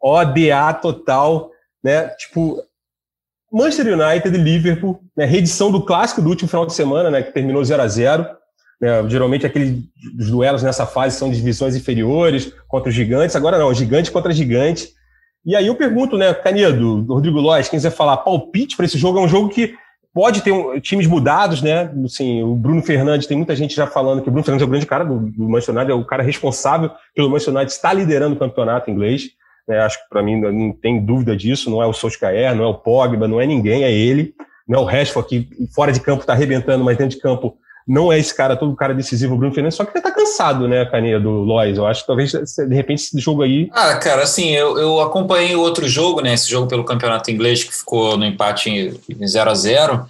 O 0.00 0.24
D 0.24 0.52
A 0.52 0.72
total, 0.74 1.50
né? 1.82 2.08
Tipo, 2.18 2.62
Manchester 3.50 3.98
United 3.98 4.36
e 4.36 4.42
Liverpool, 4.42 5.00
né? 5.16 5.24
Reedição 5.24 5.70
do 5.70 5.84
clássico 5.84 6.20
do 6.20 6.28
último 6.28 6.48
final 6.48 6.66
de 6.66 6.74
semana, 6.74 7.10
né? 7.10 7.22
Que 7.22 7.32
terminou 7.32 7.64
0 7.64 7.82
a 7.82 7.88
0 7.88 8.26
né? 8.80 9.08
Geralmente 9.08 9.46
aqueles 9.46 9.84
duelos 10.14 10.62
nessa 10.62 10.84
fase 10.84 11.16
são 11.16 11.30
divisões 11.30 11.74
inferiores 11.74 12.52
contra 12.68 12.90
os 12.90 12.94
gigantes. 12.94 13.36
Agora 13.36 13.58
não, 13.58 13.72
gigante 13.72 14.10
contra 14.10 14.32
gigante. 14.32 14.92
E 15.46 15.54
aí 15.54 15.66
eu 15.66 15.74
pergunto, 15.74 16.16
né, 16.16 16.32
Canedo, 16.32 17.04
Rodrigo 17.04 17.38
Lois, 17.38 17.68
quem 17.68 17.78
quiser 17.78 17.90
falar, 17.90 18.18
palpite 18.18 18.76
para 18.76 18.86
esse 18.86 18.96
jogo 18.96 19.18
é 19.18 19.22
um 19.22 19.28
jogo 19.28 19.50
que 19.50 19.74
pode 20.14 20.42
ter 20.42 20.52
um, 20.52 20.78
times 20.78 21.08
mudados, 21.08 21.60
né? 21.60 21.90
Assim, 22.04 22.42
o 22.42 22.54
Bruno 22.54 22.80
Fernandes, 22.80 23.26
tem 23.26 23.36
muita 23.36 23.56
gente 23.56 23.74
já 23.74 23.86
falando 23.86 24.22
que 24.22 24.28
o 24.28 24.30
Bruno 24.30 24.44
Fernandes 24.44 24.62
é 24.62 24.66
o 24.66 24.70
grande 24.70 24.86
cara 24.86 25.04
do, 25.04 25.18
do 25.18 25.48
Manchester 25.48 25.74
United, 25.74 25.92
é 25.92 25.94
o 25.94 26.04
cara 26.04 26.22
responsável 26.22 26.90
pelo 27.14 27.28
Manchester 27.28 27.54
United 27.54 27.72
estar 27.72 27.92
liderando 27.92 28.36
o 28.36 28.38
campeonato 28.38 28.90
inglês. 28.90 29.30
Né? 29.66 29.80
Acho 29.80 30.00
que 30.02 30.08
para 30.08 30.22
mim 30.22 30.40
não 30.40 30.72
tem 30.72 31.04
dúvida 31.04 31.36
disso, 31.36 31.68
não 31.68 31.82
é 31.82 31.86
o 31.86 31.92
Solskjaer, 31.92 32.54
não 32.54 32.64
é 32.64 32.68
o 32.68 32.74
Pogba, 32.74 33.26
não 33.26 33.40
é 33.40 33.46
ninguém, 33.46 33.82
é 33.82 33.92
ele. 33.92 34.34
Não 34.66 34.78
é 34.78 34.82
o 34.82 34.86
Rashford 34.86 35.28
que 35.28 35.48
fora 35.74 35.92
de 35.92 36.00
campo 36.00 36.22
está 36.22 36.32
arrebentando, 36.32 36.82
mas 36.82 36.96
dentro 36.96 37.16
de 37.16 37.20
campo 37.20 37.58
não 37.86 38.10
é 38.10 38.18
esse 38.18 38.34
cara, 38.34 38.56
todo 38.56 38.74
cara 38.74 38.94
decisivo, 38.94 39.34
o 39.34 39.36
Bruno 39.36 39.52
Fernandes, 39.52 39.76
só 39.76 39.84
que 39.84 39.96
ele 39.96 40.02
tá 40.02 40.10
cansado, 40.10 40.66
né, 40.66 40.86
Caninha, 40.86 41.20
do 41.20 41.30
Lois. 41.30 41.76
Eu 41.76 41.86
acho 41.86 42.00
que 42.00 42.06
talvez, 42.06 42.32
de 42.32 42.74
repente, 42.74 43.02
esse 43.02 43.18
jogo 43.18 43.42
aí. 43.42 43.68
Ah, 43.72 43.96
cara, 43.96 44.22
assim, 44.22 44.50
eu, 44.50 44.78
eu 44.78 45.00
acompanhei 45.00 45.54
outro 45.54 45.86
jogo, 45.86 46.22
né, 46.22 46.32
esse 46.32 46.48
jogo 46.48 46.66
pelo 46.66 46.84
campeonato 46.84 47.30
inglês, 47.30 47.62
que 47.62 47.74
ficou 47.74 48.16
no 48.16 48.24
empate 48.24 48.70
em 49.08 49.26
0 49.26 49.50
a 49.50 49.54
0 49.54 50.06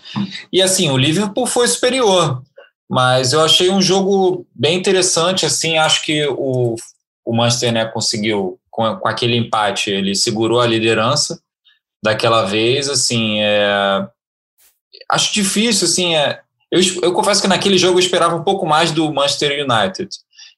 E, 0.53 0.63
assim, 0.63 0.89
o 0.91 0.97
Liverpool 0.97 1.47
foi 1.47 1.67
superior, 1.67 2.43
mas 2.89 3.33
eu 3.33 3.41
achei 3.41 3.71
um 3.71 3.83
jogo 3.83 4.47
bem 4.55 4.79
interessante, 4.79 5.45
assim, 5.45 5.77
acho 5.77 6.05
que 6.05 6.25
o, 6.29 6.77
o 7.25 7.37
Manchester, 7.37 7.73
né, 7.73 7.85
conseguiu, 7.87 8.57
com, 8.71 8.97
com 8.97 9.09
aquele 9.09 9.37
empate, 9.37 9.91
ele 9.91 10.15
segurou 10.15 10.61
a 10.61 10.67
liderança 10.67 11.41
daquela 12.01 12.45
vez, 12.45 12.89
assim, 12.89 13.41
é, 13.41 14.07
acho 15.11 15.33
difícil, 15.35 15.87
assim, 15.87 16.15
é, 16.15 16.44
eu, 16.75 17.03
eu 17.03 17.13
confesso 17.13 17.41
que 17.41 17.49
naquele 17.49 17.79
jogo 17.79 17.99
eu 17.99 18.03
esperava 18.03 18.35
um 18.35 18.43
pouco 18.43 18.67
mais 18.67 18.91
do 18.91 19.13
Manchester 19.13 19.65
United. 19.65 20.09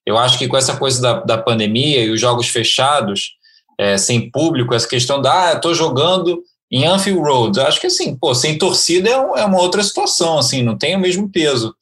Eu 0.07 0.17
acho 0.17 0.39
que 0.39 0.49
com 0.49 0.57
essa 0.57 0.77
coisa 0.77 1.03
da, 1.03 1.21
da 1.21 1.39
pandemia 1.39 2.05
e 2.05 2.11
os 2.11 2.21
jogos 2.21 2.49
fechados, 2.49 3.35
é, 3.79 3.99
sem 3.99 4.31
público, 4.31 4.75
essa 4.75 4.89
questão 4.89 5.21
da, 5.21 5.51
ah, 5.51 5.53
estou 5.53 5.75
jogando 5.75 6.43
em 6.71 6.87
Anfield 6.87 7.21
Road, 7.21 7.61
acho 7.61 7.81
que 7.81 7.87
assim, 7.87 8.17
pô, 8.17 8.35
sem 8.35 8.57
torcida 8.57 9.11
é, 9.11 9.21
um, 9.21 9.37
é 9.37 9.45
uma 9.45 9.61
outra 9.61 9.83
situação, 9.83 10.39
assim, 10.39 10.63
não 10.63 10.79
tem 10.79 10.97
o 10.97 11.01
mesmo 11.01 11.29
peso. 11.29 11.75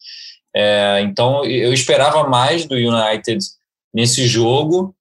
É, 0.54 1.00
então 1.02 1.44
eu 1.44 1.72
esperava 1.72 2.28
mais 2.28 2.64
do 2.64 2.74
United 2.74 3.38
nesse 3.92 4.26
jogo. 4.26 4.94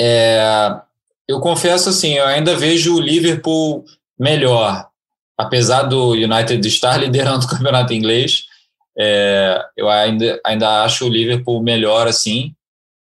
É, 0.00 0.78
eu 1.26 1.40
confesso 1.40 1.88
assim, 1.88 2.14
eu 2.14 2.26
ainda 2.26 2.54
vejo 2.54 2.96
o 2.96 3.00
Liverpool 3.00 3.84
melhor 4.18 4.85
apesar 5.36 5.82
do 5.82 6.12
United 6.12 6.66
estar 6.66 6.96
liderando 7.00 7.44
o 7.44 7.48
campeonato 7.48 7.92
inglês, 7.92 8.44
é, 8.98 9.62
eu 9.76 9.88
ainda, 9.88 10.40
ainda 10.44 10.82
acho 10.84 11.06
o 11.06 11.10
Liverpool 11.10 11.62
melhor 11.62 12.06
assim. 12.06 12.54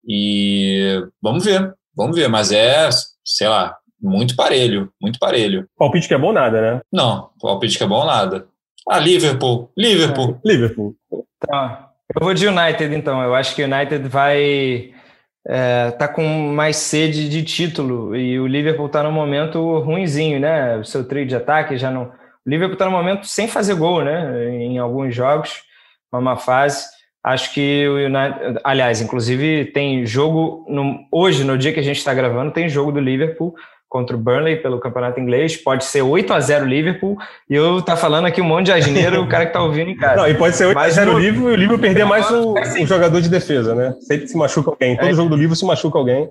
E 0.08 1.04
vamos 1.22 1.46
ver, 1.46 1.74
vamos 1.96 2.16
ver, 2.16 2.28
mas 2.28 2.52
é, 2.52 2.90
sei 3.24 3.48
lá, 3.48 3.78
muito 4.02 4.36
parelho, 4.36 4.92
muito 5.02 5.20
parelho. 5.20 5.68
Palpite 5.78 6.08
que 6.08 6.14
é 6.14 6.18
bom 6.18 6.34
nada, 6.34 6.60
né? 6.60 6.82
Não, 6.92 7.30
palpite 7.40 7.78
que 7.78 7.84
é 7.84 7.88
bom 7.88 8.06
nada. 8.06 8.48
Ah, 8.90 9.00
Liverpool, 9.00 9.72
Liverpool. 9.78 10.40
É, 10.44 10.48
Liverpool. 10.48 10.96
Tá. 11.40 11.92
Eu 12.16 12.26
vou 12.26 12.34
de 12.34 12.48
United 12.48 12.94
então. 12.94 13.22
Eu 13.22 13.36
acho 13.36 13.56
que 13.56 13.64
o 13.64 13.66
United 13.66 14.08
vai 14.08 14.92
é, 15.48 15.92
tá 15.92 16.08
com 16.08 16.24
mais 16.54 16.78
sede 16.78 17.28
de 17.28 17.44
título 17.44 18.16
e 18.16 18.40
o 18.40 18.48
Liverpool 18.48 18.86
está 18.86 19.02
no 19.02 19.12
momento 19.12 19.80
ruinzinho, 19.80 20.40
né? 20.40 20.78
O 20.78 20.84
seu 20.86 21.04
trio 21.04 21.26
de 21.26 21.36
ataque 21.36 21.78
já 21.78 21.90
não. 21.90 22.04
O 22.46 22.50
Liverpool 22.50 22.74
está 22.74 22.86
no 22.86 22.92
momento 22.92 23.26
sem 23.26 23.48
fazer 23.48 23.76
gol, 23.76 24.04
né? 24.04 24.50
Em 24.56 24.78
alguns 24.78 25.16
jogos, 25.16 25.64
uma 26.12 26.38
fase. 26.38 26.86
Acho 27.24 27.54
que 27.54 27.88
o 27.88 27.98
United, 27.98 28.60
aliás, 28.64 29.00
inclusive 29.02 29.66
tem 29.66 30.06
jogo 30.06 30.66
no, 30.68 31.06
hoje, 31.12 31.44
no 31.44 31.58
dia 31.58 31.72
que 31.72 31.80
a 31.80 31.84
gente 31.84 31.98
está 31.98 32.14
gravando, 32.14 32.52
tem 32.52 32.68
jogo 32.68 32.92
do 32.92 33.00
Liverpool 33.00 33.54
contra 33.92 34.16
o 34.16 34.20
Burnley 34.20 34.56
pelo 34.56 34.80
campeonato 34.80 35.20
inglês. 35.20 35.58
Pode 35.58 35.84
ser 35.84 36.02
8 36.02 36.32
a 36.32 36.40
0 36.40 36.66
Liverpool. 36.66 37.18
E 37.50 37.54
eu 37.54 37.82
tá 37.82 37.98
falando 37.98 38.26
aqui 38.26 38.40
um 38.40 38.46
monte 38.46 38.68
de 38.68 38.72
asneiro, 38.72 39.22
o 39.22 39.28
cara 39.28 39.46
que 39.46 39.52
tá 39.52 39.62
ouvindo 39.62 39.90
em 39.90 39.98
casa. 39.98 40.16
Não, 40.16 40.30
e 40.30 40.34
pode 40.34 40.56
ser 40.56 40.68
8 40.68 40.76
Mas 40.76 40.98
a 40.98 41.02
0 41.02 41.12
no... 41.12 41.20
Liverpool 41.20 41.50
e 41.50 41.52
o 41.52 41.56
Liverpool 41.58 41.80
perder 41.80 42.06
mais 42.06 42.32
um, 42.32 42.54
um, 42.54 42.88
jogador 42.88 43.20
de 43.20 43.28
defesa, 43.28 43.76
né? 43.76 43.94
Sempre 44.00 44.30
se 44.30 44.38
machuca 44.38 44.72
alguém. 44.72 44.96
Todo 44.96 45.10
é. 45.10 45.14
jogo 45.14 45.30
do 45.30 45.36
Liverpool 45.36 45.58
se 45.58 45.66
machuca 45.66 45.98
alguém. 45.98 46.30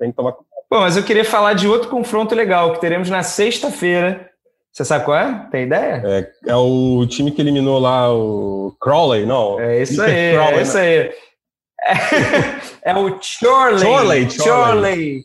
Tem 0.00 0.10
que 0.10 0.16
tomar 0.16 0.32
Bom, 0.70 0.80
mas 0.80 0.96
eu 0.96 1.02
queria 1.02 1.26
falar 1.26 1.52
de 1.52 1.68
outro 1.68 1.90
confronto 1.90 2.34
legal 2.34 2.72
que 2.72 2.80
teremos 2.80 3.10
na 3.10 3.22
sexta-feira. 3.22 4.30
Você 4.72 4.82
sabe 4.82 5.04
qual 5.04 5.18
é? 5.18 5.46
Tem 5.52 5.64
ideia? 5.64 6.02
É, 6.06 6.30
é, 6.46 6.56
o 6.56 7.06
time 7.06 7.30
que 7.30 7.42
eliminou 7.42 7.78
lá 7.78 8.12
o 8.12 8.74
Crowley, 8.80 9.26
não? 9.26 9.60
É 9.60 9.82
isso 9.82 10.02
aí, 10.02 10.32
Crowley, 10.32 10.58
é 10.58 10.62
isso 10.62 10.78
aí. 10.78 10.88
É, 10.88 11.12
é 12.90 12.96
o 12.96 13.18
Chorley. 13.20 13.78
Chorley. 13.78 14.30
Chorley. 14.30 15.24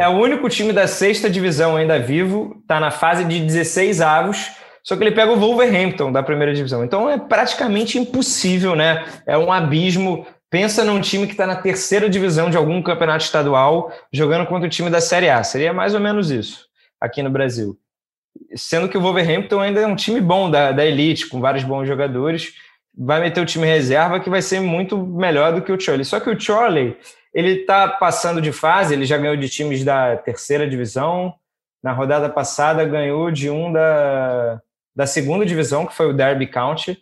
É 0.00 0.08
o 0.08 0.12
único 0.12 0.48
time 0.48 0.72
da 0.72 0.86
sexta 0.86 1.28
divisão 1.28 1.76
ainda 1.76 1.98
vivo, 1.98 2.56
está 2.62 2.80
na 2.80 2.90
fase 2.90 3.24
de 3.24 3.40
16 3.40 4.00
avos, 4.00 4.50
só 4.82 4.96
que 4.96 5.04
ele 5.04 5.12
pega 5.12 5.30
o 5.30 5.38
Wolverhampton 5.38 6.10
da 6.10 6.22
primeira 6.22 6.54
divisão. 6.54 6.84
Então 6.84 7.08
é 7.08 7.18
praticamente 7.18 7.98
impossível, 7.98 8.74
né? 8.74 9.04
É 9.26 9.36
um 9.38 9.52
abismo. 9.52 10.26
Pensa 10.50 10.84
num 10.84 11.00
time 11.00 11.26
que 11.26 11.32
está 11.32 11.46
na 11.46 11.56
terceira 11.56 12.10
divisão 12.10 12.50
de 12.50 12.56
algum 12.56 12.82
campeonato 12.82 13.24
estadual, 13.24 13.92
jogando 14.12 14.46
contra 14.46 14.66
o 14.66 14.70
time 14.70 14.90
da 14.90 15.00
Série 15.00 15.30
A. 15.30 15.42
Seria 15.44 15.72
mais 15.72 15.94
ou 15.94 16.00
menos 16.00 16.30
isso 16.30 16.66
aqui 17.00 17.22
no 17.22 17.30
Brasil. 17.30 17.78
Sendo 18.56 18.88
que 18.88 18.98
o 18.98 19.00
Wolverhampton 19.00 19.60
ainda 19.60 19.80
é 19.80 19.86
um 19.86 19.96
time 19.96 20.20
bom 20.20 20.50
da, 20.50 20.72
da 20.72 20.84
elite, 20.84 21.28
com 21.28 21.40
vários 21.40 21.64
bons 21.64 21.86
jogadores. 21.86 22.52
Vai 22.96 23.20
meter 23.20 23.40
o 23.40 23.46
time 23.46 23.66
reserva 23.66 24.20
que 24.20 24.28
vai 24.28 24.42
ser 24.42 24.60
muito 24.60 24.96
melhor 24.98 25.54
do 25.54 25.62
que 25.62 25.72
o 25.72 25.80
Chorley. 25.80 26.04
Só 26.04 26.18
que 26.18 26.28
o 26.28 26.38
Chorley 26.38 26.96
ele 27.32 27.60
está 27.60 27.88
passando 27.88 28.40
de 28.40 28.52
fase, 28.52 28.94
ele 28.94 29.06
já 29.06 29.16
ganhou 29.16 29.36
de 29.36 29.48
times 29.48 29.84
da 29.84 30.16
terceira 30.16 30.68
divisão. 30.68 31.34
Na 31.82 31.92
rodada 31.92 32.28
passada, 32.28 32.84
ganhou 32.84 33.30
de 33.30 33.50
um 33.50 33.72
da, 33.72 34.60
da 34.94 35.06
segunda 35.06 35.44
divisão, 35.44 35.86
que 35.86 35.94
foi 35.94 36.06
o 36.06 36.12
Derby 36.12 36.46
County. 36.46 36.96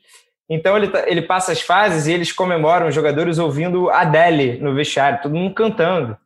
Então, 0.49 0.77
ele, 0.77 0.89
tá, 0.89 1.05
ele 1.07 1.23
passa 1.23 1.53
as 1.53 1.61
fases 1.61 2.07
e 2.07 2.13
eles 2.13 2.33
comemoram 2.33 2.89
os 2.89 2.95
jogadores 2.95 3.39
ouvindo 3.39 3.91
Adele 3.91 4.59
no 4.59 4.75
vestiário, 4.75 5.21
todo 5.23 5.35
mundo 5.35 5.55
cantando. 5.55 6.17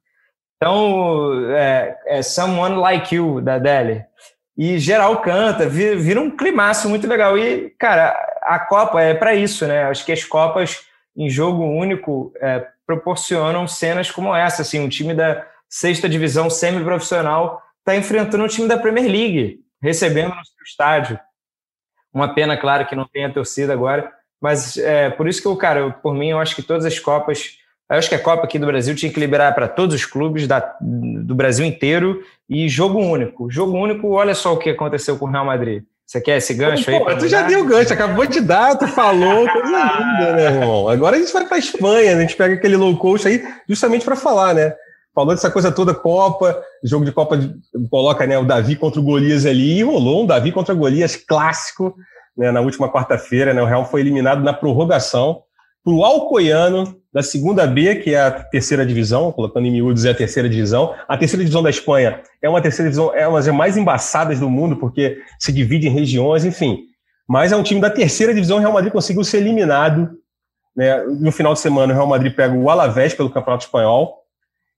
Então, 0.56 1.50
é, 1.50 1.98
é 2.06 2.22
Someone 2.22 2.76
Like 2.76 3.14
You, 3.14 3.40
da 3.40 3.54
Adele. 3.54 4.04
E 4.56 4.78
geral 4.78 5.20
canta, 5.20 5.68
vira, 5.68 6.20
um 6.20 6.30
climaço 6.30 6.88
muito 6.88 7.08
legal. 7.08 7.36
E, 7.36 7.70
cara, 7.78 8.16
a 8.40 8.58
Copa 8.58 9.00
é 9.02 9.12
para 9.12 9.34
isso, 9.34 9.66
né? 9.66 9.84
Acho 9.84 10.06
que 10.06 10.12
as 10.12 10.24
Copas 10.24 10.86
em 11.16 11.28
jogo 11.28 11.64
único 11.64 12.32
é, 12.40 12.66
proporcionam 12.86 13.66
cenas 13.66 14.10
como 14.10 14.34
essa. 14.34 14.62
Assim, 14.62 14.80
um 14.80 14.88
time 14.88 15.14
da 15.14 15.46
sexta 15.68 16.08
divisão 16.08 16.48
semi-profissional 16.48 17.62
está 17.80 17.96
enfrentando 17.96 18.44
um 18.44 18.48
time 18.48 18.68
da 18.68 18.78
Premier 18.78 19.06
League, 19.06 19.60
recebendo 19.82 20.34
no 20.34 20.44
seu 20.44 20.64
estádio. 20.64 21.18
Uma 22.12 22.34
pena, 22.34 22.56
claro, 22.56 22.86
que 22.86 22.94
não 22.94 23.06
tenha 23.06 23.32
torcida 23.32 23.72
agora, 23.72 24.10
mas 24.40 24.76
é 24.76 25.10
por 25.10 25.28
isso 25.28 25.42
que 25.42 25.48
eu, 25.48 25.56
cara, 25.56 25.80
eu, 25.80 25.92
por 25.92 26.14
mim, 26.14 26.28
eu 26.28 26.38
acho 26.38 26.54
que 26.54 26.62
todas 26.62 26.84
as 26.84 26.98
Copas. 26.98 27.58
Eu 27.90 27.98
acho 27.98 28.08
que 28.08 28.14
a 28.14 28.22
Copa 28.22 28.44
aqui 28.44 28.58
do 28.58 28.66
Brasil 28.66 28.94
tinha 28.94 29.12
que 29.12 29.20
liberar 29.20 29.54
para 29.54 29.68
todos 29.68 29.94
os 29.94 30.06
clubes 30.06 30.46
da, 30.46 30.76
do 30.80 31.34
Brasil 31.34 31.66
inteiro 31.66 32.24
e 32.48 32.68
jogo 32.68 32.98
único. 32.98 33.50
Jogo 33.50 33.76
único, 33.76 34.12
olha 34.12 34.34
só 34.34 34.54
o 34.54 34.58
que 34.58 34.70
aconteceu 34.70 35.18
com 35.18 35.26
o 35.26 35.30
Real 35.30 35.44
Madrid. 35.44 35.84
Você 36.06 36.20
quer 36.20 36.36
esse 36.36 36.54
gancho 36.54 36.84
Pô, 36.84 37.08
aí? 37.08 37.18
tu 37.18 37.26
já 37.26 37.42
deu 37.42 37.60
o 37.60 37.64
gancho, 37.64 37.92
acabou 37.92 38.26
de 38.26 38.40
dar, 38.40 38.76
tu 38.76 38.86
falou, 38.86 39.48
coisa 39.48 39.68
linda, 39.68 40.32
né, 40.32 40.44
irmão? 40.44 40.88
Agora 40.88 41.16
a 41.16 41.18
gente 41.18 41.32
vai 41.32 41.46
para 41.46 41.58
Espanha, 41.58 42.14
né? 42.14 42.18
a 42.18 42.20
gente 42.20 42.36
pega 42.36 42.54
aquele 42.54 42.76
low 42.76 42.96
cost 42.96 43.26
aí 43.26 43.42
justamente 43.68 44.04
para 44.04 44.14
falar, 44.14 44.54
né? 44.54 44.74
Falou 45.14 45.34
dessa 45.34 45.50
coisa 45.50 45.72
toda, 45.72 45.94
Copa, 45.94 46.60
jogo 46.82 47.04
de 47.04 47.12
Copa, 47.12 47.38
coloca 47.88 48.26
né, 48.26 48.36
o 48.36 48.44
Davi 48.44 48.76
contra 48.76 49.00
o 49.00 49.04
Golias 49.04 49.46
ali, 49.46 49.78
e 49.78 49.82
rolou 49.82 50.24
um 50.24 50.26
Davi 50.26 50.52
contra 50.52 50.74
o 50.74 50.76
Golias 50.76 51.16
clássico, 51.16 51.94
né, 52.36 52.50
na 52.50 52.60
última 52.60 52.90
quarta-feira, 52.92 53.54
né? 53.54 53.62
O 53.62 53.66
Real 53.66 53.84
foi 53.84 54.00
eliminado 54.00 54.42
na 54.42 54.52
prorrogação 54.52 55.42
para 55.84 55.92
o 55.92 56.04
Alcoiano, 56.04 56.96
da 57.14 57.22
segunda 57.22 57.64
B, 57.64 57.94
que 57.94 58.12
é 58.12 58.20
a 58.20 58.30
terceira 58.32 58.84
divisão, 58.84 59.30
colocando 59.30 59.64
em 59.68 59.70
miúdos 59.70 60.04
é 60.04 60.10
a 60.10 60.14
terceira 60.14 60.48
divisão. 60.48 60.96
A 61.06 61.16
terceira 61.16 61.44
divisão 61.44 61.62
da 61.62 61.70
Espanha 61.70 62.20
é 62.42 62.48
uma 62.48 62.60
terceira 62.60 62.90
divisão, 62.90 63.14
é 63.14 63.28
uma 63.28 63.40
das 63.40 63.54
mais 63.54 63.76
embaçadas 63.76 64.40
do 64.40 64.50
mundo, 64.50 64.74
porque 64.76 65.18
se 65.38 65.52
divide 65.52 65.86
em 65.86 65.90
regiões, 65.92 66.44
enfim. 66.44 66.80
Mas 67.28 67.52
é 67.52 67.56
um 67.56 67.62
time 67.62 67.80
da 67.80 67.88
terceira 67.88 68.34
divisão, 68.34 68.56
o 68.56 68.60
Real 68.60 68.72
Madrid 68.72 68.92
conseguiu 68.92 69.22
ser 69.22 69.36
eliminado. 69.36 70.10
Né? 70.76 71.04
No 71.20 71.30
final 71.30 71.52
de 71.52 71.60
semana, 71.60 71.92
o 71.92 71.96
Real 71.96 72.08
Madrid 72.08 72.34
pega 72.34 72.52
o 72.52 72.68
Alavés 72.68 73.14
pelo 73.14 73.30
Campeonato 73.30 73.64
Espanhol. 73.64 74.24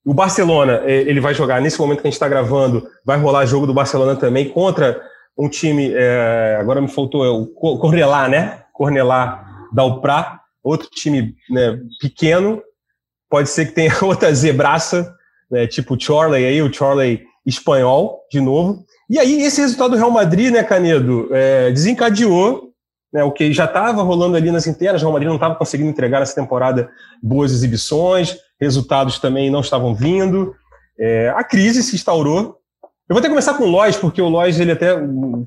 O 0.05 0.13
Barcelona, 0.13 0.83
é, 0.85 0.93
ele 0.93 1.21
vai 1.21 1.33
jogar, 1.33 1.63
nesse 1.63 1.81
momento 1.81 2.03
que 2.03 2.07
a 2.07 2.11
gente 2.11 2.17
está 2.17 2.29
gravando, 2.29 2.87
vai 3.03 3.19
rolar 3.19 3.47
jogo 3.47 3.67
do 3.67 3.73
Barcelona 3.73 4.15
também 4.15 4.51
contra 4.51 5.01
um 5.39 5.49
time, 5.49 5.91
é, 5.95 6.59
agora 6.61 6.83
me 6.83 6.89
faltou, 6.89 7.25
é 7.25 7.31
o 7.31 7.47
Cornelá, 7.47 8.29
né? 8.29 8.59
Cornelá 8.75 9.43
da 9.73 9.85
Upra 9.85 10.41
outro 10.67 10.89
time 10.91 11.35
né, 11.49 11.79
pequeno, 12.01 12.61
pode 13.31 13.49
ser 13.49 13.67
que 13.67 13.73
tenha 13.73 13.93
outra 14.03 14.33
zebraça, 14.35 15.15
né, 15.51 15.67
tipo 15.67 15.95
o 15.95 16.01
Chorley 16.01 16.45
aí, 16.45 16.61
o 16.61 16.73
Chorley 16.73 17.23
espanhol, 17.45 18.23
de 18.31 18.41
novo. 18.41 18.85
E 19.09 19.21
aí, 19.21 19.43
esse 19.43 19.61
resultado 19.61 19.91
do 19.91 19.97
Real 19.97 20.11
Madrid, 20.11 20.53
né, 20.53 20.65
Canedo, 20.65 21.29
é, 21.33 21.71
desencadeou 21.71 22.73
né, 23.13 23.23
o 23.23 23.31
que 23.31 23.53
já 23.53 23.67
estava 23.67 24.03
rolando 24.03 24.37
ali 24.37 24.51
nas 24.51 24.67
internas, 24.67 25.01
o 25.01 25.05
Real 25.05 25.13
Madrid 25.13 25.29
não 25.29 25.37
estava 25.37 25.55
conseguindo 25.55 25.89
entregar 25.89 26.19
nessa 26.19 26.35
temporada 26.35 26.91
boas 27.23 27.53
exibições, 27.53 28.37
resultados 28.61 29.21
também 29.21 29.49
não 29.49 29.61
estavam 29.61 29.95
vindo, 29.95 30.53
é, 30.99 31.33
a 31.37 31.45
crise 31.45 31.83
se 31.85 31.95
instaurou. 31.95 32.59
Eu 33.09 33.15
vou 33.15 33.19
até 33.19 33.29
começar 33.29 33.55
com 33.55 33.63
o 33.63 33.71
Lois, 33.71 33.97
porque 33.97 34.21
o 34.21 34.29
Lois 34.29 34.59
ele 34.59 34.73
até 34.73 34.97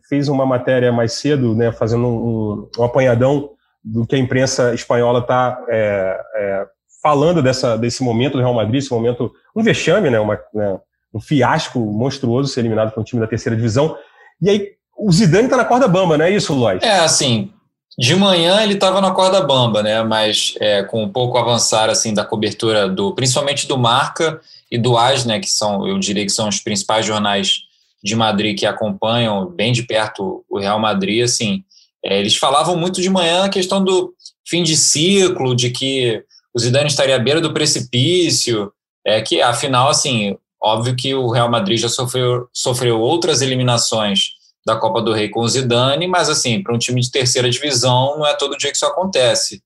fez 0.08 0.30
uma 0.30 0.46
matéria 0.46 0.94
mais 0.94 1.14
cedo, 1.14 1.54
né, 1.54 1.74
fazendo 1.74 2.08
um, 2.08 2.70
um 2.80 2.84
apanhadão 2.84 3.50
do 3.84 4.06
que 4.06 4.16
a 4.16 4.20
imprensa 4.20 4.74
espanhola 4.74 5.20
está 5.20 5.64
é, 5.70 6.22
é, 6.36 6.66
falando 7.02 7.42
dessa, 7.42 7.78
desse 7.78 8.04
momento 8.04 8.34
do 8.34 8.40
Real 8.40 8.54
Madrid, 8.54 8.82
esse 8.82 8.92
momento, 8.92 9.32
um 9.56 9.64
vexame, 9.64 10.10
né, 10.10 10.20
uma, 10.20 10.40
né, 10.54 10.80
um 11.14 11.20
fiasco 11.20 11.80
monstruoso 11.80 12.52
ser 12.52 12.62
eliminado 12.62 12.92
por 12.92 13.02
um 13.02 13.04
time 13.04 13.22
da 13.22 13.28
terceira 13.28 13.56
divisão. 13.56 13.98
E 14.42 14.50
aí 14.50 14.68
o 14.98 15.12
Zidane 15.12 15.46
está 15.46 15.58
na 15.58 15.66
corda 15.66 15.88
bamba, 15.88 16.18
não 16.18 16.26
é 16.26 16.32
isso, 16.32 16.54
Lois? 16.54 16.84
É, 16.84 17.00
assim, 17.00 17.52
de 17.98 18.16
manhã 18.16 18.62
ele 18.62 18.74
estava 18.74 19.02
na 19.02 19.12
corda 19.12 19.42
bamba, 19.42 19.82
né? 19.82 20.04
Mas 20.04 20.56
é, 20.60 20.84
com 20.84 21.04
um 21.04 21.10
pouco 21.10 21.38
avançar 21.38 21.90
assim 21.90 22.14
da 22.14 22.26
cobertura 22.26 22.88
do, 22.88 23.14
principalmente 23.16 23.68
do 23.68 23.78
Marca 23.78 24.40
e 24.70 24.78
do 24.78 24.98
AS, 24.98 25.26
né? 25.26 25.40
Que 25.40 25.50
são, 25.50 25.88
eu 25.88 25.98
diria 25.98 26.26
que 26.26 26.32
são 26.32 26.48
os 26.48 26.60
principais 26.60 27.06
jornais 27.06 27.62
de 28.04 28.16
Madrid 28.16 28.58
que 28.58 28.66
acompanham 28.66 29.48
bem 29.48 29.72
de 29.72 29.84
perto 29.84 30.46
o 30.50 30.60
Real 30.60 30.80
Madrid, 30.80 31.24
assim. 31.24 31.64
É, 32.04 32.20
eles 32.20 32.36
falavam 32.36 32.76
muito 32.76 33.02
de 33.02 33.10
manhã 33.10 33.44
a 33.46 33.50
questão 33.50 33.84
do 33.84 34.14
fim 34.48 34.64
de 34.64 34.76
ciclo, 34.76 35.56
de 35.56 35.70
que 35.70 36.24
o 36.54 36.60
Zidane 36.60 36.88
estaria 36.88 37.16
à 37.16 37.20
beira 37.20 37.42
do 37.42 37.54
precipício, 37.54 38.72
é 39.06 39.22
que 39.22 39.42
afinal, 39.42 39.90
assim, 39.90 40.38
óbvio 40.62 40.96
que 40.96 41.14
o 41.14 41.30
Real 41.30 41.50
Madrid 41.50 41.80
já 41.80 41.90
sofreu, 41.90 42.48
sofreu 42.54 43.00
outras 43.00 43.42
eliminações 43.42 44.40
da 44.66 44.76
Copa 44.76 45.02
do 45.02 45.14
Rei 45.14 45.30
com 45.30 45.42
o 45.42 45.48
Zidane, 45.48 46.08
mas 46.08 46.30
assim, 46.30 46.62
para 46.62 46.76
um 46.76 46.78
time 46.78 47.02
de 47.02 47.12
terceira 47.12 47.50
divisão 47.50 48.18
não 48.18 48.26
é 48.26 48.36
todo 48.36 48.58
dia 48.58 48.70
que 48.70 48.76
isso 48.76 48.86
acontece. 48.86 49.62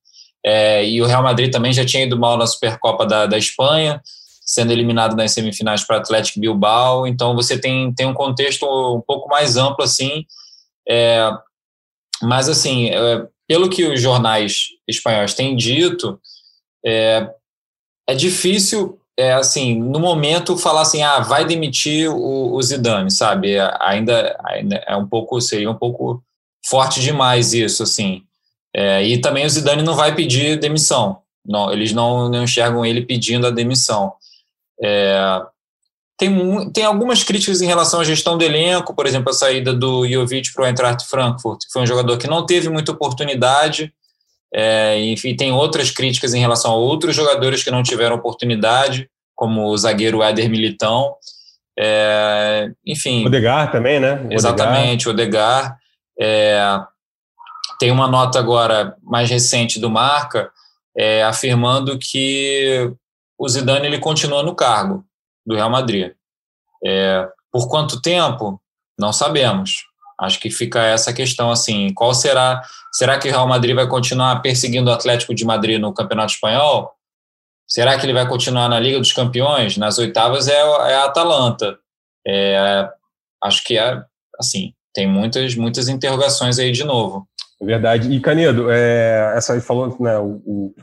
É, 0.46 0.86
e 0.86 1.02
o 1.02 1.06
Real 1.06 1.24
Madrid 1.24 1.52
também 1.52 1.74
já 1.74 1.86
tinha 1.86 2.04
ido 2.04 2.20
mal 2.20 2.38
na 2.38 2.46
Supercopa 2.46 3.06
da, 3.06 3.26
da 3.26 3.38
Espanha, 3.38 4.02
sendo 4.46 4.72
eliminado 4.72 5.16
nas 5.16 5.32
semifinais 5.32 5.84
para 5.84 5.98
Atlético 5.98 6.40
Bilbao, 6.40 7.08
então 7.08 7.36
você 7.36 7.58
tem, 7.58 7.94
tem 7.94 8.06
um 8.06 8.14
contexto 8.14 8.66
um 8.66 9.02
pouco 9.02 9.30
mais 9.30 9.56
amplo 9.56 9.84
assim, 9.84 10.26
é, 10.88 11.32
mas, 12.24 12.50
assim, 12.50 12.90
é, 12.90 13.28
pelo 13.48 13.70
que 13.70 13.86
os 13.86 14.02
jornais 14.02 14.70
espanhóis 14.88 15.34
têm 15.34 15.56
dito, 15.56 16.20
é, 16.86 17.30
é 18.08 18.16
difícil, 18.16 19.00
é, 19.18 19.34
assim, 19.34 19.80
no 19.80 20.00
momento, 20.00 20.58
falar 20.58 20.82
assim, 20.82 21.02
ah, 21.04 21.20
vai 21.20 21.46
demitir 21.46 22.10
o, 22.10 22.54
o 22.54 22.62
Zidane, 22.62 23.12
sabe? 23.12 23.54
É, 23.54 23.78
ainda, 23.80 24.40
ainda 24.44 24.78
é 24.88 24.96
um 24.96 25.08
pouco, 25.08 25.40
seria 25.40 25.70
um 25.70 25.78
pouco 25.78 26.24
forte 26.66 27.02
demais 27.02 27.54
isso, 27.54 27.84
assim. 27.84 28.24
É, 28.76 29.04
e 29.04 29.20
também 29.20 29.46
o 29.46 29.50
Zidane 29.50 29.84
não 29.84 29.96
vai 29.96 30.16
pedir 30.16 30.60
demissão. 30.60 31.22
Não, 31.46 31.72
eles 31.72 31.92
não, 31.92 32.30
não 32.30 32.44
enxergam 32.44 32.86
ele 32.86 33.06
pedindo 33.06 33.46
a 33.46 33.52
demissão. 33.52 34.14
É, 34.82 35.42
tem, 36.24 36.70
tem 36.72 36.86
algumas 36.86 37.24
críticas 37.24 37.62
em 37.62 37.68
relação 37.68 38.00
à 38.00 38.04
gestão 38.04 38.38
do 38.38 38.44
elenco, 38.44 38.96
por 38.96 39.06
exemplo, 39.06 39.30
a 39.30 39.34
saída 39.34 39.74
do 39.74 40.08
Jovic 40.08 40.54
para 40.54 40.64
o 40.64 40.68
Eintracht 40.68 41.08
Frankfurt, 41.08 41.66
que 41.66 41.72
foi 41.72 41.82
um 41.82 41.88
jogador 41.88 42.18
que 42.18 42.28
não 42.28 42.46
teve 42.46 42.70
muita 42.70 42.92
oportunidade, 42.92 43.94
é, 44.54 45.00
enfim, 45.06 45.36
tem 45.36 45.52
outras 45.52 45.92
críticas 45.92 46.34
em 46.34 46.40
relação 46.40 46.72
a 46.72 46.76
outros 46.76 47.16
jogadores 47.16 47.64
que 47.64 47.72
não 47.72 47.84
tiveram 47.84 48.16
oportunidade, 48.16 49.10
como 49.36 49.68
o 49.68 49.78
zagueiro 49.78 50.24
Éder 50.24 50.50
Militão, 50.50 51.16
é, 51.78 52.70
enfim... 52.86 53.26
Odegar 53.26 53.72
também, 53.72 54.00
né? 54.00 54.26
Exatamente, 54.30 55.10
Odegar. 55.10 55.78
É, 56.20 56.80
tem 57.80 57.92
uma 57.92 58.08
nota 58.08 58.40
agora 58.40 58.96
mais 59.02 59.30
recente 59.30 59.80
do 59.80 59.90
Marca, 59.90 60.52
é, 60.96 61.24
afirmando 61.24 61.98
que 61.98 62.94
o 63.38 63.50
Zidane 63.50 63.88
ele 63.88 63.98
continua 63.98 64.44
no 64.44 64.56
cargo, 64.56 65.04
do 65.46 65.56
Real 65.56 65.70
Madrid. 65.70 66.14
É, 66.86 67.28
Por 67.52 67.70
quanto 67.70 68.02
tempo? 68.02 68.60
Não 69.00 69.12
sabemos. 69.14 69.84
Acho 70.20 70.40
que 70.40 70.50
fica 70.50 70.82
essa 70.82 71.12
questão 71.12 71.52
assim, 71.52 71.94
qual 71.94 72.14
será, 72.14 72.62
será 72.92 73.18
que 73.18 73.28
o 73.28 73.32
Real 73.32 73.48
Madrid 73.48 73.76
vai 73.76 73.88
continuar 73.88 74.42
perseguindo 74.42 74.90
o 74.90 74.94
Atlético 74.94 75.34
de 75.34 75.44
Madrid 75.44 75.80
no 75.80 75.94
Campeonato 75.94 76.34
Espanhol? 76.34 76.92
Será 77.68 77.98
que 77.98 78.06
ele 78.06 78.14
vai 78.14 78.28
continuar 78.28 78.70
na 78.70 78.80
Liga 78.80 79.00
dos 79.00 79.12
Campeões? 79.12 79.78
Nas 79.78 79.98
oitavas 79.98 80.48
é, 80.48 80.60
é 80.60 80.96
a 80.96 81.06
Atalanta. 81.06 81.78
É, 82.26 82.90
acho 83.44 83.64
que 83.64 83.78
é 83.78 84.02
assim, 84.40 84.74
tem 84.94 85.08
muitas 85.08 85.56
muitas 85.56 85.88
interrogações 85.90 86.60
aí 86.60 86.72
de 86.72 86.84
novo. 86.84 87.28
É 87.62 87.66
verdade. 87.66 88.12
E 88.12 88.20
Canedo, 88.20 88.70
é, 88.70 89.34
essa 89.36 89.54
aí 89.54 89.62
falou, 89.62 89.96
né, 90.00 90.18
o, 90.20 90.74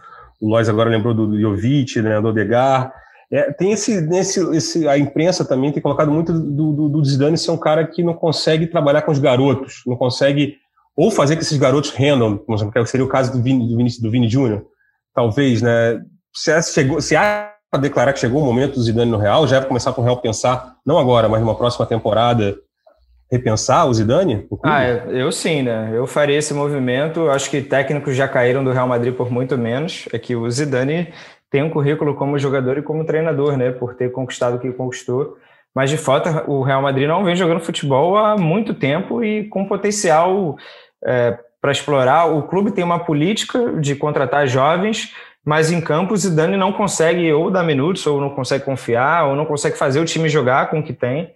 o 0.41 0.49
Lois 0.49 0.69
agora 0.69 0.91
lembrou 0.91 1.15
do 1.15 1.39
Jovic, 1.41 2.01
né, 2.01 2.21
do 2.21 2.29
Odegar. 2.29 2.93
É, 3.33 3.53
tem 3.53 3.73
esse, 3.73 3.93
esse, 4.13 4.57
esse, 4.57 4.89
a 4.89 4.99
imprensa 4.99 5.45
também 5.45 5.71
tem 5.71 5.83
colocado 5.83 6.11
muito 6.11 6.33
do, 6.33 6.73
do, 6.73 6.89
do 6.89 7.05
Zidane 7.05 7.39
ser 7.39 7.53
um 7.53 7.57
cara 7.57 7.87
que 7.87 8.03
não 8.03 8.15
consegue 8.15 8.67
trabalhar 8.67 9.03
com 9.03 9.13
os 9.13 9.21
garotos, 9.21 9.83
não 9.87 9.97
consegue 9.97 10.57
ou 10.97 11.11
fazer 11.11 11.37
que 11.37 11.43
esses 11.43 11.57
garotos 11.57 11.91
rendam, 11.91 12.37
como 12.37 12.59
seria 12.87 13.07
o 13.07 13.09
caso 13.09 13.33
do 13.33 13.41
Vini, 13.41 13.69
do 13.69 13.77
Vini, 13.77 13.91
do 14.03 14.11
Vini 14.11 14.29
Júnior, 14.29 14.67
talvez, 15.15 15.63
né? 15.63 16.01
Se 16.35 16.61
chegou, 16.73 17.01
se 17.01 17.15
há 17.17 17.55
para 17.71 17.81
declarar 17.81 18.13
que 18.13 18.19
chegou 18.19 18.43
o 18.43 18.45
momento 18.45 18.75
do 18.75 18.83
Zidane 18.83 19.11
no 19.11 19.17
Real, 19.17 19.47
já 19.47 19.61
vai 19.61 19.69
começar 19.69 19.93
com 19.93 20.03
o 20.03 20.05
Real 20.05 20.21
pensar, 20.21 20.75
não 20.85 20.99
agora, 20.99 21.29
mas 21.29 21.41
numa 21.41 21.55
próxima 21.55 21.87
temporada, 21.87 22.57
repensar 23.31 23.87
o 23.87 23.95
Zidane? 23.95 24.47
Ah, 24.65 24.85
eu 24.85 25.31
sim, 25.31 25.63
né? 25.63 25.91
Eu 25.95 26.07
faria 26.07 26.37
esse 26.37 26.53
movimento. 26.53 27.31
Acho 27.31 27.49
que 27.49 27.63
técnicos 27.63 28.17
já 28.17 28.27
caíram 28.27 28.65
do 28.65 28.73
Real 28.73 28.89
Madrid 28.89 29.15
por 29.15 29.31
muito 29.31 29.57
menos. 29.57 30.09
É 30.13 30.19
que 30.19 30.35
o 30.35 30.51
Zidane 30.51 31.13
tem 31.51 31.63
um 31.63 31.71
currículo 31.71 32.15
como 32.15 32.39
jogador 32.39 32.79
e 32.79 32.83
como 32.83 33.05
treinador, 33.05 33.57
né? 33.57 33.73
Por 33.73 33.95
ter 33.95 34.13
conquistado 34.13 34.57
o 34.57 34.59
que 34.61 34.73
conquistou. 34.73 35.37
Mas 35.75 35.91
de 35.91 35.97
fato, 35.97 36.29
o 36.51 36.63
Real 36.63 36.83
Madrid 36.83 37.07
não 37.07 37.25
vem 37.25 37.37
jogando 37.37 37.61
futebol 37.61 38.17
há 38.17 38.37
muito 38.37 38.75
tempo 38.75 39.23
e 39.23 39.49
com 39.49 39.67
potencial 39.67 40.57
é, 41.05 41.39
para 41.61 41.73
explorar. 41.73 42.27
O 42.27 42.43
clube 42.45 42.73
tem 42.73 42.85
uma 42.85 43.01
política 43.01 43.73
de 43.81 43.95
contratar 43.95 44.47
jovens, 44.47 45.15
mas 45.45 45.71
em 45.71 45.81
campo 45.81 46.15
o 46.15 46.17
Zidane 46.17 46.57
não 46.57 46.73
consegue 46.73 47.33
ou 47.33 47.51
dar 47.51 47.63
minutos, 47.63 48.07
ou 48.07 48.21
não 48.21 48.31
consegue 48.31 48.65
confiar, 48.65 49.27
ou 49.27 49.37
não 49.37 49.47
consegue 49.47 49.77
fazer 49.77 50.01
o 50.01 50.05
time 50.05 50.29
jogar 50.29 50.71
com 50.71 50.81
o 50.81 50.83
que 50.83 50.93
tem. 50.93 51.35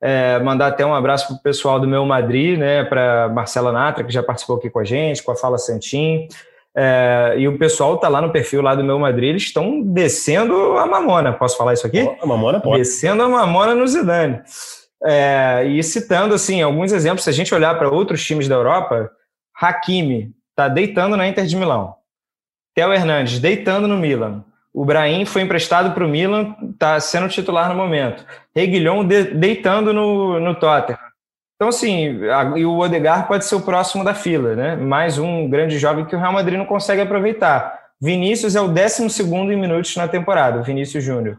É, 0.00 0.38
mandar 0.40 0.66
até 0.66 0.84
um 0.84 0.94
abraço 0.94 1.28
para 1.28 1.36
o 1.36 1.42
pessoal 1.42 1.80
do 1.80 1.88
meu 1.88 2.04
Madrid, 2.04 2.58
né, 2.58 2.84
para 2.84 3.28
Marcela 3.28 3.72
Natra, 3.72 4.04
que 4.04 4.12
já 4.12 4.22
participou 4.22 4.56
aqui 4.56 4.68
com 4.68 4.78
a 4.78 4.84
gente, 4.84 5.22
com 5.22 5.32
a 5.32 5.36
Fala 5.36 5.56
Santim. 5.56 6.28
É, 6.76 7.34
e 7.38 7.46
o 7.46 7.56
pessoal 7.56 7.96
tá 7.98 8.08
lá 8.08 8.20
no 8.20 8.32
perfil 8.32 8.60
lá 8.60 8.74
do 8.74 8.82
meu 8.82 8.98
Madrid, 8.98 9.30
eles 9.30 9.44
estão 9.44 9.80
descendo 9.80 10.76
a 10.76 10.86
mamona. 10.86 11.32
Posso 11.32 11.56
falar 11.56 11.74
isso 11.74 11.86
aqui? 11.86 12.00
A 12.20 12.26
mamona 12.26 12.60
pode. 12.60 12.78
Descendo 12.78 13.22
a 13.22 13.28
mamona 13.28 13.74
no 13.74 13.86
Zidane. 13.86 14.40
É, 15.04 15.64
e 15.66 15.82
citando 15.82 16.34
assim 16.34 16.62
alguns 16.62 16.92
exemplos, 16.92 17.24
se 17.24 17.30
a 17.30 17.32
gente 17.32 17.54
olhar 17.54 17.78
para 17.78 17.90
outros 17.90 18.24
times 18.24 18.48
da 18.48 18.54
Europa, 18.54 19.10
Hakimi 19.60 20.32
tá 20.56 20.68
deitando 20.68 21.16
na 21.16 21.28
Inter 21.28 21.44
de 21.44 21.56
Milão. 21.56 21.94
Theo 22.74 22.92
Hernandes 22.92 23.38
deitando 23.38 23.86
no 23.86 23.96
Milan. 23.96 24.44
O 24.72 24.84
Brahim 24.84 25.24
foi 25.24 25.42
emprestado 25.42 25.94
para 25.94 26.04
o 26.04 26.08
Milan, 26.08 26.56
está 26.72 26.98
sendo 26.98 27.28
titular 27.28 27.68
no 27.68 27.76
momento. 27.76 28.24
Reguilhon 28.54 29.04
de, 29.04 29.24
deitando 29.24 29.92
no, 29.92 30.40
no 30.40 30.54
Tottenham. 30.56 30.98
Então, 31.56 31.68
assim, 31.68 32.24
a, 32.28 32.58
e 32.58 32.64
o 32.64 32.78
Odegar 32.78 33.26
pode 33.28 33.44
ser 33.44 33.54
o 33.54 33.60
próximo 33.60 34.04
da 34.04 34.14
fila, 34.14 34.54
né? 34.54 34.76
Mais 34.76 35.18
um 35.18 35.48
grande 35.48 35.78
jovem 35.78 36.04
que 36.04 36.16
o 36.16 36.18
Real 36.18 36.32
Madrid 36.32 36.58
não 36.58 36.66
consegue 36.66 37.02
aproveitar. 37.02 37.78
Vinícius 38.00 38.56
é 38.56 38.60
o 38.60 38.68
12 38.68 39.22
em 39.22 39.56
minutos 39.56 39.96
na 39.96 40.08
temporada, 40.08 40.60
o 40.60 40.62
Vinícius 40.62 41.04
Júnior. 41.04 41.38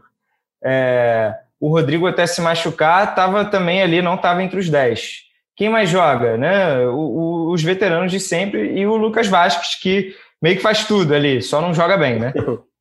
É, 0.64 1.34
o 1.60 1.68
Rodrigo, 1.68 2.06
até 2.06 2.26
se 2.26 2.40
machucar, 2.40 3.10
estava 3.10 3.44
também 3.44 3.82
ali, 3.82 4.02
não 4.02 4.14
estava 4.14 4.42
entre 4.42 4.58
os 4.58 4.68
10. 4.68 5.26
Quem 5.54 5.68
mais 5.68 5.88
joga? 5.88 6.36
Né? 6.36 6.86
O, 6.86 6.98
o, 6.98 7.52
os 7.52 7.62
veteranos 7.62 8.10
de 8.10 8.20
sempre 8.20 8.78
e 8.78 8.86
o 8.86 8.96
Lucas 8.96 9.26
Vasquez, 9.26 9.74
que 9.80 10.14
meio 10.42 10.56
que 10.56 10.62
faz 10.62 10.84
tudo 10.84 11.14
ali, 11.14 11.40
só 11.40 11.60
não 11.60 11.72
joga 11.72 11.96
bem, 11.96 12.18
né? 12.18 12.32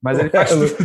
Mas 0.02 0.20
ele 0.20 0.30
faz 0.30 0.50
tudo. 0.52 0.76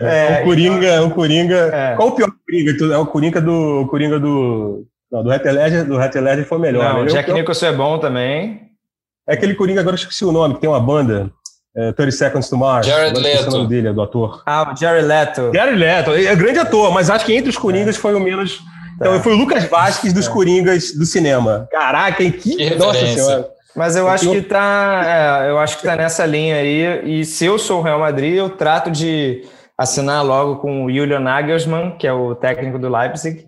É, 0.00 0.40
o 0.40 0.44
Coringa, 0.44 1.02
o 1.02 1.10
Coringa. 1.10 1.70
É. 1.72 1.96
Qual 1.96 2.08
o 2.08 2.12
pior 2.12 2.30
Coringa? 2.46 2.94
É 2.94 2.98
o 2.98 3.06
Coringa 3.06 3.40
do. 3.40 3.82
O 3.82 3.88
Coringa 3.88 4.20
do. 4.20 4.86
Não, 5.12 5.22
do 5.22 5.30
Heath 5.30 5.44
Ledger, 5.44 5.84
do 5.84 6.00
Heath 6.00 6.14
Ledger 6.14 6.46
foi 6.46 6.58
melhor. 6.58 6.94
Não, 6.94 7.04
né? 7.04 7.10
Jack 7.10 7.30
Nicholson 7.30 7.66
é 7.66 7.72
bom 7.72 7.98
também. 7.98 8.62
É 9.28 9.34
aquele 9.34 9.54
Coringa, 9.54 9.80
agora 9.80 9.94
eu 9.94 9.98
esqueci 9.98 10.24
o 10.24 10.32
nome, 10.32 10.54
que 10.54 10.60
tem 10.60 10.70
uma 10.70 10.80
banda. 10.80 11.30
É, 11.74 11.92
30 11.92 12.10
Seconds 12.12 12.48
to 12.48 12.56
Mars. 12.56 12.86
Jared 12.86 13.18
Leto. 13.18 13.48
O 13.48 13.50
nome 13.50 13.68
dele, 13.68 13.88
é 13.88 13.92
do 13.92 14.02
ator. 14.02 14.42
Ah, 14.44 14.72
o 14.72 14.76
Jared 14.78 15.06
Leto. 15.06 15.50
Jared 15.54 15.78
Leto. 15.78 16.10
É 16.12 16.34
grande 16.34 16.58
ator, 16.58 16.92
mas 16.92 17.08
acho 17.08 17.24
que 17.24 17.34
entre 17.34 17.50
os 17.50 17.56
Coringas 17.56 17.96
é. 17.96 17.98
foi 17.98 18.14
o 18.14 18.20
menos... 18.20 18.60
Então, 18.96 19.20
foi 19.22 19.32
o 19.32 19.36
Lucas 19.36 19.64
Vasquez 19.64 20.12
dos 20.12 20.26
é. 20.26 20.30
Coringas 20.30 20.92
do 20.92 21.04
cinema. 21.06 21.66
Caraca, 21.70 22.22
hein? 22.22 22.30
Que, 22.30 22.56
que 22.56 22.74
Nossa 22.74 23.06
Senhora. 23.06 23.48
Mas 23.74 23.96
eu 23.96 24.06
acho 24.06 24.30
que 24.30 24.42
tá, 24.42 25.42
é, 25.44 25.50
eu 25.50 25.58
acho 25.58 25.78
que 25.78 25.84
tá 25.84 25.96
nessa 25.96 26.26
linha 26.26 26.56
aí. 26.56 27.20
E 27.20 27.24
se 27.24 27.46
eu 27.46 27.58
sou 27.58 27.80
o 27.80 27.82
Real 27.82 27.98
Madrid, 27.98 28.34
eu 28.34 28.50
trato 28.50 28.90
de 28.90 29.42
assinar 29.76 30.24
logo 30.24 30.56
com 30.56 30.84
o 30.84 30.92
Julian 30.92 31.20
Nagelsmann, 31.20 31.96
que 31.96 32.06
é 32.06 32.12
o 32.12 32.34
técnico 32.34 32.78
do 32.78 32.88
Leipzig. 32.88 33.46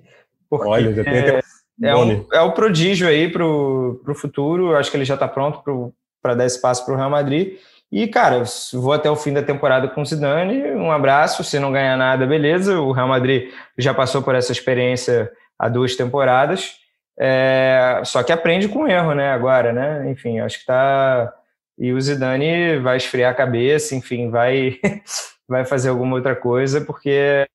Porque 0.48 0.68
Olha, 0.68 0.94
já 0.94 1.04
tem 1.04 1.14
é, 1.14 1.42
é, 1.82 1.94
um, 1.94 2.26
é 2.32 2.40
um 2.40 2.50
prodígio 2.52 3.08
aí 3.08 3.30
pro, 3.30 4.00
pro 4.04 4.14
futuro. 4.14 4.76
Acho 4.76 4.90
que 4.90 4.96
ele 4.96 5.04
já 5.04 5.14
está 5.14 5.26
pronto 5.26 5.92
para 6.22 6.34
dar 6.34 6.46
espaço 6.46 6.84
para 6.84 6.94
o 6.94 6.96
Real 6.96 7.10
Madrid. 7.10 7.58
E, 7.90 8.08
cara, 8.08 8.42
vou 8.72 8.92
até 8.92 9.10
o 9.10 9.16
fim 9.16 9.32
da 9.32 9.42
temporada 9.42 9.88
com 9.88 10.02
o 10.02 10.06
Zidane. 10.06 10.62
Um 10.72 10.90
abraço. 10.90 11.44
Se 11.44 11.58
não 11.58 11.72
ganhar 11.72 11.96
nada, 11.96 12.26
beleza. 12.26 12.80
O 12.80 12.92
Real 12.92 13.08
Madrid 13.08 13.50
já 13.78 13.92
passou 13.94 14.22
por 14.22 14.34
essa 14.34 14.52
experiência 14.52 15.30
há 15.58 15.68
duas 15.68 15.94
temporadas. 15.96 16.76
É, 17.18 18.00
só 18.04 18.22
que 18.22 18.32
aprende 18.32 18.68
com 18.68 18.88
erro, 18.88 19.14
né? 19.14 19.32
Agora, 19.32 19.72
né? 19.72 20.10
Enfim, 20.10 20.40
acho 20.40 20.60
que 20.60 20.66
tá. 20.66 21.32
E 21.78 21.92
o 21.92 22.00
Zidane 22.00 22.78
vai 22.78 22.96
esfriar 22.96 23.32
a 23.32 23.36
cabeça, 23.36 23.94
enfim, 23.94 24.30
vai, 24.30 24.78
vai 25.48 25.64
fazer 25.64 25.88
alguma 25.88 26.16
outra 26.16 26.34
coisa, 26.36 26.80
porque 26.80 27.46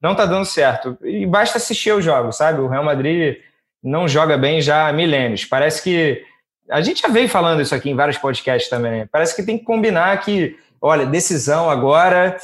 não 0.00 0.14
tá 0.14 0.26
dando 0.26 0.44
certo. 0.44 0.98
E 1.02 1.26
basta 1.26 1.58
assistir 1.58 1.92
os 1.92 2.04
jogos, 2.04 2.36
sabe? 2.36 2.60
O 2.60 2.68
Real 2.68 2.84
Madrid 2.84 3.38
não 3.82 4.06
joga 4.06 4.38
bem 4.38 4.60
já 4.60 4.88
há 4.88 4.92
milênios. 4.92 5.44
Parece 5.44 5.82
que. 5.82 6.22
A 6.70 6.80
gente 6.80 7.02
já 7.02 7.08
veio 7.08 7.28
falando 7.28 7.60
isso 7.60 7.74
aqui 7.74 7.90
em 7.90 7.96
vários 7.96 8.16
podcasts 8.16 8.70
também, 8.70 8.92
né? 8.92 9.08
Parece 9.10 9.34
que 9.34 9.42
tem 9.42 9.58
que 9.58 9.64
combinar 9.64 10.18
que, 10.20 10.56
olha, 10.80 11.04
decisão 11.04 11.68
agora, 11.68 12.36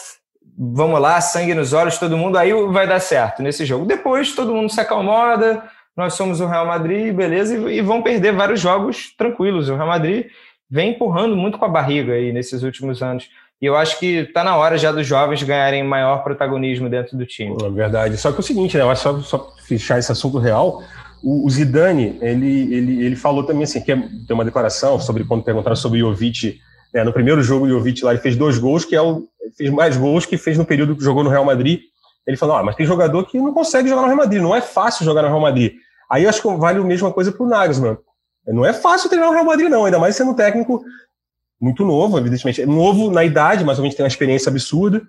vamos 0.59 1.01
lá, 1.01 1.21
sangue 1.21 1.55
nos 1.55 1.73
olhos, 1.73 1.99
todo 1.99 2.17
mundo, 2.17 2.37
aí 2.37 2.53
vai 2.67 2.87
dar 2.87 3.01
certo 3.01 3.43
nesse 3.43 3.65
jogo. 3.65 3.87
Depois 3.87 4.35
todo 4.35 4.53
mundo 4.53 4.71
se 4.71 4.81
acalmoda, 4.81 5.63
nós 5.97 6.15
somos 6.15 6.41
o 6.41 6.47
Real 6.47 6.67
Madrid, 6.67 7.15
beleza, 7.15 7.57
e, 7.57 7.79
e 7.79 7.81
vão 7.81 8.03
perder 8.03 8.33
vários 8.33 8.61
jogos 8.61 9.15
tranquilos. 9.17 9.69
O 9.69 9.77
Real 9.77 9.87
Madrid 9.87 10.27
vem 10.69 10.91
empurrando 10.91 11.37
muito 11.37 11.57
com 11.57 11.65
a 11.65 11.69
barriga 11.69 12.13
aí 12.13 12.33
nesses 12.33 12.63
últimos 12.63 13.03
anos. 13.03 13.31
E 13.61 13.67
eu 13.67 13.77
acho 13.77 13.99
que 13.99 14.19
está 14.19 14.45
na 14.45 14.57
hora 14.57 14.79
já 14.79 14.93
dos 14.93 15.07
jovens 15.07 15.43
ganharem 15.43 15.83
maior 15.83 16.23
protagonismo 16.23 16.89
dentro 16.89 17.17
do 17.17 17.27
time. 17.27 17.57
É 17.61 17.69
verdade. 17.69 18.17
Só 18.17 18.31
que 18.31 18.37
é 18.37 18.41
o 18.41 18.43
seguinte, 18.43 18.77
né? 18.77 18.85
Eu 18.85 18.91
acho 18.91 19.03
só, 19.03 19.19
só 19.19 19.53
fechar 19.67 19.99
esse 19.99 20.13
assunto 20.13 20.39
real. 20.39 20.83
O, 21.23 21.47
o, 21.47 21.51
Zidane, 21.51 22.19
ele, 22.21 22.75
ele, 22.75 23.05
ele 23.05 23.17
falou 23.17 23.45
também 23.45 23.65
assim, 23.65 23.81
que 23.81 23.93
é, 23.93 23.97
tem 23.97 24.35
uma 24.35 24.45
declaração 24.45 25.01
sobre 25.01 25.25
quando 25.25 25.43
perguntaram 25.43 25.77
sobre 25.77 26.03
o 26.03 26.11
Jovic. 26.11 26.59
Né, 26.95 27.05
no 27.05 27.13
primeiro 27.13 27.43
jogo, 27.43 27.67
o 27.67 27.69
Jovic 27.69 28.05
lá 28.05 28.13
ele 28.13 28.21
fez 28.21 28.37
dois 28.37 28.59
gols, 28.59 28.85
que 28.85 28.95
é 28.95 29.03
o, 29.03 29.27
fez 29.57 29.71
mais 29.71 29.97
gols 29.97 30.27
que 30.27 30.37
fez 30.37 30.57
no 30.57 30.65
período 30.65 30.97
que 30.97 31.03
jogou 31.03 31.25
no 31.25 31.31
Real 31.31 31.45
Madrid. 31.45 31.81
Ele 32.27 32.37
falou: 32.37 32.57
ah, 32.57 32.63
mas 32.63 32.77
tem 32.77 32.87
jogador 32.87 33.25
que 33.25 33.39
não 33.39 33.53
consegue 33.53 33.89
jogar 33.89 34.03
no 34.03 34.09
Real 34.09 34.19
Madrid, 34.19 34.43
não 34.43 34.55
é 34.55 34.61
fácil 34.61 35.05
jogar 35.05 35.23
no 35.23 35.29
Real 35.29 35.41
Madrid. 35.41 35.73
Aí 36.11 36.25
eu 36.25 36.29
acho 36.29 36.41
que 36.41 36.57
vale 36.57 36.79
a 36.79 36.85
mesma 36.85 37.13
coisa 37.13 37.33
para 37.33 37.45
o 37.45 37.49
Nagelsmann. 37.49 37.99
Não 38.47 38.65
é 38.65 38.73
fácil 38.73 39.11
treinar 39.11 39.29
o 39.29 39.33
Real 39.33 39.45
Madrid, 39.45 39.69
não, 39.69 39.85
ainda 39.85 39.99
mais 39.99 40.17
sendo 40.17 40.31
um 40.31 40.35
técnico 40.35 40.83
muito 41.61 41.85
novo, 41.85 42.19
evidentemente. 42.19 42.63
É 42.63 42.67
novo 42.67 43.11
na 43.11 43.25
idade, 43.25 43.65
mas 43.65 43.79
a 43.79 43.83
gente 43.83 43.97
tem 43.97 44.05
uma 44.05 44.09
experiência 44.09 44.49
absurda. 44.49 45.03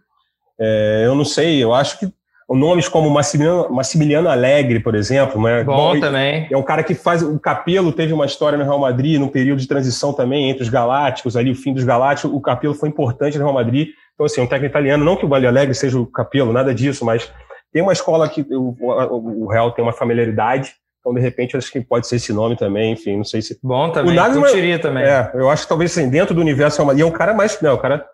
É, 0.59 1.03
eu 1.05 1.15
não 1.15 1.23
sei, 1.23 1.63
eu 1.63 1.73
acho 1.73 1.99
que 1.99 2.11
nomes 2.55 2.87
como 2.87 3.09
Massimiliano, 3.09 3.69
Massimiliano 3.69 4.29
Alegre, 4.29 4.79
por 4.79 4.95
exemplo. 4.95 5.41
Né? 5.41 5.63
Bom, 5.63 5.99
também. 5.99 6.47
É 6.49 6.57
um 6.57 6.63
cara 6.63 6.83
que 6.83 6.95
faz. 6.95 7.21
O 7.21 7.39
Capelo 7.39 7.91
teve 7.91 8.11
uma 8.11 8.25
história 8.25 8.57
no 8.57 8.63
Real 8.63 8.79
Madrid, 8.79 9.19
num 9.19 9.27
período 9.27 9.59
de 9.59 9.67
transição 9.67 10.13
também 10.13 10.49
entre 10.49 10.63
os 10.63 10.69
Galácticos, 10.69 11.37
ali, 11.37 11.51
o 11.51 11.55
fim 11.55 11.73
dos 11.73 11.83
Galácticos. 11.83 12.35
O 12.35 12.41
Capelo 12.41 12.73
foi 12.73 12.89
importante 12.89 13.37
no 13.37 13.43
Real 13.43 13.53
Madrid. 13.53 13.89
Então, 14.13 14.25
assim, 14.25 14.41
um 14.41 14.47
técnico 14.47 14.71
italiano, 14.71 15.05
não 15.05 15.15
que 15.15 15.25
o 15.25 15.29
Vale 15.29 15.47
Alegre 15.47 15.73
seja 15.73 15.97
o 15.97 16.05
Capelo, 16.05 16.51
nada 16.51 16.73
disso, 16.73 17.05
mas 17.05 17.31
tem 17.71 17.81
uma 17.81 17.93
escola 17.93 18.27
que 18.27 18.41
o, 18.49 18.75
o, 18.81 19.47
Real 19.47 19.71
tem 19.71 19.83
uma 19.83 19.93
familiaridade. 19.93 20.73
Então, 20.99 21.13
de 21.13 21.21
repente, 21.21 21.55
acho 21.55 21.71
que 21.71 21.79
pode 21.79 22.07
ser 22.07 22.17
esse 22.17 22.33
nome 22.33 22.57
também, 22.57 22.91
enfim, 22.91 23.15
não 23.15 23.23
sei 23.23 23.41
se. 23.41 23.57
Bom 23.63 23.89
também, 23.91 24.11
o 24.11 24.15
Nagelsmann, 24.15 24.43
curtiria 24.43 24.79
também. 24.79 25.03
É, 25.03 25.31
eu 25.35 25.49
acho 25.49 25.63
que 25.63 25.69
talvez 25.69 25.91
assim, 25.91 26.09
dentro 26.09 26.35
do 26.35 26.41
universo 26.41 26.81
e 26.93 27.01
é 27.01 27.05
um 27.05 27.11
cara 27.11 27.33
mais. 27.33 27.61
Não, 27.61 27.75
o 27.75 27.77
cara 27.77 28.05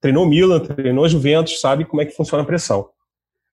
treinou 0.00 0.26
Milan, 0.26 0.58
treinou 0.58 1.08
Juventus, 1.08 1.60
sabe 1.60 1.84
como 1.84 2.02
é 2.02 2.06
que 2.06 2.16
funciona 2.16 2.42
a 2.42 2.46
pressão. 2.46 2.88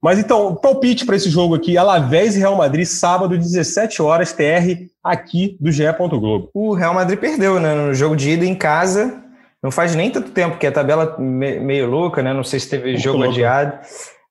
Mas 0.02 0.18
então, 0.18 0.56
palpite 0.56 1.06
para 1.06 1.16
esse 1.16 1.30
jogo 1.30 1.56
aqui: 1.56 1.78
Alavés 1.78 2.36
e 2.36 2.39
Real 2.39 2.56
Madrid, 2.56 2.86
sábado, 2.86 3.38
17 3.38 4.02
horas, 4.02 4.32
TR, 4.32 4.88
aqui 5.04 5.58
do 5.60 5.72
GE. 5.72 5.84
Globo. 5.97 6.50
O 6.54 6.74
Real 6.74 6.93
Madrid 6.93 7.20
perdeu, 7.20 7.60
né? 7.60 7.74
No 7.74 7.93
jogo 7.93 8.16
de 8.16 8.32
ida 8.32 8.45
em 8.45 8.56
casa. 8.56 9.24
Não 9.62 9.72
faz 9.72 9.93
nem 9.93 10.10
tanto 10.10 10.32
tempo, 10.32 10.58
que 10.58 10.66
a 10.66 10.72
tabela 10.72 11.18
meio 11.20 11.89
louca, 11.89 12.24
né? 12.24 12.34
Não 12.34 12.45
sei 12.45 12.62
se 12.62 12.70
teve 12.70 12.91
Muito 12.91 13.04
jogo 13.04 13.18
louco. 13.18 13.34
adiado. 13.34 13.78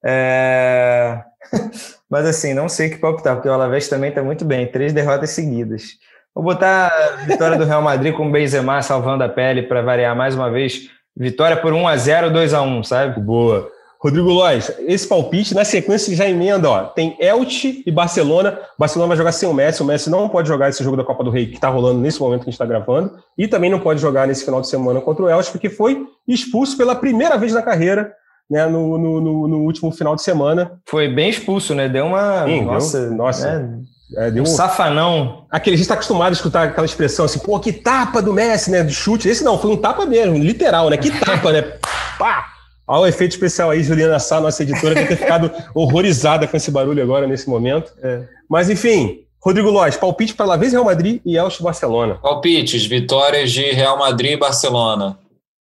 É... 0.05 1.21
Mas 2.09 2.25
assim, 2.25 2.55
não 2.55 2.69
sei 2.69 2.89
o 2.89 2.91
que 2.93 2.97
palpitar, 2.97 3.35
porque 3.35 3.49
o 3.49 3.53
Alavés 3.53 3.89
também 3.89 4.09
está 4.09 4.23
muito 4.23 4.47
bem, 4.47 4.67
três 4.67 4.95
derrotas 4.95 5.31
seguidas. 5.31 5.99
Vou 6.35 6.43
botar 6.43 6.87
a 6.89 7.27
vitória 7.27 7.59
do 7.59 7.65
Real 7.65 7.83
Madrid 7.83 8.15
com 8.15 8.27
o 8.27 8.31
Benzema 8.31 8.81
salvando 8.81 9.23
a 9.25 9.29
pele 9.29 9.65
para 9.65 9.83
variar 9.83 10.17
mais 10.17 10.35
uma 10.35 10.51
vez. 10.51 10.89
Vitória 11.15 11.57
por 11.57 11.75
1 11.75 11.89
a 11.89 11.97
0 11.97 12.31
2 12.31 12.55
a 12.55 12.63
1 12.63 12.85
sabe? 12.85 13.21
Boa. 13.21 13.69
Rodrigo 14.01 14.31
Lois, 14.31 14.73
esse 14.87 15.09
palpite, 15.09 15.55
na 15.55 15.65
sequência 15.65 16.15
já 16.15 16.29
emenda, 16.29 16.71
ó. 16.71 16.85
Tem 16.85 17.17
Elche 17.19 17.83
e 17.85 17.91
Barcelona. 17.91 18.57
Barcelona 18.79 19.09
vai 19.09 19.17
jogar 19.17 19.33
sem 19.33 19.49
o 19.49 19.53
Messi. 19.53 19.83
O 19.83 19.85
Messi 19.85 20.09
não 20.09 20.29
pode 20.29 20.47
jogar 20.47 20.69
esse 20.69 20.85
jogo 20.85 20.97
da 20.97 21.03
Copa 21.03 21.25
do 21.25 21.31
Rei 21.31 21.47
que 21.47 21.57
está 21.57 21.69
rolando 21.69 21.99
nesse 21.99 22.21
momento 22.21 22.41
que 22.41 22.45
a 22.45 22.51
gente 22.51 22.55
está 22.55 22.65
gravando. 22.65 23.19
E 23.37 23.49
também 23.49 23.69
não 23.69 23.81
pode 23.81 24.01
jogar 24.01 24.29
nesse 24.29 24.45
final 24.45 24.61
de 24.61 24.69
semana 24.69 25.01
contra 25.01 25.25
o 25.25 25.29
Elche, 25.29 25.51
porque 25.51 25.69
foi 25.69 26.07
expulso 26.29 26.77
pela 26.77 26.95
primeira 26.95 27.37
vez 27.37 27.53
na 27.53 27.61
carreira 27.61 28.13
né, 28.49 28.67
no, 28.67 28.97
no, 28.97 29.21
no, 29.21 29.49
no, 29.49 29.59
último 29.59 29.91
final 29.91 30.15
de 30.15 30.23
semana. 30.23 30.81
Foi 30.87 31.09
bem 31.09 31.29
expulso, 31.29 31.75
né? 31.75 31.89
Deu 31.89 32.07
uma. 32.07 32.45
Sim, 32.47 32.65
nossa, 32.65 33.01
deu, 33.01 33.17
nossa. 33.17 33.59
Né? 33.59 33.81
É, 34.17 34.31
deu 34.31 34.45
um 34.45 34.47
safanão. 34.47 35.45
Aquele, 35.51 35.75
a 35.75 35.77
gente 35.77 35.85
está 35.85 35.95
acostumado 35.95 36.31
a 36.31 36.33
escutar 36.33 36.69
aquela 36.69 36.87
expressão 36.87 37.25
assim, 37.25 37.41
pô, 37.41 37.59
que 37.59 37.73
tapa 37.73 38.23
do 38.23 38.33
Messi, 38.33 38.71
né? 38.71 38.85
De 38.85 38.95
chute. 38.95 39.29
Esse 39.29 39.43
não, 39.43 39.59
foi 39.59 39.73
um 39.73 39.77
tapa 39.77 40.07
mesmo, 40.07 40.39
literal, 40.39 40.89
né? 40.89 40.97
Que 40.97 41.11
tapa, 41.11 41.53
né? 41.53 41.63
Pá! 42.17 42.58
Olha 42.89 43.03
o 43.03 43.07
efeito 43.07 43.33
especial 43.33 43.71
aí, 43.71 43.83
Juliana 43.83 44.19
Sá, 44.19 44.41
nossa 44.41 44.63
editora, 44.63 44.95
deve 44.95 45.09
ter 45.09 45.17
ficado 45.17 45.53
horrorizada 45.75 46.47
com 46.47 46.57
esse 46.57 46.71
barulho 46.71 47.03
agora, 47.03 47.27
nesse 47.27 47.49
momento. 47.49 47.93
É. 48.03 48.27
Mas, 48.49 48.71
enfim, 48.71 49.27
Rodrigo 49.45 49.71
Lois, 49.71 49.97
palpite 49.97 50.35
para 50.35 50.47
Lavez 50.47 50.73
Real 50.73 50.85
Madrid 50.85 51.21
e 51.25 51.37
Elche 51.37 51.63
Barcelona. 51.63 52.15
Palpites, 52.15 52.87
vitórias 52.87 53.53
de 53.53 53.73
Real 53.73 53.99
Madrid 53.99 54.33
e 54.33 54.37
Barcelona. 54.39 55.19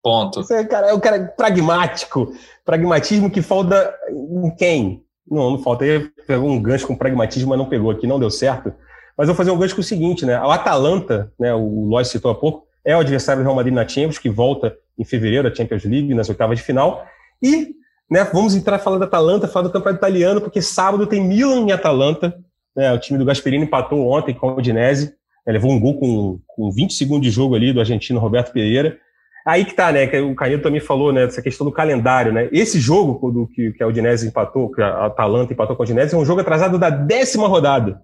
Ponto. 0.02 0.42
Você, 0.42 0.64
cara, 0.64 0.88
é 0.88 0.94
o 0.94 1.00
cara 1.00 1.22
pragmático. 1.36 2.32
Pragmatismo 2.64 3.30
que 3.30 3.42
falta 3.42 3.94
em 4.10 4.50
quem? 4.56 5.04
Não, 5.30 5.50
não 5.50 5.58
falta. 5.58 5.84
Ele 5.84 6.10
pegou 6.26 6.48
um 6.48 6.60
gancho 6.60 6.86
com 6.86 6.96
pragmatismo, 6.96 7.50
mas 7.50 7.58
não 7.58 7.68
pegou 7.68 7.90
aqui, 7.90 8.06
não 8.06 8.18
deu 8.18 8.30
certo. 8.30 8.72
Mas 9.16 9.28
eu 9.28 9.34
vou 9.34 9.36
fazer 9.36 9.50
um 9.50 9.58
gancho 9.58 9.74
com 9.74 9.82
o 9.82 9.84
seguinte, 9.84 10.24
né? 10.24 10.40
O 10.40 10.50
Atalanta, 10.50 11.30
né, 11.38 11.54
o 11.54 11.84
Lois 11.84 12.08
citou 12.08 12.30
há 12.30 12.34
pouco, 12.34 12.66
é 12.90 12.96
o 12.96 13.00
adversário 13.00 13.42
do 13.42 13.44
Real 13.44 13.54
Madrid 13.54 13.74
na 13.74 13.86
Champions, 13.86 14.18
que 14.18 14.28
volta 14.28 14.76
em 14.98 15.04
fevereiro 15.04 15.48
a 15.48 15.54
Champions 15.54 15.84
League, 15.84 16.14
nas 16.14 16.28
oitavas 16.28 16.58
de 16.58 16.64
final. 16.64 17.04
E 17.42 17.74
né, 18.10 18.24
vamos 18.24 18.54
entrar 18.54 18.78
falando 18.78 19.00
da 19.00 19.06
Atalanta, 19.06 19.46
falar 19.46 19.68
do 19.68 19.72
campeonato 19.72 20.00
italiano, 20.00 20.40
porque 20.40 20.60
sábado 20.60 21.06
tem 21.06 21.22
Milan 21.22 21.66
e 21.68 21.72
Atalanta. 21.72 22.34
Né, 22.76 22.92
o 22.92 22.98
time 22.98 23.18
do 23.18 23.24
Gasperini 23.24 23.64
empatou 23.64 24.10
ontem 24.10 24.34
com 24.34 24.48
o 24.48 24.56
Udinese. 24.56 25.14
Né, 25.46 25.52
levou 25.52 25.70
um 25.70 25.78
gol 25.78 25.98
com, 25.98 26.40
com 26.48 26.70
20 26.72 26.92
segundos 26.92 27.26
de 27.26 27.30
jogo 27.30 27.54
ali 27.54 27.72
do 27.72 27.80
argentino 27.80 28.18
Roberto 28.18 28.52
Pereira. 28.52 28.98
Aí 29.46 29.64
que 29.64 29.74
tá, 29.74 29.90
né? 29.90 30.06
Que 30.06 30.20
o 30.20 30.34
Canedo 30.34 30.62
também 30.62 30.80
falou, 30.80 31.12
né? 31.12 31.24
Dessa 31.24 31.40
questão 31.40 31.66
do 31.66 31.72
calendário, 31.72 32.32
né? 32.32 32.48
Esse 32.52 32.78
jogo 32.78 33.30
do 33.30 33.46
que, 33.46 33.72
que 33.72 33.82
a 33.82 33.86
Udinese 33.86 34.28
empatou, 34.28 34.70
que 34.70 34.82
a 34.82 35.06
Atalanta 35.06 35.52
empatou 35.52 35.74
com 35.74 35.82
a 35.82 35.84
Udinese, 35.84 36.14
é 36.14 36.18
um 36.18 36.24
jogo 36.24 36.42
atrasado 36.42 36.78
da 36.78 36.90
décima 36.90 37.48
rodada. 37.48 38.02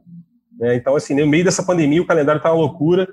Né? 0.58 0.76
Então, 0.76 0.96
assim, 0.96 1.14
no 1.14 1.26
meio 1.26 1.44
dessa 1.44 1.62
pandemia, 1.62 2.00
o 2.00 2.06
calendário 2.06 2.40
tá 2.40 2.50
uma 2.50 2.60
loucura. 2.60 3.06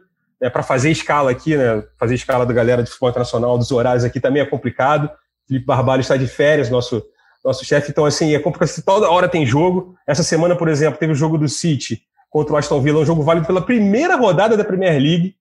Né? 0.43 0.49
Para 0.49 0.61
fazer 0.61 0.91
escala 0.91 1.31
aqui, 1.31 1.55
né? 1.55 1.81
Fazer 1.97 2.15
escala 2.15 2.45
da 2.45 2.53
galera 2.53 2.83
de 2.83 2.89
futebol 2.89 3.09
internacional, 3.09 3.57
dos 3.57 3.71
horários 3.71 4.03
aqui 4.03 4.19
também 4.19 4.41
é 4.41 4.45
complicado. 4.45 5.09
Felipe 5.47 5.65
Barbalho 5.65 6.01
está 6.01 6.17
de 6.17 6.27
férias, 6.27 6.69
nosso, 6.69 7.01
nosso 7.45 7.63
chefe. 7.63 7.91
Então, 7.91 8.03
assim, 8.03 8.35
é 8.35 8.39
complicado. 8.39 8.83
Toda 8.83 9.09
hora 9.09 9.29
tem 9.29 9.45
jogo. 9.45 9.95
Essa 10.05 10.21
semana, 10.21 10.53
por 10.53 10.67
exemplo, 10.67 10.99
teve 10.99 11.13
o 11.13 11.15
jogo 11.15 11.37
do 11.37 11.47
City 11.47 12.01
contra 12.29 12.53
o 12.53 12.57
Aston 12.57 12.81
Villa, 12.81 12.99
um 12.99 13.05
jogo 13.05 13.23
válido 13.23 13.47
pela 13.47 13.61
primeira 13.61 14.17
rodada 14.17 14.57
da 14.57 14.65
Premier 14.65 14.99
League. 14.99 15.35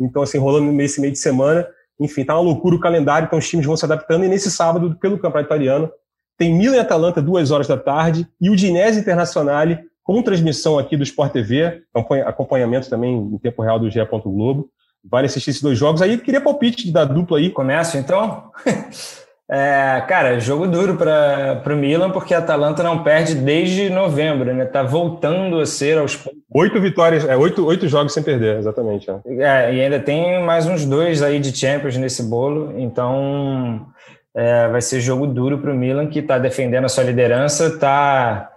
Então, 0.00 0.22
assim, 0.22 0.38
rolando 0.38 0.72
nesse 0.72 1.02
meio 1.02 1.12
de 1.12 1.18
semana. 1.18 1.68
Enfim, 2.00 2.24
tá 2.24 2.34
uma 2.34 2.42
loucura 2.42 2.76
o 2.76 2.80
calendário, 2.80 3.26
então 3.26 3.38
os 3.38 3.48
times 3.48 3.66
vão 3.66 3.76
se 3.76 3.84
adaptando. 3.84 4.24
E 4.24 4.28
nesse 4.28 4.50
sábado, 4.50 4.96
pelo 4.98 5.18
Campeonato 5.18 5.48
Italiano, 5.48 5.90
tem 6.38 6.54
Milan 6.54 6.76
e 6.76 6.78
Atalanta, 6.78 7.20
duas 7.20 7.50
horas 7.50 7.66
da 7.66 7.76
tarde, 7.76 8.26
e 8.40 8.48
o 8.48 8.56
Dinese 8.56 9.00
Internazionale, 9.00 9.80
com 10.06 10.22
transmissão 10.22 10.78
aqui 10.78 10.96
do 10.96 11.02
Sport 11.02 11.32
TV, 11.32 11.82
acompanhamento 12.24 12.88
também 12.88 13.16
em 13.16 13.38
tempo 13.38 13.60
real 13.60 13.80
do 13.80 13.90
GE. 13.90 13.98
Globo. 14.24 14.70
Vale 15.04 15.26
assistir 15.26 15.50
esses 15.50 15.62
dois 15.62 15.76
jogos. 15.76 16.00
Aí 16.00 16.16
queria 16.18 16.40
palpite 16.40 16.92
da 16.92 17.04
dupla 17.04 17.38
aí. 17.38 17.50
Começo 17.50 17.98
então? 17.98 18.50
É, 19.48 20.02
cara, 20.08 20.40
jogo 20.40 20.66
duro 20.66 20.96
para 20.96 21.62
o 21.72 21.76
Milan, 21.76 22.10
porque 22.10 22.34
a 22.34 22.38
Atalanta 22.38 22.82
não 22.82 23.04
perde 23.04 23.36
desde 23.36 23.88
novembro, 23.88 24.52
né? 24.52 24.64
Tá 24.64 24.82
voltando 24.82 25.60
a 25.60 25.66
ser 25.66 25.98
aos 25.98 26.16
Oito 26.52 26.80
vitórias, 26.80 27.24
é, 27.24 27.36
oito, 27.36 27.64
oito 27.64 27.86
jogos 27.86 28.12
sem 28.12 28.24
perder, 28.24 28.58
exatamente. 28.58 29.08
É. 29.08 29.14
é. 29.38 29.74
e 29.74 29.80
ainda 29.80 30.00
tem 30.00 30.42
mais 30.42 30.66
uns 30.66 30.84
dois 30.84 31.22
aí 31.22 31.38
de 31.38 31.56
Champions 31.56 31.96
nesse 31.96 32.24
bolo, 32.24 32.74
então 32.76 33.86
é, 34.34 34.66
vai 34.66 34.80
ser 34.80 35.00
jogo 35.00 35.28
duro 35.28 35.58
para 35.58 35.70
o 35.70 35.76
Milan, 35.76 36.08
que 36.08 36.18
está 36.18 36.38
defendendo 36.38 36.86
a 36.86 36.88
sua 36.88 37.04
liderança, 37.04 37.78
tá, 37.78 38.50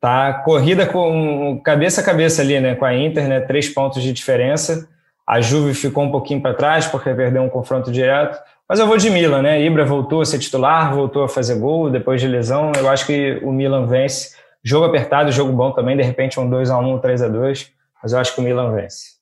tá 0.00 0.32
corrida 0.44 0.86
com 0.86 1.60
cabeça 1.64 2.00
a 2.00 2.04
cabeça 2.04 2.42
ali, 2.42 2.58
né? 2.60 2.74
Com 2.74 2.84
a 2.84 2.94
Inter, 2.94 3.28
né? 3.28 3.40
Três 3.40 3.68
pontos 3.68 4.02
de 4.02 4.12
diferença. 4.12 4.88
A 5.26 5.40
Juve 5.40 5.74
ficou 5.74 6.04
um 6.04 6.10
pouquinho 6.10 6.40
para 6.40 6.54
trás 6.54 6.86
porque 6.86 7.12
perdeu 7.12 7.42
um 7.42 7.48
confronto 7.48 7.90
direto. 7.90 8.38
Mas 8.68 8.78
eu 8.78 8.86
vou 8.86 8.96
de 8.96 9.10
Milan, 9.10 9.42
né? 9.42 9.60
Ibra 9.62 9.84
voltou 9.84 10.20
a 10.20 10.24
ser 10.24 10.38
titular, 10.38 10.92
voltou 10.94 11.24
a 11.24 11.28
fazer 11.28 11.56
gol 11.58 11.90
depois 11.90 12.20
de 12.20 12.26
lesão. 12.26 12.72
Eu 12.76 12.88
acho 12.88 13.06
que 13.06 13.40
o 13.42 13.52
Milan 13.52 13.86
vence. 13.86 14.36
Jogo 14.62 14.86
apertado, 14.86 15.30
jogo 15.30 15.52
bom 15.52 15.70
também, 15.70 15.96
de 15.96 16.02
repente 16.02 16.40
um 16.40 16.50
2x1, 16.50 16.84
um 16.84 16.98
3x2. 16.98 17.68
Mas 18.02 18.12
eu 18.12 18.18
acho 18.18 18.34
que 18.34 18.40
o 18.40 18.44
Milan 18.44 18.72
vence. 18.72 19.16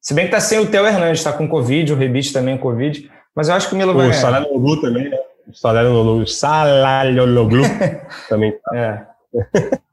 Se 0.00 0.14
bem 0.14 0.26
que 0.26 0.30
tá 0.30 0.40
sem 0.40 0.58
o 0.58 0.66
Theo 0.66 0.86
Hernandes, 0.86 1.22
tá 1.22 1.32
com 1.32 1.48
Covid, 1.48 1.92
o 1.92 1.96
Rebite 1.96 2.32
também 2.32 2.56
com 2.56 2.62
Covid. 2.62 3.10
Mas 3.34 3.48
eu 3.48 3.54
acho 3.54 3.68
que 3.68 3.74
o 3.74 3.78
Milan 3.78 3.92
o 3.92 3.96
vai 3.96 4.08
ganhar. 4.08 4.18
O 4.18 4.20
Salário 4.20 4.52
Noglu 4.52 4.80
também, 4.80 5.08
né? 5.10 5.18
O 5.48 5.54
Salário 5.54 5.90
Noglu 7.26 7.62
também 8.28 8.52
tá. 8.52 8.76
É. 8.76 9.80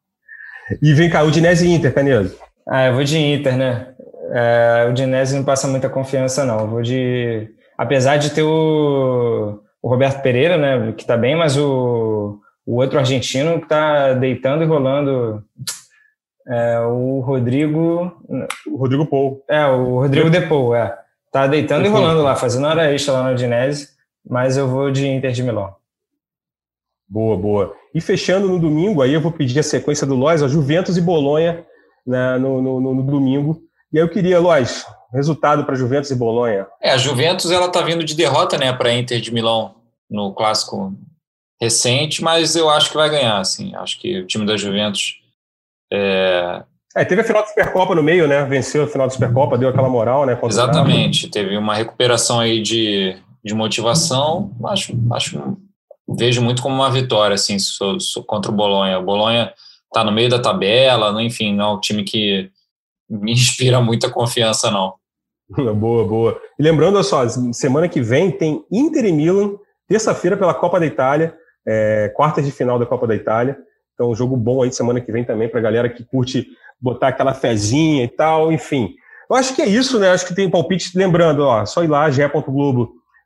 e 0.81 0.93
vem 0.93 1.09
cá, 1.09 1.23
o 1.23 1.31
Dinese 1.31 1.69
Inter, 1.69 1.93
Canedo. 1.93 2.31
Ah, 2.67 2.87
eu 2.87 2.93
vou 2.93 3.03
de 3.03 3.17
Inter, 3.17 3.57
né? 3.57 3.87
É, 4.31 4.87
o 4.89 4.93
Dinese 4.93 5.35
não 5.35 5.43
passa 5.43 5.67
muita 5.67 5.89
confiança, 5.89 6.43
não. 6.43 6.59
Eu 6.61 6.67
vou 6.67 6.81
de 6.81 7.49
apesar 7.77 8.17
de 8.17 8.31
ter 8.31 8.41
o, 8.41 9.59
o 9.81 9.87
Roberto 9.87 10.21
Pereira, 10.21 10.57
né, 10.57 10.93
que 10.93 11.03
está 11.03 11.15
bem, 11.15 11.35
mas 11.35 11.57
o, 11.57 12.39
o 12.65 12.75
outro 12.77 12.97
argentino 12.97 13.59
que 13.59 13.65
está 13.65 14.13
deitando 14.13 14.63
e 14.63 14.67
rolando. 14.67 15.43
É, 16.49 16.79
o 16.79 17.19
Rodrigo. 17.19 18.11
O 18.67 18.77
Rodrigo 18.77 19.05
Pou. 19.05 19.43
É, 19.49 19.65
o 19.65 19.99
Rodrigo 19.99 20.29
Depou, 20.29 20.73
é. 20.73 20.97
Tá 21.31 21.45
deitando 21.45 21.85
e 21.85 21.89
rolando 21.89 22.23
lá, 22.23 22.35
fazendo 22.35 22.65
hora 22.65 22.91
extra 22.91 23.13
lá 23.13 23.23
no 23.23 23.31
Udinese, 23.33 23.89
mas 24.27 24.55
eu 24.55 24.67
vou 24.67 24.89
de 24.89 25.05
Inter 25.07 25.31
de 25.31 25.43
Milão. 25.43 25.75
Boa, 27.07 27.37
boa. 27.37 27.75
E 27.97 28.01
fechando 28.01 28.47
no 28.47 28.59
domingo, 28.59 29.01
aí 29.01 29.11
eu 29.11 29.19
vou 29.19 29.31
pedir 29.31 29.57
a 29.57 29.63
sequência 29.63 30.05
do 30.05 30.13
Lois, 30.13 30.43
a 30.43 30.47
Juventus 30.47 30.97
e 30.97 31.01
Bolonha 31.01 31.65
né, 32.05 32.37
no, 32.37 32.61
no, 32.61 32.93
no, 32.93 33.01
domingo. 33.01 33.59
E 33.91 33.97
aí 33.97 34.03
eu 34.03 34.07
queria, 34.07 34.39
Lois, 34.39 34.85
resultado 35.11 35.65
para 35.65 35.73
Juventus 35.73 36.11
e 36.11 36.15
Bolonha? 36.15 36.67
É, 36.79 36.91
a 36.91 36.97
Juventus 36.97 37.49
ela 37.49 37.65
está 37.65 37.81
vindo 37.81 38.03
de 38.03 38.13
derrota, 38.13 38.55
né, 38.55 38.71
para 38.71 38.93
Inter 38.93 39.19
de 39.19 39.33
Milão 39.33 39.77
no 40.07 40.31
clássico 40.31 40.93
recente, 41.59 42.23
mas 42.23 42.55
eu 42.55 42.69
acho 42.69 42.91
que 42.91 42.97
vai 42.97 43.09
ganhar, 43.09 43.39
assim. 43.39 43.73
Acho 43.73 43.99
que 43.99 44.19
o 44.19 44.27
time 44.27 44.45
da 44.45 44.55
Juventus 44.55 45.15
é... 45.91 46.61
é 46.95 47.03
teve 47.03 47.21
a 47.21 47.23
final 47.23 47.41
da 47.41 47.47
Supercopa 47.47 47.95
no 47.95 48.03
meio, 48.03 48.27
né? 48.27 48.45
Venceu 48.45 48.83
a 48.83 48.87
final 48.87 49.07
da 49.07 49.13
Supercopa, 49.13 49.57
deu 49.57 49.69
aquela 49.69 49.89
moral, 49.89 50.23
né? 50.23 50.37
Exatamente. 50.43 51.29
Teve 51.29 51.57
uma 51.57 51.73
recuperação 51.73 52.39
aí 52.39 52.61
de, 52.61 53.17
de 53.43 53.55
motivação. 53.55 54.55
Acho, 54.65 54.95
acho, 55.13 55.57
vejo 56.17 56.41
muito 56.41 56.61
como 56.61 56.75
uma 56.75 56.89
vitória, 56.89 57.35
assim, 57.35 57.59
sou, 57.59 57.97
contra 58.25 58.51
o 58.51 58.55
Bolonha. 58.55 58.99
O 58.99 59.03
Bolonha 59.03 59.53
está 59.85 60.03
no 60.03 60.11
meio 60.11 60.29
da 60.29 60.39
tabela, 60.39 61.21
enfim, 61.21 61.53
não 61.53 61.65
é 61.65 61.73
um 61.73 61.79
time 61.79 62.03
que 62.03 62.49
me 63.09 63.31
inspira 63.33 63.79
muita 63.79 64.09
confiança, 64.09 64.71
não. 64.71 64.93
boa, 65.75 66.05
boa. 66.05 66.41
E 66.59 66.63
lembrando, 66.63 67.01
só, 67.03 67.27
semana 67.53 67.87
que 67.87 68.01
vem 68.01 68.31
tem 68.31 68.63
Inter 68.71 69.05
e 69.05 69.11
Milan, 69.11 69.55
terça-feira 69.87 70.35
pela 70.35 70.53
Copa 70.53 70.79
da 70.79 70.85
Itália, 70.85 71.35
é, 71.65 72.11
quartas 72.15 72.45
de 72.45 72.51
final 72.51 72.79
da 72.79 72.85
Copa 72.85 73.07
da 73.07 73.15
Itália. 73.15 73.57
Então, 73.93 74.11
um 74.11 74.15
jogo 74.15 74.35
bom 74.35 74.61
aí 74.61 74.71
semana 74.71 75.01
que 75.01 75.11
vem 75.11 75.23
também 75.23 75.49
para 75.49 75.61
galera 75.61 75.89
que 75.89 76.03
curte 76.03 76.47
botar 76.79 77.07
aquela 77.07 77.33
fezinha 77.33 78.03
e 78.03 78.07
tal, 78.07 78.51
enfim. 78.51 78.93
Eu 79.29 79.35
acho 79.35 79.55
que 79.55 79.61
é 79.61 79.67
isso, 79.67 79.99
né? 79.99 80.09
Acho 80.09 80.25
que 80.25 80.35
tem 80.35 80.49
palpite. 80.49 80.97
Lembrando, 80.97 81.43
ó, 81.43 81.65
só 81.65 81.83
ir 81.83 81.87
lá, 81.87 82.09
GE. 82.09 82.21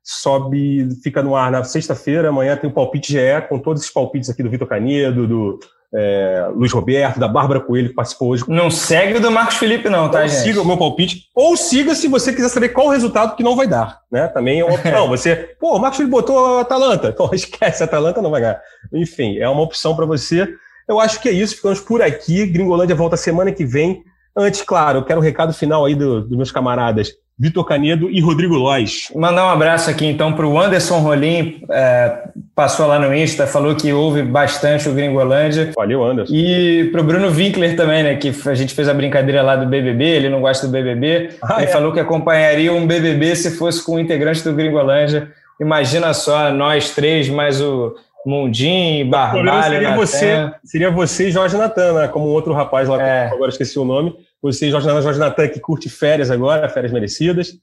Sobe, 0.04 0.90
fica 1.04 1.22
no 1.22 1.36
ar 1.36 1.52
na 1.52 1.64
sexta-feira. 1.64 2.30
Amanhã 2.30 2.56
tem 2.56 2.70
o 2.70 2.74
palpite 2.74 3.14
GE, 3.14 3.48
com 3.48 3.60
todos 3.60 3.82
esses 3.82 3.94
palpites 3.94 4.30
aqui 4.30 4.42
do 4.42 4.50
Vitor 4.50 4.68
Canedo, 4.68 5.28
do 5.28 5.60
é, 5.94 6.50
Luiz 6.56 6.72
Roberto, 6.72 7.20
da 7.20 7.28
Bárbara 7.28 7.60
Coelho, 7.60 7.90
que 7.90 7.96
participou 7.96 8.30
hoje. 8.30 8.46
Não 8.48 8.72
segue 8.72 9.18
o 9.18 9.22
do 9.22 9.30
Marcos 9.30 9.58
Felipe, 9.58 9.90
não, 9.90 10.10
tá, 10.10 10.26
gente? 10.26 10.42
Siga 10.42 10.62
o 10.62 10.66
meu 10.66 10.78
palpite. 10.78 11.26
Ou 11.36 11.58
siga 11.58 11.94
se 11.94 12.08
você 12.08 12.34
quiser 12.34 12.50
saber 12.50 12.70
qual 12.70 12.88
o 12.88 12.92
resultado 12.92 13.36
que 13.36 13.44
não 13.44 13.56
vai 13.56 13.68
dar. 13.68 14.00
Né? 14.12 14.28
Também 14.30 14.62
é 14.62 14.66
uma 14.66 14.76
opção. 14.76 15.08
você, 15.10 15.36
pô, 15.60 15.76
o 15.76 15.80
Marcos 15.80 15.98
Felipe 15.98 16.12
botou 16.12 16.58
a 16.58 16.62
Atalanta. 16.62 17.10
Então 17.10 17.30
esquece, 17.34 17.84
a 17.84 17.86
Atalanta 17.86 18.22
não 18.22 18.32
vai 18.32 18.42
ganhar. 18.42 18.62
Enfim, 18.94 19.38
é 19.38 19.50
uma 19.50 19.62
opção 19.62 19.96
para 19.96 20.06
você. 20.06 20.48
Eu 20.88 21.00
acho 21.00 21.22
que 21.22 21.28
é 21.28 21.32
isso. 21.32 21.58
Ficamos 21.58 21.82
por 21.82 22.02
aqui. 22.02 22.46
Gringolândia 22.46 22.96
volta 22.96 23.18
semana 23.18 23.52
que 23.52 23.66
vem. 23.66 24.04
Antes, 24.36 24.62
claro, 24.62 25.00
eu 25.00 25.04
quero 25.04 25.20
o 25.20 25.22
um 25.22 25.26
recado 25.26 25.54
final 25.54 25.86
aí 25.86 25.94
do, 25.94 26.22
dos 26.22 26.38
meus 26.38 26.52
camaradas. 26.52 27.12
Vitor 27.42 27.66
Canedo 27.66 28.08
e 28.12 28.22
Rodrigo 28.22 28.54
Lois. 28.54 29.08
Mandar 29.16 29.48
um 29.48 29.50
abraço 29.50 29.90
aqui 29.90 30.06
então 30.06 30.32
para 30.32 30.46
o 30.46 30.60
Anderson 30.60 31.00
Rolim, 31.00 31.64
é, 31.72 32.20
passou 32.56 32.86
lá 32.86 33.00
no 33.00 33.12
Insta, 33.16 33.48
falou 33.48 33.76
que 33.76 33.92
ouve 33.92 34.22
bastante 34.22 34.88
o 34.88 34.94
Gringolândia. 34.94 35.72
Valeu, 35.76 36.04
Anderson. 36.04 36.32
E 36.32 36.88
para 36.92 37.02
o 37.02 37.04
Bruno 37.04 37.32
Winkler 37.32 37.76
também, 37.76 38.04
né, 38.04 38.16
que 38.16 38.32
a 38.46 38.54
gente 38.54 38.76
fez 38.76 38.88
a 38.88 38.94
brincadeira 38.94 39.42
lá 39.42 39.56
do 39.56 39.66
BBB, 39.66 40.06
ele 40.06 40.30
não 40.30 40.40
gosta 40.40 40.68
do 40.68 40.72
BBB, 40.72 41.32
ah, 41.42 41.56
ele 41.58 41.66
é? 41.66 41.68
falou 41.70 41.92
que 41.92 42.00
acompanharia 42.00 42.72
um 42.72 42.86
BBB 42.86 43.36
se 43.36 43.58
fosse 43.58 43.84
com 43.84 43.96
um 43.96 44.00
integrante 44.00 44.44
do 44.44 44.54
Gringolândia. 44.54 45.32
Imagina 45.60 46.14
só, 46.14 46.52
nós 46.52 46.92
três, 46.92 47.28
mais 47.28 47.60
o 47.60 47.96
Mundim, 48.24 49.10
Barbalho, 49.10 49.74
seria 49.74 49.96
você, 49.96 50.52
seria 50.64 50.92
você 50.92 51.30
e 51.30 51.32
Jorge 51.32 51.58
Natan, 51.58 51.94
né? 51.94 52.08
como 52.08 52.28
outro 52.28 52.54
rapaz 52.54 52.88
lá, 52.88 53.02
é. 53.02 53.32
agora 53.34 53.50
esqueci 53.50 53.80
o 53.80 53.86
nome. 53.86 54.16
Você 54.42 54.72
Jorge 54.72 54.88
Natan, 54.88 55.02
Jorge 55.02 55.20
Natan 55.20 55.48
que 55.48 55.60
curte 55.60 55.90
férias 55.90 56.32
agora, 56.32 56.68
férias 56.68 56.92
merecidas. 56.92 57.54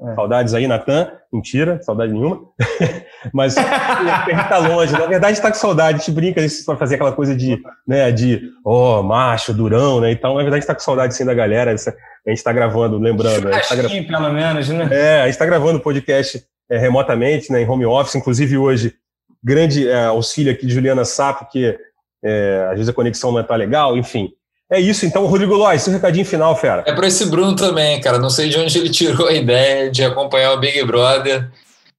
É. 0.00 0.14
Saudades 0.14 0.54
aí, 0.54 0.66
Natan. 0.66 1.10
Mentira, 1.32 1.80
saudade 1.82 2.12
nenhuma. 2.12 2.40
Mas 3.32 3.54
tá 3.54 4.58
longe. 4.58 4.92
Na 4.92 5.06
verdade, 5.06 5.32
está 5.32 5.50
com 5.50 5.58
saudade. 5.58 5.96
A 5.96 5.98
gente 5.98 6.10
brinca 6.10 6.40
para 6.64 6.76
fazer 6.76 6.96
aquela 6.96 7.12
coisa 7.12 7.34
de, 7.34 7.60
né, 7.86 8.10
de, 8.10 8.50
ó, 8.64 9.00
oh, 9.00 9.02
macho, 9.02 9.52
durão, 9.52 10.00
né? 10.00 10.10
Então, 10.10 10.34
na 10.34 10.42
verdade, 10.42 10.62
está 10.62 10.74
com 10.74 10.80
saudade 10.80 11.14
sim 11.14 11.24
da 11.24 11.34
galera. 11.34 11.72
A 11.72 11.76
gente 11.76 12.38
está 12.38 12.52
gravando, 12.52 12.98
lembrando. 12.98 13.52
Gente 13.52 13.68
tá 13.68 13.76
gra... 13.76 13.88
pelo 13.88 14.32
menos, 14.32 14.68
né? 14.68 14.88
É, 14.90 15.20
a 15.20 15.24
gente 15.24 15.34
está 15.34 15.46
gravando 15.46 15.78
o 15.78 15.82
podcast 15.82 16.42
é, 16.70 16.78
remotamente, 16.78 17.52
né, 17.52 17.62
em 17.62 17.68
home 17.68 17.86
office. 17.86 18.14
Inclusive, 18.14 18.56
hoje, 18.56 18.94
grande 19.42 19.88
é, 19.88 20.04
auxílio 20.06 20.52
aqui 20.52 20.66
de 20.66 20.74
Juliana 20.74 21.04
Sapo, 21.04 21.48
que 21.50 21.78
é, 22.24 22.66
às 22.70 22.76
vezes 22.76 22.88
a 22.88 22.94
conexão 22.94 23.32
não 23.32 23.40
está 23.40 23.54
legal, 23.54 23.96
enfim. 23.96 24.30
É 24.70 24.80
isso, 24.80 25.04
então, 25.04 25.26
Rodrigo 25.26 25.54
Lois, 25.54 25.82
seu 25.82 25.92
recadinho 25.92 26.24
final, 26.24 26.56
fera. 26.56 26.82
É 26.86 26.92
para 26.92 27.06
esse 27.06 27.26
Bruno 27.26 27.54
também, 27.54 28.00
cara. 28.00 28.18
Não 28.18 28.30
sei 28.30 28.48
de 28.48 28.58
onde 28.58 28.76
ele 28.78 28.88
tirou 28.88 29.28
a 29.28 29.32
ideia 29.32 29.90
de 29.90 30.02
acompanhar 30.02 30.52
o 30.52 30.58
Big 30.58 30.82
Brother 30.84 31.50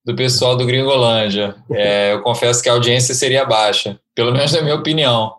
do 0.04 0.16
pessoal 0.16 0.56
do 0.56 0.66
Gringolândia. 0.66 1.56
É, 1.72 2.14
eu 2.14 2.22
confesso 2.22 2.62
que 2.62 2.70
a 2.70 2.74
audiência 2.74 3.14
seria 3.14 3.46
baixa, 3.46 3.98
pelo 4.14 4.32
menos 4.32 4.52
na 4.52 4.62
minha 4.62 4.76
opinião. 4.76 5.34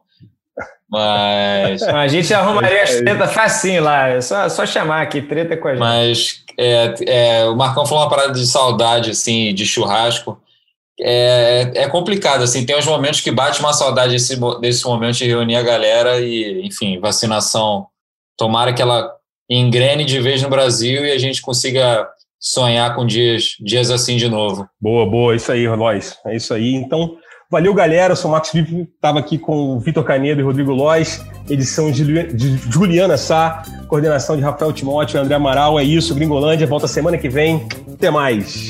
Mas. 0.88 1.82
A 1.86 2.06
gente 2.06 2.32
arrumaria 2.32 2.82
as 2.82 2.96
treta 2.96 3.26
facinho 3.26 3.82
lá, 3.82 4.08
é 4.08 4.20
só, 4.20 4.48
só 4.48 4.64
chamar 4.64 5.02
aqui, 5.02 5.20
treta 5.20 5.56
com 5.56 5.66
a 5.66 5.72
gente. 5.72 5.80
Mas 5.80 6.44
é, 6.56 6.94
é, 7.06 7.44
o 7.46 7.56
Marcão 7.56 7.84
falou 7.84 8.04
uma 8.04 8.10
parada 8.10 8.32
de 8.32 8.46
saudade, 8.46 9.10
assim, 9.10 9.52
de 9.52 9.66
churrasco 9.66 10.40
é, 11.00 11.72
é 11.74 11.88
complicado, 11.88 12.42
assim, 12.42 12.64
tem 12.64 12.76
uns 12.76 12.86
momentos 12.86 13.20
que 13.20 13.30
bate 13.30 13.60
uma 13.60 13.72
saudade 13.72 14.12
desse, 14.12 14.38
desse 14.60 14.84
momento 14.84 15.16
de 15.16 15.26
reunir 15.26 15.56
a 15.56 15.62
galera 15.62 16.20
e, 16.20 16.62
enfim, 16.64 16.98
vacinação, 16.98 17.86
tomara 18.36 18.72
que 18.72 18.80
ela 18.80 19.12
engrene 19.48 20.04
de 20.04 20.20
vez 20.20 20.42
no 20.42 20.48
Brasil 20.48 21.04
e 21.04 21.12
a 21.12 21.18
gente 21.18 21.40
consiga 21.42 22.08
sonhar 22.40 22.94
com 22.94 23.06
dias, 23.06 23.56
dias 23.60 23.90
assim 23.90 24.16
de 24.16 24.28
novo. 24.28 24.68
Boa, 24.80 25.08
boa, 25.08 25.36
isso 25.36 25.52
aí, 25.52 25.68
Lois, 25.68 26.16
é 26.26 26.36
isso 26.36 26.54
aí. 26.54 26.74
Então, 26.74 27.16
valeu, 27.50 27.74
galera, 27.74 28.12
eu 28.12 28.16
sou 28.16 28.30
o 28.30 28.32
Marcos 28.32 28.52
Vivo, 28.52 28.88
estava 28.94 29.18
aqui 29.18 29.38
com 29.38 29.76
o 29.76 29.80
Vitor 29.80 30.02
Canedo 30.02 30.40
e 30.40 30.44
Rodrigo 30.44 30.72
Lois, 30.72 31.24
edição 31.48 31.90
de 31.90 32.04
Juliana 32.70 33.16
Sá, 33.16 33.62
coordenação 33.88 34.36
de 34.36 34.42
Rafael 34.42 34.72
Timóteo 34.72 35.18
e 35.18 35.20
André 35.20 35.34
Amaral, 35.34 35.78
é 35.78 35.84
isso, 35.84 36.14
Gringolândia, 36.14 36.66
volta 36.66 36.88
semana 36.88 37.18
que 37.18 37.28
vem, 37.28 37.66
até 37.92 38.10
mais. 38.10 38.68